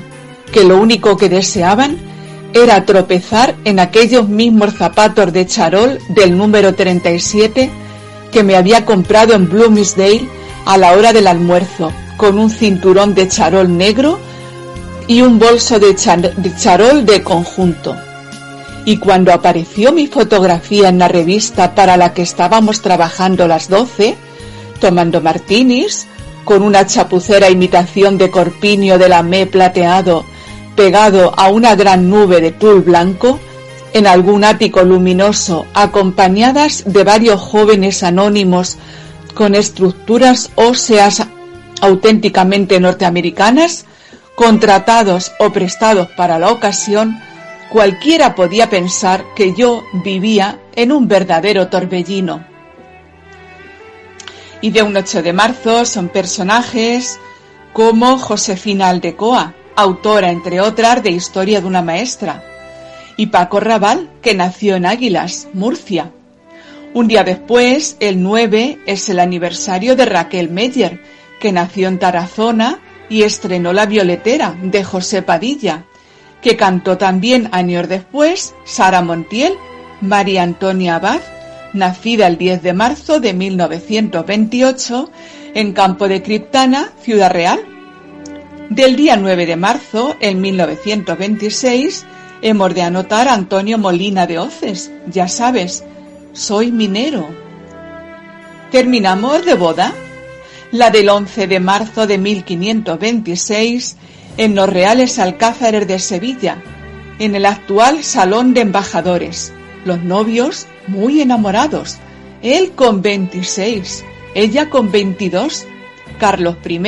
que 0.52 0.64
lo 0.64 0.80
único 0.80 1.18
que 1.18 1.30
deseaban 1.30 1.98
era 2.54 2.86
tropezar 2.86 3.56
en 3.64 3.80
aquellos 3.80 4.28
mismos 4.28 4.74
zapatos 4.74 5.32
de 5.32 5.46
charol 5.46 6.00
del 6.10 6.36
número 6.36 6.74
37 6.74 7.70
que 8.32 8.44
me 8.44 8.56
había 8.56 8.86
comprado 8.86 9.34
en 9.34 9.50
Bloomsdale 9.50 10.28
a 10.66 10.78
la 10.78 10.94
hora 10.94 11.14
del 11.14 11.28
almuerzo, 11.28 11.92
con 12.18 12.38
un 12.38 12.50
cinturón 12.50 13.14
de 13.16 13.28
charol 13.28 13.78
negro 13.78 14.20
y 15.10 15.24
un 15.24 15.40
bolso 15.40 15.80
de, 15.80 15.96
charol 15.96 17.04
de 17.04 17.24
conjunto. 17.24 17.96
Y 18.86 18.98
cuando 18.98 19.34
apareció 19.34 19.92
mi 19.92 20.06
fotografía 20.06 20.90
en 20.90 21.00
la 21.00 21.08
revista 21.08 21.74
para 21.74 21.98
la 21.98 22.14
que 22.14 22.22
estábamos 22.22 22.84
trabajando 22.84 23.48
las 23.48 23.70
doce, 23.70 24.16
tomando 24.80 25.20
martinis, 25.20 26.06
con 26.46 26.62
una 26.62 26.86
chapucera 26.86 27.50
imitación 27.50 28.20
de 28.20 28.30
corpiño 28.30 29.00
de 29.00 29.10
la 29.10 29.24
me 29.24 29.48
plateado 29.48 30.26
pegado 30.76 31.34
a 31.36 31.50
una 31.50 31.76
gran 31.76 32.08
nube 32.12 32.40
de 32.40 32.52
tul 32.52 32.82
blanco, 32.82 33.40
en 33.94 34.06
algún 34.06 34.44
ático 34.44 34.84
luminoso, 34.84 35.66
acompañadas 35.74 36.84
de 36.86 37.04
varios 37.04 37.42
jóvenes 37.42 38.04
anónimos 38.04 38.78
con 39.34 39.56
estructuras 39.56 40.52
óseas 40.54 41.26
auténticamente 41.82 42.80
norteamericanas, 42.80 43.86
contratados 44.40 45.34
o 45.38 45.52
prestados 45.52 46.08
para 46.16 46.40
la 46.40 46.50
ocasión, 46.50 47.20
cualquiera 47.70 48.36
podía 48.36 48.70
pensar 48.70 49.26
que 49.36 49.54
yo 49.54 49.84
vivía 49.92 50.62
en 50.78 50.94
un 50.94 51.10
verdadero 51.10 51.68
torbellino. 51.68 52.46
Y 54.62 54.70
de 54.70 54.82
un 54.82 54.96
8 54.96 55.24
de 55.24 55.34
marzo 55.34 55.84
son 55.84 56.08
personajes 56.08 57.20
como 57.74 58.18
Josefina 58.18 58.88
Aldecoa, 58.88 59.56
autora, 59.76 60.32
entre 60.32 60.62
otras, 60.62 61.04
de 61.04 61.12
Historia 61.12 61.60
de 61.60 61.68
una 61.68 61.82
maestra, 61.82 62.42
y 63.18 63.26
Paco 63.28 63.60
Raval, 63.60 64.10
que 64.22 64.36
nació 64.36 64.78
en 64.78 64.86
Águilas, 64.86 65.50
Murcia. 65.52 66.14
Un 66.94 67.10
día 67.10 67.26
después, 67.26 67.98
el 68.00 68.24
9, 68.24 68.80
es 68.86 69.10
el 69.10 69.20
aniversario 69.20 69.98
de 69.98 70.06
Raquel 70.06 70.50
Meyer, 70.50 71.04
que 71.42 71.52
nació 71.52 71.90
en 71.90 72.00
Tarazona 72.00 72.80
y 73.10 73.24
estrenó 73.24 73.74
La 73.74 73.86
Violetera, 73.86 74.56
de 74.62 74.84
José 74.84 75.22
Padilla, 75.22 75.86
que 76.42 76.56
cantó 76.56 76.98
también 76.98 77.50
años 77.52 77.90
después 77.90 78.56
Sara 78.66 79.02
Montiel, 79.02 79.54
María 80.02 80.44
Antonia 80.44 80.96
Abad, 80.96 81.20
nacida 81.74 82.28
el 82.28 82.38
10 82.38 82.64
de 82.64 82.74
marzo 82.74 83.20
de 83.20 83.34
1928 83.34 85.12
en 85.56 85.74
Campo 85.74 86.08
de 86.08 86.22
Criptana, 86.22 86.92
Ciudad 87.02 87.32
Real. 87.32 87.60
Del 88.70 88.96
día 88.96 89.18
9 89.18 89.46
de 89.46 89.56
marzo, 89.56 90.16
en 90.20 90.42
1926, 90.42 92.06
hemos 92.42 92.74
de 92.74 92.84
anotar 92.84 93.28
a 93.28 93.34
Antonio 93.34 93.78
Molina 93.78 94.28
de 94.28 94.40
Oces, 94.40 94.92
ya 95.08 95.28
sabes, 95.28 95.84
soy 96.34 96.72
minero. 96.72 97.28
¿Terminamos 98.72 99.44
de 99.46 99.56
boda? 99.56 99.94
La 100.72 100.92
del 100.92 101.10
11 101.10 101.48
de 101.48 101.60
marzo 101.60 102.06
de 102.06 102.20
1526, 102.20 103.98
en 104.38 104.54
los 104.54 104.70
Reales 104.70 105.18
Alcázares 105.18 105.88
de 105.88 105.98
Sevilla, 105.98 106.62
en 107.18 107.34
el 107.34 107.48
actual 107.48 108.04
Salón 108.04 108.54
de 108.54 108.62
Embajadores. 108.62 109.52
Los 109.84 110.04
novios 110.04 110.68
muy 110.86 111.22
enamorados. 111.22 111.98
Él 112.44 112.74
con 112.76 113.02
26, 113.02 114.06
ella 114.36 114.70
con 114.70 114.92
22, 114.92 115.66
Carlos 116.20 116.58
I 116.64 116.80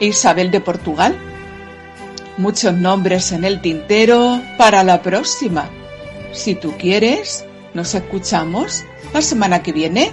e 0.00 0.06
Isabel 0.06 0.50
de 0.50 0.60
Portugal. 0.60 1.16
Muchos 2.38 2.74
nombres 2.74 3.30
en 3.30 3.44
el 3.44 3.60
tintero 3.60 4.42
para 4.58 4.82
la 4.82 5.00
próxima. 5.00 5.70
Si 6.32 6.56
tú 6.56 6.74
quieres, 6.76 7.44
nos 7.72 7.94
escuchamos 7.94 8.84
la 9.14 9.22
semana 9.22 9.62
que 9.62 9.72
viene. 9.72 10.10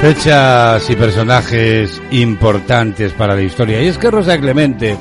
Fechas 0.00 0.88
y 0.88 0.94
personajes 0.94 2.00
importantes 2.12 3.12
para 3.12 3.34
la 3.34 3.42
historia. 3.42 3.82
Y 3.82 3.88
es 3.88 3.98
que 3.98 4.12
Rosa 4.12 4.38
Clemente 4.38 4.96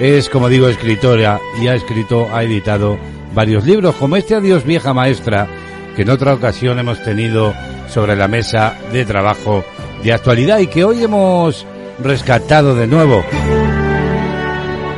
es, 0.00 0.30
como 0.30 0.48
digo, 0.48 0.68
escritora 0.68 1.38
y 1.60 1.68
ha 1.68 1.74
escrito, 1.74 2.28
ha 2.32 2.42
editado 2.42 2.98
varios 3.34 3.66
libros, 3.66 3.94
como 3.96 4.16
este 4.16 4.34
Adiós 4.34 4.64
vieja 4.64 4.94
maestra, 4.94 5.46
que 5.94 6.02
en 6.02 6.10
otra 6.10 6.32
ocasión 6.32 6.78
hemos 6.78 7.02
tenido 7.02 7.52
sobre 7.88 8.16
la 8.16 8.26
mesa 8.26 8.74
de 8.90 9.04
trabajo 9.04 9.64
de 10.02 10.14
actualidad 10.14 10.60
y 10.60 10.66
que 10.66 10.84
hoy 10.84 11.04
hemos 11.04 11.66
rescatado 12.02 12.74
de 12.74 12.86
nuevo. 12.86 13.22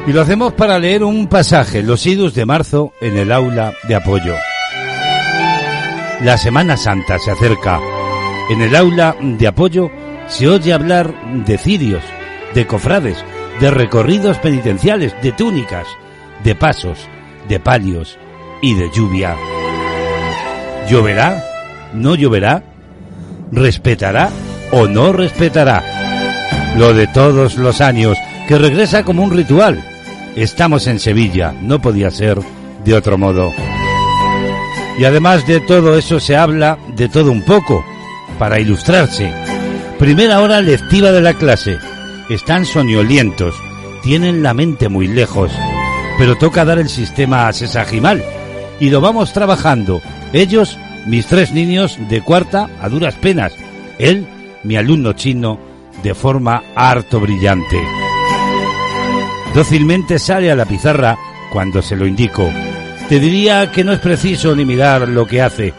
Y 0.06 0.12
lo 0.12 0.22
hacemos 0.22 0.52
para 0.52 0.78
leer 0.78 1.02
un 1.02 1.26
pasaje, 1.26 1.82
los 1.82 2.06
idus 2.06 2.34
de 2.34 2.46
marzo, 2.46 2.92
en 3.00 3.16
el 3.16 3.32
aula 3.32 3.72
de 3.88 3.96
apoyo. 3.96 4.34
La 6.22 6.38
Semana 6.38 6.76
Santa 6.76 7.18
se 7.18 7.32
acerca. 7.32 7.80
En 8.50 8.60
el 8.60 8.76
aula 8.76 9.16
de 9.20 9.46
apoyo 9.46 9.90
se 10.26 10.48
oye 10.48 10.72
hablar 10.72 11.14
de 11.46 11.58
cirios, 11.58 12.04
de 12.54 12.66
cofrades, 12.66 13.24
de 13.60 13.70
recorridos 13.70 14.38
penitenciales, 14.38 15.14
de 15.22 15.32
túnicas, 15.32 15.86
de 16.42 16.54
pasos, 16.54 17.08
de 17.48 17.58
palios, 17.60 18.18
y 18.64 18.74
de 18.74 18.90
lluvia. 18.90 19.36
¿Lloverá? 20.88 21.44
¿No 21.92 22.14
lloverá? 22.14 22.62
¿Respetará 23.52 24.30
o 24.72 24.86
no 24.86 25.12
respetará? 25.12 26.74
Lo 26.78 26.94
de 26.94 27.06
todos 27.06 27.56
los 27.56 27.82
años, 27.82 28.16
que 28.48 28.56
regresa 28.56 29.04
como 29.04 29.22
un 29.22 29.30
ritual. 29.30 29.84
Estamos 30.34 30.86
en 30.86 30.98
Sevilla, 30.98 31.54
no 31.60 31.80
podía 31.80 32.10
ser 32.10 32.38
de 32.84 32.94
otro 32.94 33.18
modo. 33.18 33.52
Y 34.98 35.04
además 35.04 35.46
de 35.46 35.60
todo 35.60 35.98
eso 35.98 36.18
se 36.18 36.34
habla 36.34 36.78
de 36.96 37.08
todo 37.10 37.30
un 37.32 37.42
poco, 37.42 37.84
para 38.38 38.60
ilustrarse. 38.60 39.32
Primera 39.98 40.40
hora 40.40 40.60
lectiva 40.60 41.12
de 41.12 41.20
la 41.20 41.34
clase. 41.34 41.78
Están 42.28 42.64
soñolientos, 42.66 43.54
tienen 44.02 44.42
la 44.42 44.54
mente 44.54 44.88
muy 44.88 45.06
lejos, 45.06 45.52
pero 46.18 46.36
toca 46.36 46.64
dar 46.64 46.78
el 46.78 46.88
sistema 46.88 47.48
a 47.48 47.52
sesajimal 47.52 48.22
y 48.80 48.90
lo 48.90 49.00
vamos 49.00 49.32
trabajando. 49.32 50.00
Ellos, 50.32 50.78
mis 51.06 51.26
tres 51.26 51.52
niños 51.52 51.98
de 52.08 52.20
cuarta 52.22 52.68
a 52.80 52.88
duras 52.88 53.14
penas. 53.14 53.54
Él, 53.98 54.26
mi 54.62 54.76
alumno 54.76 55.12
chino, 55.12 55.58
de 56.02 56.14
forma 56.14 56.62
harto 56.74 57.20
brillante. 57.20 57.80
Dócilmente 59.54 60.18
sale 60.18 60.50
a 60.50 60.56
la 60.56 60.66
pizarra 60.66 61.16
cuando 61.52 61.80
se 61.80 61.96
lo 61.96 62.06
indico. 62.06 62.50
Te 63.08 63.20
diría 63.20 63.70
que 63.70 63.84
no 63.84 63.92
es 63.92 64.00
preciso 64.00 64.56
ni 64.56 64.64
mirar 64.64 65.08
lo 65.08 65.26
que 65.26 65.40
hace. 65.40 65.72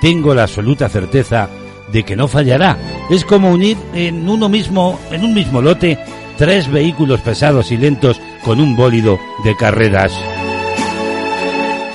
Tengo 0.00 0.34
la 0.34 0.44
absoluta 0.44 0.88
certeza 0.88 1.48
de 1.92 2.04
que 2.04 2.16
no 2.16 2.28
fallará. 2.28 2.76
Es 3.10 3.24
como 3.24 3.50
unir 3.50 3.76
en 3.94 4.28
uno 4.28 4.48
mismo, 4.48 4.98
en 5.10 5.24
un 5.24 5.34
mismo 5.34 5.60
lote, 5.60 5.98
tres 6.36 6.70
vehículos 6.70 7.20
pesados 7.20 7.70
y 7.72 7.76
lentos 7.76 8.20
con 8.44 8.60
un 8.60 8.76
bólido 8.76 9.18
de 9.44 9.56
carreras. 9.56 10.12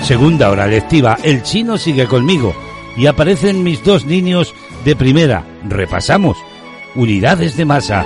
Segunda 0.01 0.51
hora 0.51 0.67
lectiva, 0.67 1.17
el 1.23 1.41
chino 1.41 1.77
sigue 1.77 2.05
conmigo 2.05 2.55
y 2.95 3.07
aparecen 3.07 3.63
mis 3.63 3.83
dos 3.83 4.05
niños 4.05 4.53
de 4.83 4.95
primera. 4.95 5.43
Repasamos. 5.67 6.37
Unidades 6.95 7.57
de 7.57 7.65
masa, 7.65 8.05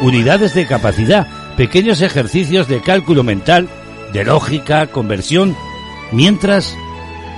unidades 0.00 0.54
de 0.54 0.66
capacidad, 0.66 1.28
pequeños 1.56 2.00
ejercicios 2.00 2.66
de 2.66 2.80
cálculo 2.80 3.22
mental, 3.22 3.68
de 4.12 4.24
lógica, 4.24 4.88
conversión, 4.88 5.54
mientras 6.10 6.76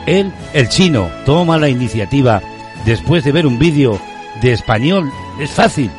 él, 0.06 0.32
el 0.54 0.68
chino, 0.70 1.10
toma 1.26 1.58
la 1.58 1.68
iniciativa 1.68 2.40
después 2.84 3.24
de 3.24 3.32
ver 3.32 3.46
un 3.46 3.58
vídeo 3.58 4.00
de 4.42 4.52
español. 4.52 5.10
Es 5.40 5.50
fácil. 5.50 5.90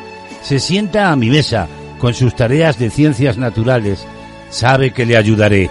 Se 0.42 0.58
sienta 0.58 1.10
a 1.10 1.16
mi 1.16 1.30
mesa 1.30 1.68
con 1.98 2.14
sus 2.14 2.34
tareas 2.34 2.78
de 2.78 2.90
ciencias 2.90 3.36
naturales. 3.36 4.06
Sabe 4.50 4.92
que 4.92 5.06
le 5.06 5.16
ayudaré. 5.16 5.70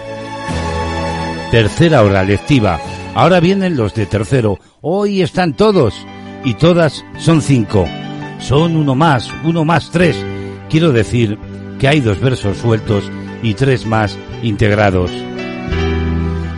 Tercera 1.50 2.02
hora 2.02 2.22
lectiva. 2.22 2.80
Ahora 3.14 3.40
vienen 3.40 3.76
los 3.76 3.94
de 3.94 4.06
tercero. 4.06 4.58
Hoy 4.80 5.22
están 5.22 5.54
todos. 5.54 6.06
Y 6.44 6.54
todas 6.54 7.04
son 7.18 7.42
cinco. 7.42 7.86
Son 8.38 8.76
uno 8.76 8.94
más, 8.94 9.30
uno 9.44 9.64
más 9.64 9.90
tres. 9.90 10.16
Quiero 10.70 10.92
decir 10.92 11.38
que 11.78 11.88
hay 11.88 12.00
dos 12.00 12.20
versos 12.20 12.58
sueltos 12.58 13.10
y 13.42 13.54
tres 13.54 13.84
más 13.84 14.16
integrados. 14.42 15.10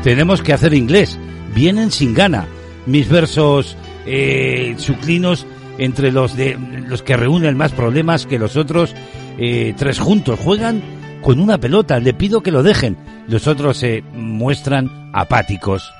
Tenemos 0.03 0.43
que 0.43 0.53
hacer 0.53 0.75
inglés. 0.75 1.19
Vienen 1.55 1.91
sin 1.91 2.15
gana. 2.15 2.47
Mis 2.87 3.09
versos 3.09 3.77
eh, 4.07 4.75
suclinos 4.79 5.47
entre 5.79 6.13
los 6.13 6.37
de 6.37 6.59
los 6.87 7.03
que 7.03 7.17
reúnen 7.17 7.57
más 7.57 7.73
problemas 7.73 8.27
que 8.27 8.39
los 8.39 8.57
otros 8.57 8.95
eh, 9.39 9.75
tres 9.77 9.99
juntos 9.99 10.39
juegan 10.39 10.83
con 11.23 11.41
una 11.41 11.59
pelota. 11.59 11.99
Le 11.99 12.15
pido 12.15 12.43
que 12.43 12.51
lo 12.51 12.63
dejen. 12.63 12.97
Los 13.29 13.47
otros 13.47 13.79
se 13.79 14.03
muestran 14.13 15.11
apáticos. 15.13 15.93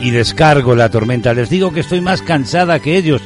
Y 0.00 0.10
descargo 0.10 0.74
la 0.74 0.88
tormenta. 0.88 1.34
Les 1.34 1.50
digo 1.50 1.72
que 1.72 1.80
estoy 1.80 2.00
más 2.00 2.22
cansada 2.22 2.80
que 2.80 2.96
ellos, 2.96 3.22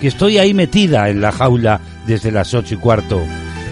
que 0.00 0.08
estoy 0.08 0.38
ahí 0.38 0.54
metida 0.54 1.08
en 1.08 1.20
la 1.20 1.32
jaula 1.32 1.80
desde 2.06 2.30
las 2.30 2.54
ocho 2.54 2.74
y 2.74 2.78
cuarto, 2.78 3.20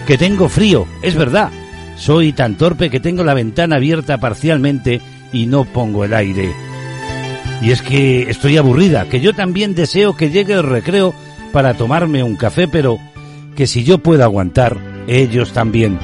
que 0.05 0.17
tengo 0.17 0.49
frío, 0.49 0.87
es 1.01 1.15
verdad. 1.15 1.49
Soy 1.97 2.33
tan 2.33 2.55
torpe 2.55 2.89
que 2.89 2.99
tengo 2.99 3.23
la 3.23 3.33
ventana 3.33 3.77
abierta 3.77 4.19
parcialmente 4.19 5.01
y 5.33 5.47
no 5.47 5.65
pongo 5.65 6.05
el 6.05 6.13
aire. 6.13 6.66
Y 7.61 7.71
es 7.71 7.81
que 7.81 8.29
estoy 8.29 8.57
aburrida, 8.57 9.09
que 9.09 9.19
yo 9.19 9.33
también 9.33 9.75
deseo 9.75 10.15
que 10.15 10.29
llegue 10.29 10.53
el 10.53 10.63
recreo 10.63 11.13
para 11.51 11.73
tomarme 11.73 12.23
un 12.23 12.35
café, 12.35 12.67
pero 12.67 12.99
que 13.55 13.67
si 13.67 13.83
yo 13.83 13.97
puedo 13.97 14.23
aguantar, 14.23 14.77
ellos 15.07 15.53
también. 15.53 15.97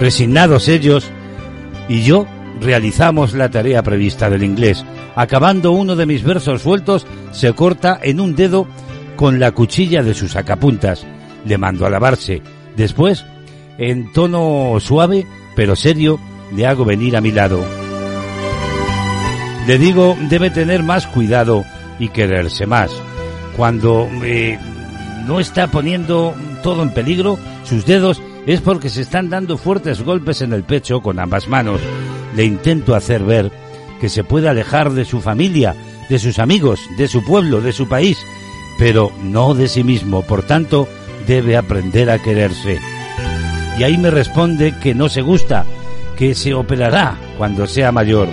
Resignados 0.00 0.68
ellos 0.68 1.10
y 1.88 2.02
yo 2.02 2.26
realizamos 2.60 3.32
la 3.34 3.50
tarea 3.50 3.82
prevista 3.82 4.28
del 4.28 4.42
inglés. 4.42 4.84
Acabando 5.16 5.72
uno 5.72 5.96
de 5.96 6.06
mis 6.06 6.22
versos 6.24 6.62
sueltos, 6.62 7.06
se 7.32 7.52
corta 7.52 7.98
en 8.02 8.20
un 8.20 8.34
dedo 8.34 8.66
con 9.16 9.38
la 9.38 9.52
cuchilla 9.52 10.02
de 10.02 10.14
sus 10.14 10.32
sacapuntas. 10.32 11.06
Le 11.46 11.56
mando 11.56 11.86
a 11.86 11.90
lavarse. 11.90 12.42
Después, 12.76 13.24
en 13.78 14.12
tono 14.12 14.76
suave 14.80 15.26
pero 15.54 15.76
serio, 15.76 16.18
le 16.54 16.66
hago 16.66 16.84
venir 16.84 17.16
a 17.16 17.20
mi 17.20 17.30
lado. 17.30 17.83
Le 19.66 19.78
digo, 19.78 20.16
debe 20.28 20.50
tener 20.50 20.82
más 20.82 21.06
cuidado 21.06 21.64
y 21.98 22.08
quererse 22.08 22.66
más. 22.66 22.90
Cuando 23.56 24.08
eh, 24.22 24.58
no 25.26 25.40
está 25.40 25.68
poniendo 25.68 26.34
todo 26.62 26.82
en 26.82 26.92
peligro, 26.92 27.38
sus 27.64 27.86
dedos 27.86 28.20
es 28.46 28.60
porque 28.60 28.90
se 28.90 29.00
están 29.00 29.30
dando 29.30 29.56
fuertes 29.56 30.02
golpes 30.02 30.42
en 30.42 30.52
el 30.52 30.64
pecho 30.64 31.00
con 31.00 31.18
ambas 31.18 31.48
manos. 31.48 31.80
Le 32.36 32.44
intento 32.44 32.94
hacer 32.94 33.22
ver 33.22 33.50
que 34.00 34.08
se 34.08 34.24
puede 34.24 34.48
alejar 34.48 34.92
de 34.92 35.06
su 35.06 35.20
familia, 35.20 35.74
de 36.10 36.18
sus 36.18 36.38
amigos, 36.38 36.80
de 36.98 37.08
su 37.08 37.24
pueblo, 37.24 37.62
de 37.62 37.72
su 37.72 37.88
país, 37.88 38.18
pero 38.78 39.12
no 39.22 39.54
de 39.54 39.68
sí 39.68 39.82
mismo. 39.82 40.22
Por 40.22 40.42
tanto, 40.42 40.88
debe 41.26 41.56
aprender 41.56 42.10
a 42.10 42.18
quererse. 42.18 42.80
Y 43.78 43.82
ahí 43.82 43.96
me 43.96 44.10
responde 44.10 44.74
que 44.82 44.94
no 44.94 45.08
se 45.08 45.22
gusta, 45.22 45.64
que 46.18 46.34
se 46.34 46.52
operará 46.52 47.16
cuando 47.38 47.66
sea 47.66 47.92
mayor. 47.92 48.28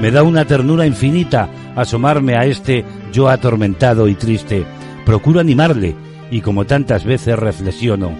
Me 0.00 0.10
da 0.10 0.22
una 0.22 0.44
ternura 0.44 0.86
infinita 0.86 1.48
asomarme 1.76 2.36
a 2.36 2.44
este 2.44 2.84
yo 3.12 3.28
atormentado 3.28 4.08
y 4.08 4.14
triste. 4.14 4.64
Procuro 5.04 5.40
animarle 5.40 5.94
y 6.30 6.40
como 6.40 6.64
tantas 6.64 7.04
veces 7.04 7.38
reflexiono. 7.38 8.12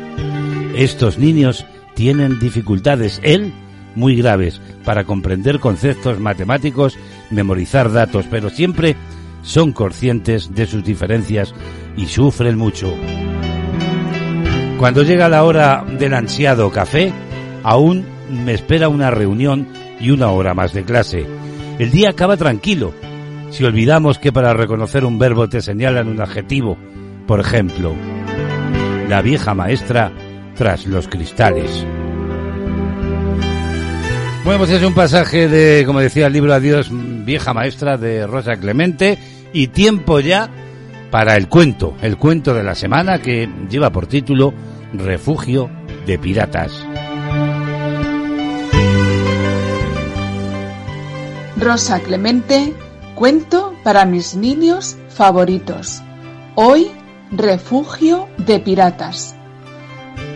Estos 0.76 1.18
niños 1.18 1.66
tienen 1.94 2.38
dificultades, 2.38 3.20
él 3.22 3.52
muy 3.94 4.16
graves, 4.16 4.60
para 4.84 5.04
comprender 5.04 5.60
conceptos 5.60 6.18
matemáticos, 6.18 6.98
memorizar 7.30 7.92
datos, 7.92 8.26
pero 8.30 8.50
siempre 8.50 8.96
son 9.42 9.72
conscientes 9.72 10.54
de 10.54 10.66
sus 10.66 10.84
diferencias 10.84 11.54
y 11.96 12.06
sufren 12.06 12.58
mucho. 12.58 12.94
Cuando 14.78 15.02
llega 15.02 15.28
la 15.28 15.44
hora 15.44 15.84
del 15.98 16.14
ansiado 16.14 16.70
café, 16.70 17.12
aún 17.62 18.04
me 18.44 18.54
espera 18.54 18.88
una 18.88 19.10
reunión 19.10 19.68
y 20.00 20.10
una 20.10 20.30
hora 20.30 20.54
más 20.54 20.72
de 20.72 20.82
clase. 20.84 21.26
El 21.78 21.90
día 21.90 22.10
acaba 22.10 22.36
tranquilo, 22.36 22.94
si 23.50 23.64
olvidamos 23.64 24.18
que 24.18 24.32
para 24.32 24.54
reconocer 24.54 25.04
un 25.04 25.18
verbo 25.18 25.48
te 25.48 25.60
señalan 25.60 26.08
un 26.08 26.20
adjetivo, 26.20 26.76
por 27.26 27.40
ejemplo, 27.40 27.94
la 29.08 29.22
vieja 29.22 29.54
maestra 29.54 30.12
tras 30.54 30.86
los 30.86 31.08
cristales. 31.08 31.84
Bueno, 34.44 34.58
pues 34.58 34.70
es 34.70 34.82
un 34.82 34.94
pasaje 34.94 35.48
de, 35.48 35.84
como 35.86 36.00
decía 36.00 36.26
el 36.26 36.32
libro 36.32 36.52
Adiós, 36.52 36.90
vieja 36.92 37.54
maestra 37.54 37.96
de 37.96 38.26
Rosa 38.26 38.56
Clemente 38.56 39.18
y 39.52 39.68
tiempo 39.68 40.20
ya 40.20 40.50
para 41.10 41.36
el 41.36 41.48
cuento, 41.48 41.96
el 42.02 42.18
cuento 42.18 42.54
de 42.54 42.62
la 42.62 42.74
semana 42.74 43.20
que 43.20 43.48
lleva 43.70 43.90
por 43.90 44.06
título 44.06 44.52
Refugio 44.92 45.70
de 46.06 46.18
Piratas. 46.18 46.84
Rosa 51.56 52.00
Clemente, 52.00 52.74
cuento 53.14 53.74
para 53.84 54.04
mis 54.04 54.34
niños 54.34 54.96
favoritos. 55.08 56.02
Hoy, 56.56 56.90
Refugio 57.30 58.28
de 58.38 58.58
Piratas. 58.58 59.36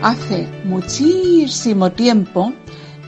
Hace 0.01 0.47
muchísimo 0.63 1.91
tiempo 1.91 2.53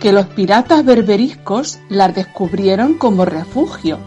que 0.02 0.12
los 0.12 0.26
piratas 0.26 0.84
berberiscos 0.84 1.80
las 1.88 2.14
descubrieron 2.14 2.96
como 2.96 3.24
refugio. 3.24 3.98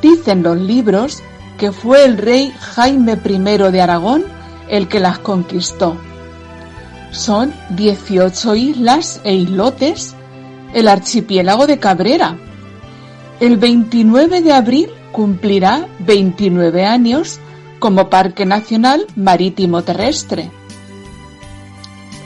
Dicen 0.00 0.44
los 0.44 0.56
libros 0.56 1.20
que 1.58 1.72
fue 1.72 2.04
el 2.04 2.16
rey 2.16 2.54
Jaime 2.60 3.18
I 3.24 3.38
de 3.72 3.80
Aragón 3.80 4.24
el 4.68 4.86
que 4.86 5.00
las 5.00 5.18
conquistó. 5.18 5.96
Son 7.10 7.52
18 7.70 8.54
islas 8.54 9.20
e 9.24 9.34
islotes 9.34 10.14
el 10.74 10.86
archipiélago 10.86 11.66
de 11.66 11.78
Cabrera. 11.80 12.36
El 13.40 13.56
29 13.56 14.42
de 14.42 14.52
abril 14.52 14.90
cumplirá 15.12 15.86
29 16.00 16.84
años 16.84 17.38
como 17.78 18.10
Parque 18.10 18.44
Nacional 18.44 19.06
Marítimo 19.14 19.82
Terrestre. 19.82 20.50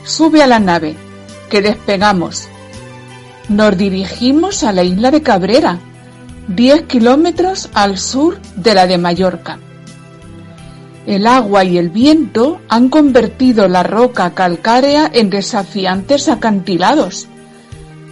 Sube 0.05 0.43
a 0.43 0.47
la 0.47 0.59
nave, 0.59 0.97
que 1.51 1.61
despegamos. 1.61 2.49
Nos 3.51 3.77
dirigimos 3.77 4.65
a 4.65 4.73
la 4.73 4.85
isla 4.85 5.11
de 5.11 5.21
Cabrera, 5.21 5.79
10 6.49 6.85
kilómetros 6.85 7.69
al 7.75 7.99
sur 7.99 8.41
de 8.57 8.73
la 8.73 8.87
de 8.87 8.97
Mallorca. 8.97 9.59
El 11.05 11.27
agua 11.27 11.63
y 11.65 11.77
el 11.77 11.91
viento 11.91 12.63
han 12.71 12.89
convertido 12.89 13.69
la 13.69 13.83
roca 13.83 14.33
calcárea 14.33 15.11
en 15.13 15.29
desafiantes 15.29 16.31
acantilados, 16.31 17.29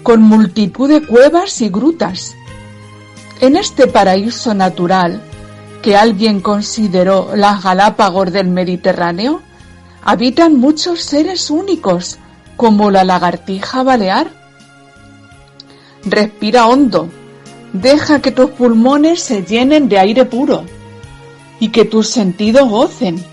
con 0.02 0.20
multitud 0.20 0.88
de 0.90 1.00
cuevas 1.06 1.62
y 1.62 1.70
grutas. 1.70 2.36
En 3.40 3.56
este 3.56 3.86
paraíso 3.86 4.52
natural, 4.52 5.22
que 5.80 5.96
alguien 5.96 6.40
consideró 6.40 7.30
las 7.34 7.62
Galápagos 7.62 8.30
del 8.32 8.48
Mediterráneo, 8.48 9.40
habitan 10.04 10.58
muchos 10.58 11.00
seres 11.00 11.48
únicos, 11.48 12.18
como 12.56 12.90
la 12.90 13.02
lagartija 13.02 13.82
balear. 13.82 14.30
Respira 16.04 16.66
hondo, 16.66 17.08
deja 17.72 18.20
que 18.20 18.30
tus 18.30 18.50
pulmones 18.50 19.22
se 19.22 19.42
llenen 19.42 19.88
de 19.88 19.98
aire 19.98 20.26
puro 20.26 20.64
y 21.58 21.68
que 21.68 21.86
tus 21.86 22.10
sentidos 22.10 22.68
gocen. 22.68 23.24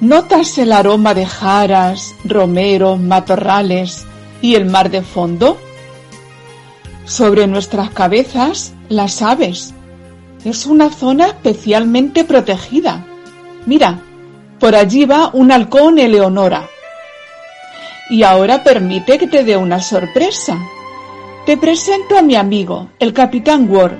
¿Notas 0.00 0.56
el 0.56 0.72
aroma 0.72 1.12
de 1.12 1.26
jaras, 1.26 2.14
romeros, 2.24 2.98
matorrales 2.98 4.06
y 4.40 4.54
el 4.54 4.64
mar 4.64 4.90
de 4.90 5.02
fondo? 5.02 5.58
Sobre 7.04 7.46
nuestras 7.46 7.90
cabezas, 7.90 8.72
las 8.88 9.22
aves. 9.22 9.74
Es 10.44 10.66
una 10.66 10.90
zona 10.90 11.26
especialmente 11.26 12.24
protegida. 12.24 13.04
Mira, 13.66 14.00
por 14.58 14.74
allí 14.74 15.04
va 15.04 15.30
un 15.32 15.52
halcón 15.52 15.98
Eleonora. 15.98 16.68
Y 18.08 18.22
ahora 18.22 18.62
permite 18.62 19.18
que 19.18 19.26
te 19.26 19.44
dé 19.44 19.56
una 19.56 19.80
sorpresa. 19.80 20.58
Te 21.46 21.56
presento 21.56 22.18
a 22.18 22.22
mi 22.22 22.36
amigo, 22.36 22.88
el 22.98 23.12
capitán 23.12 23.68
Ward. 23.70 23.94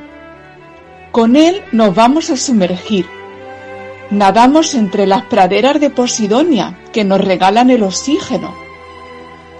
Con 1.12 1.36
él 1.36 1.62
nos 1.72 1.94
vamos 1.94 2.30
a 2.30 2.36
sumergir. 2.36 3.06
Nadamos 4.10 4.74
entre 4.74 5.06
las 5.06 5.24
praderas 5.24 5.80
de 5.80 5.90
Posidonia 5.90 6.78
que 6.92 7.04
nos 7.04 7.20
regalan 7.20 7.70
el 7.70 7.82
oxígeno. 7.82 8.54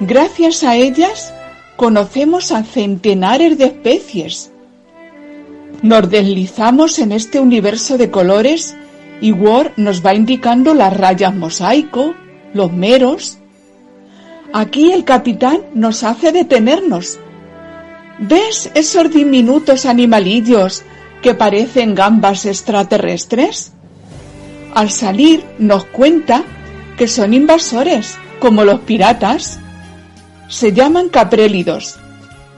Gracias 0.00 0.64
a 0.64 0.76
ellas 0.76 1.32
conocemos 1.80 2.52
a 2.52 2.62
centenares 2.62 3.56
de 3.56 3.64
especies. 3.64 4.52
Nos 5.80 6.10
deslizamos 6.10 6.98
en 6.98 7.10
este 7.10 7.40
universo 7.40 7.96
de 7.96 8.10
colores 8.10 8.76
y 9.22 9.32
Ward 9.32 9.72
nos 9.78 10.04
va 10.04 10.12
indicando 10.12 10.74
las 10.74 10.94
rayas 10.94 11.34
mosaico, 11.34 12.14
los 12.52 12.70
meros. 12.70 13.38
Aquí 14.52 14.92
el 14.92 15.04
capitán 15.04 15.60
nos 15.72 16.04
hace 16.04 16.32
detenernos. 16.32 17.18
¿Ves 18.18 18.70
esos 18.74 19.10
diminutos 19.10 19.86
animalillos 19.86 20.82
que 21.22 21.32
parecen 21.32 21.94
gambas 21.94 22.44
extraterrestres? 22.44 23.72
Al 24.74 24.90
salir 24.90 25.42
nos 25.58 25.86
cuenta 25.86 26.44
que 26.98 27.08
son 27.08 27.32
invasores, 27.32 28.18
como 28.38 28.64
los 28.64 28.80
piratas. 28.80 29.60
Se 30.50 30.72
llaman 30.72 31.08
caprélidos. 31.08 31.96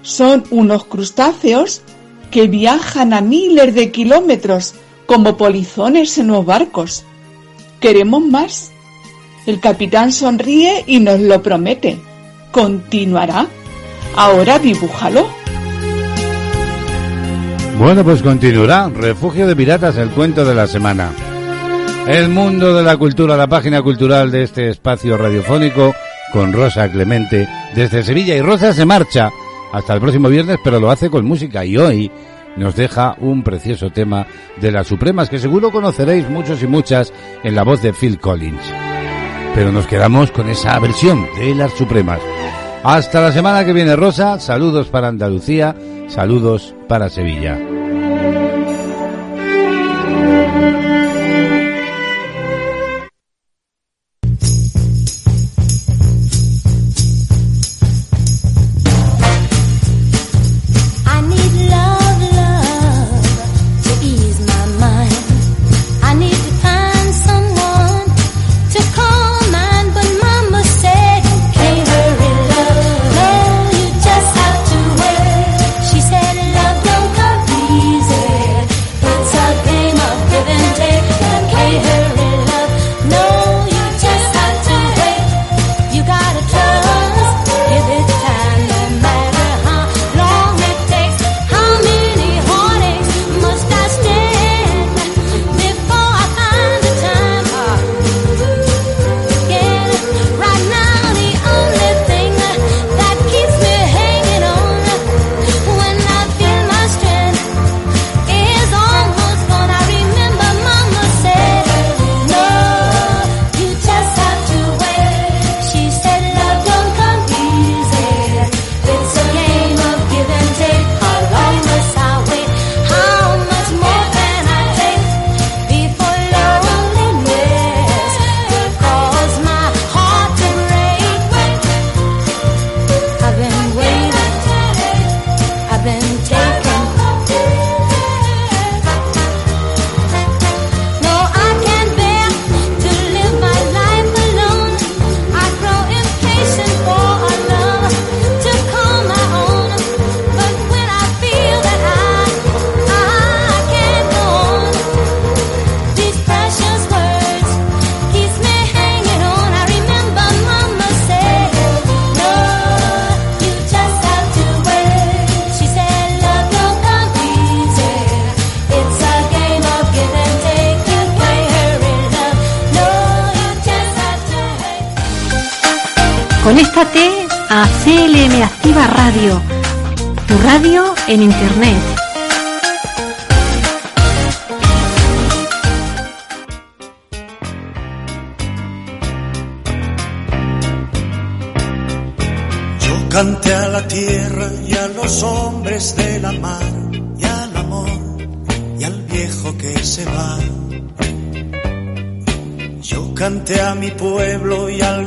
Son 0.00 0.42
unos 0.50 0.86
crustáceos 0.86 1.82
que 2.30 2.48
viajan 2.48 3.12
a 3.12 3.20
miles 3.20 3.74
de 3.74 3.92
kilómetros 3.92 4.74
como 5.06 5.36
polizones 5.36 6.16
en 6.16 6.28
los 6.28 6.44
barcos. 6.44 7.04
¿Queremos 7.80 8.22
más? 8.22 8.72
El 9.46 9.60
capitán 9.60 10.10
sonríe 10.10 10.84
y 10.86 11.00
nos 11.00 11.20
lo 11.20 11.42
promete. 11.42 11.98
Continuará. 12.50 13.46
Ahora 14.16 14.58
dibújalo. 14.58 15.28
Bueno, 17.78 18.04
pues 18.04 18.22
continuará. 18.22 18.88
Refugio 18.88 19.46
de 19.46 19.54
Piratas, 19.54 19.96
el 19.96 20.10
cuento 20.10 20.44
de 20.46 20.54
la 20.54 20.66
semana. 20.66 21.10
El 22.06 22.30
mundo 22.30 22.74
de 22.74 22.82
la 22.82 22.96
cultura, 22.96 23.36
la 23.36 23.48
página 23.48 23.82
cultural 23.82 24.30
de 24.30 24.44
este 24.44 24.70
espacio 24.70 25.18
radiofónico 25.18 25.94
con 26.32 26.52
Rosa 26.52 26.90
Clemente 26.90 27.48
desde 27.74 28.02
Sevilla. 28.02 28.34
Y 28.36 28.40
Rosa 28.40 28.72
se 28.72 28.84
marcha 28.84 29.30
hasta 29.72 29.94
el 29.94 30.00
próximo 30.00 30.28
viernes, 30.28 30.58
pero 30.62 30.80
lo 30.80 30.90
hace 30.90 31.10
con 31.10 31.24
música. 31.24 31.64
Y 31.64 31.76
hoy 31.76 32.10
nos 32.56 32.76
deja 32.76 33.16
un 33.20 33.42
precioso 33.42 33.90
tema 33.90 34.26
de 34.60 34.70
las 34.70 34.86
Supremas 34.86 35.28
que 35.28 35.38
seguro 35.38 35.70
conoceréis 35.70 36.28
muchos 36.28 36.62
y 36.62 36.66
muchas 36.66 37.12
en 37.42 37.54
la 37.54 37.62
voz 37.62 37.82
de 37.82 37.92
Phil 37.92 38.18
Collins. 38.18 38.62
Pero 39.54 39.72
nos 39.72 39.86
quedamos 39.86 40.30
con 40.30 40.48
esa 40.48 40.78
versión 40.78 41.26
de 41.38 41.54
las 41.54 41.72
Supremas. 41.72 42.20
Hasta 42.84 43.20
la 43.20 43.32
semana 43.32 43.64
que 43.64 43.72
viene, 43.72 43.96
Rosa. 43.96 44.40
Saludos 44.40 44.88
para 44.88 45.08
Andalucía, 45.08 45.74
saludos 46.08 46.74
para 46.88 47.08
Sevilla. 47.08 47.81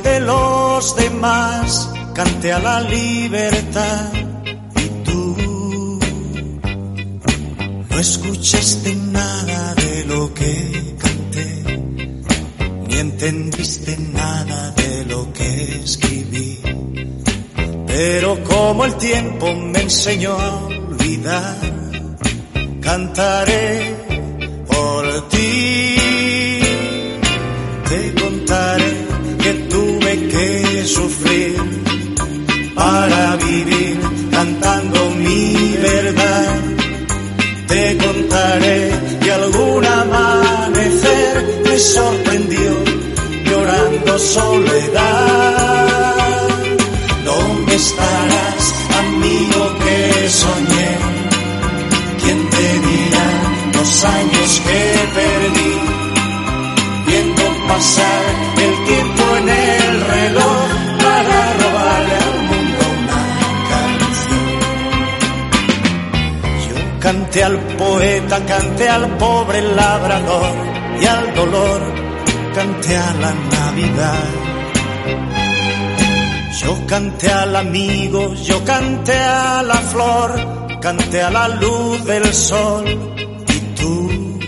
de 0.06 0.19
los 0.19 0.95
demás, 0.95 1.90
cante 2.14 2.53
a 2.53 2.60
la 2.60 2.80
libertad. 2.82 4.14
Y 4.84 4.88
tú 5.03 5.99
no 7.90 7.99
escuchaste 7.99 8.95
nada 8.95 9.73
de 9.76 10.06
lo 10.06 10.34
que 10.34 10.95
canté, 11.03 11.49
ni 12.88 12.95
entendiste 13.07 13.98
nada 13.98 14.72
de 14.72 15.06
lo 15.06 15.34
que 15.34 15.82
escribí. 15.84 16.60
Pero 17.88 18.44
como 18.44 18.86
el 18.86 18.95
tiempo 18.95 19.53
me 19.56 19.80
enseñó 19.82 20.34
a 20.38 20.65
olvidar, 20.65 21.57
cantaré 22.82 23.95
por 24.68 25.30
ti. 25.30 25.55
sufrir 30.86 31.56
para 32.76 33.36
vivir 33.38 33.99
cantando 34.32 35.10
mi 35.12 35.78
verdad. 35.82 36.60
Te 37.68 37.98
contaré 37.98 38.91
que 39.22 39.32
algún 39.32 39.86
amanecer 39.86 41.62
me 41.66 41.80
sorprendió 41.80 42.72
llorando 43.45 44.20
soledad. 44.20 45.88
¿Dónde 47.26 47.76
estará? 47.76 48.35
Al 67.44 67.60
poeta, 67.78 68.45
cante 68.45 68.88
al 68.88 69.18
pobre 69.18 69.62
labrador 69.62 70.56
y 70.99 71.06
al 71.06 71.34
dolor, 71.36 71.82
cante 72.56 72.98
a 72.98 73.14
la 73.14 73.34
Navidad. 73.34 74.24
Yo 76.62 76.88
canté 76.88 77.30
al 77.30 77.56
amigo, 77.57 78.34
yo 78.36 78.64
canté 78.64 79.20
a 79.20 79.62
la 79.64 79.76
flor, 79.76 80.80
canté 80.80 81.22
a 81.22 81.30
la 81.30 81.49
luz 81.49 82.06
del 82.06 82.34
sol. 82.34 82.86
Y 83.49 83.60
tú 83.80 84.40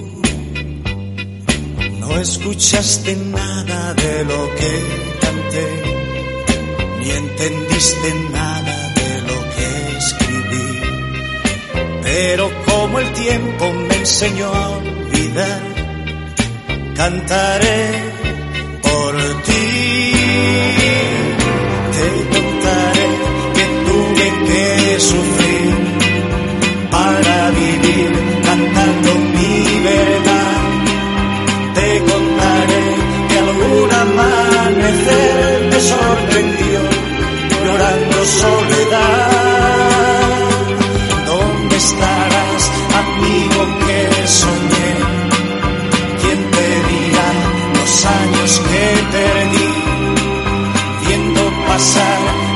no 1.99 2.19
escuchaste 2.19 3.17
nada 3.17 3.93
de 3.95 4.23
lo 4.23 4.55
que 4.55 4.83
canté, 5.19 5.83
ni 6.99 7.11
entendiste 7.11 8.13
nada 8.31 8.93
de 8.95 9.21
lo 9.21 9.39
que 9.55 9.97
escribí, 9.97 10.81
pero 12.01 12.56
como 12.87 12.99
el 12.99 13.11
tiempo 13.11 13.73
me 13.73 13.95
enseñó 13.95 14.47
a 14.47 14.69
olvidar. 14.69 15.61
Cantaré 16.95 17.81
por 18.81 19.13
ti, 19.43 20.13
te 21.95 22.07
contaré 22.33 23.07
que 23.55 23.65
tuve 23.87 24.25
que 24.47 24.99
sufrir 24.99 25.75
para 26.89 27.51
vivir 27.51 28.11
cantando 28.45 29.09
mi 29.35 29.55
verdad. 29.91 30.59
Te 31.75 31.89
contaré 32.11 32.81
que 33.29 33.37
algún 33.45 33.89
amanecer 34.03 35.35
me 35.71 35.79
sorprendió 35.93 36.79
llorando 37.65 38.17
soledad. 38.25 39.37
¿Dónde 41.27 41.75
estará? 41.75 42.36
que 43.85 44.27
soñé. 44.27 44.89
¿Quién 46.21 46.39
te 46.51 46.67
dirá 46.89 47.29
los 47.75 48.05
años 48.05 48.61
que 48.69 48.83
perdí 49.11 49.69
viendo 51.05 51.41
pasar? 51.67 52.46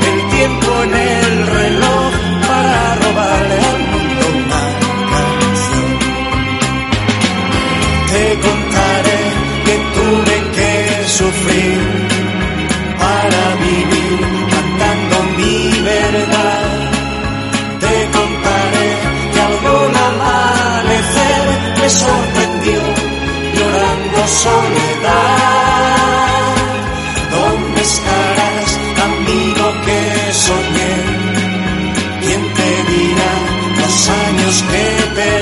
Años 35.18 35.41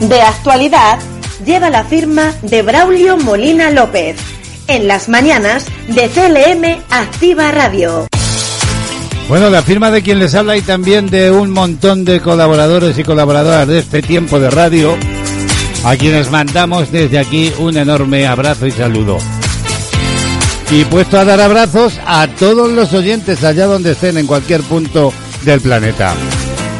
De 0.00 0.22
actualidad 0.22 0.98
lleva 1.44 1.68
la 1.68 1.84
firma 1.84 2.32
de 2.40 2.62
Braulio 2.62 3.18
Molina 3.18 3.70
López. 3.70 4.16
En 4.66 4.88
las 4.88 5.10
mañanas 5.10 5.66
de 5.88 6.08
CLM 6.08 6.82
Activa 6.90 7.52
Radio. 7.52 8.08
Bueno, 9.28 9.50
la 9.50 9.62
firma 9.62 9.90
de 9.90 10.02
quien 10.02 10.18
les 10.18 10.34
habla 10.34 10.56
y 10.56 10.62
también 10.62 11.10
de 11.10 11.30
un 11.30 11.50
montón 11.50 12.06
de 12.06 12.20
colaboradores 12.20 12.98
y 12.98 13.04
colaboradoras 13.04 13.68
de 13.68 13.78
este 13.80 14.00
tiempo 14.00 14.40
de 14.40 14.50
radio, 14.50 14.96
a 15.84 15.96
quienes 15.96 16.30
mandamos 16.30 16.90
desde 16.90 17.18
aquí 17.18 17.52
un 17.58 17.76
enorme 17.76 18.26
abrazo 18.26 18.66
y 18.66 18.70
saludo. 18.70 19.18
Y 20.70 20.84
puesto 20.84 21.18
a 21.18 21.24
dar 21.24 21.40
abrazos 21.40 22.00
a 22.06 22.26
todos 22.26 22.70
los 22.70 22.94
oyentes 22.94 23.44
allá 23.44 23.66
donde 23.66 23.92
estén 23.92 24.16
en 24.16 24.26
cualquier 24.26 24.62
punto 24.62 25.12
del 25.42 25.60
planeta. 25.60 26.14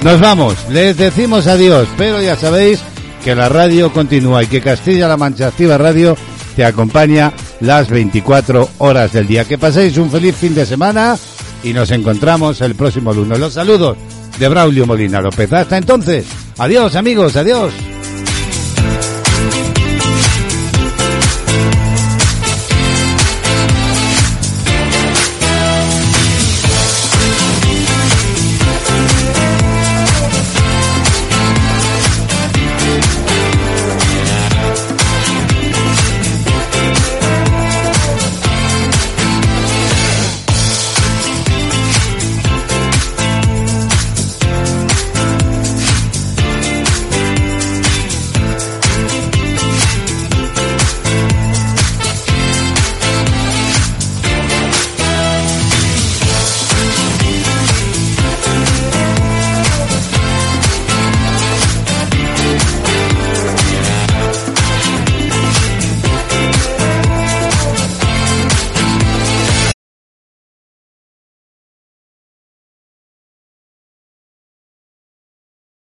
Nos 0.02 0.18
vamos, 0.20 0.54
les 0.70 0.96
decimos 0.96 1.46
adiós, 1.46 1.86
pero 1.98 2.22
ya 2.22 2.34
sabéis 2.34 2.80
que 3.24 3.34
la 3.34 3.48
radio 3.48 3.92
continúa 3.92 4.42
y 4.42 4.46
que 4.46 4.60
Castilla-La 4.60 5.16
Mancha 5.16 5.48
Activa 5.48 5.78
Radio 5.78 6.16
te 6.56 6.64
acompaña 6.64 7.32
las 7.60 7.90
24 7.90 8.68
horas 8.78 9.12
del 9.12 9.26
día. 9.26 9.44
Que 9.44 9.58
paséis 9.58 9.96
un 9.98 10.10
feliz 10.10 10.34
fin 10.36 10.54
de 10.54 10.66
semana 10.66 11.16
y 11.62 11.72
nos 11.72 11.90
encontramos 11.90 12.60
el 12.60 12.74
próximo 12.74 13.12
lunes. 13.12 13.38
Los 13.38 13.54
saludos 13.54 13.96
de 14.38 14.48
Braulio 14.48 14.86
Molina 14.86 15.20
López. 15.20 15.52
Hasta 15.52 15.76
entonces, 15.76 16.26
adiós 16.58 16.96
amigos, 16.96 17.36
adiós. 17.36 17.72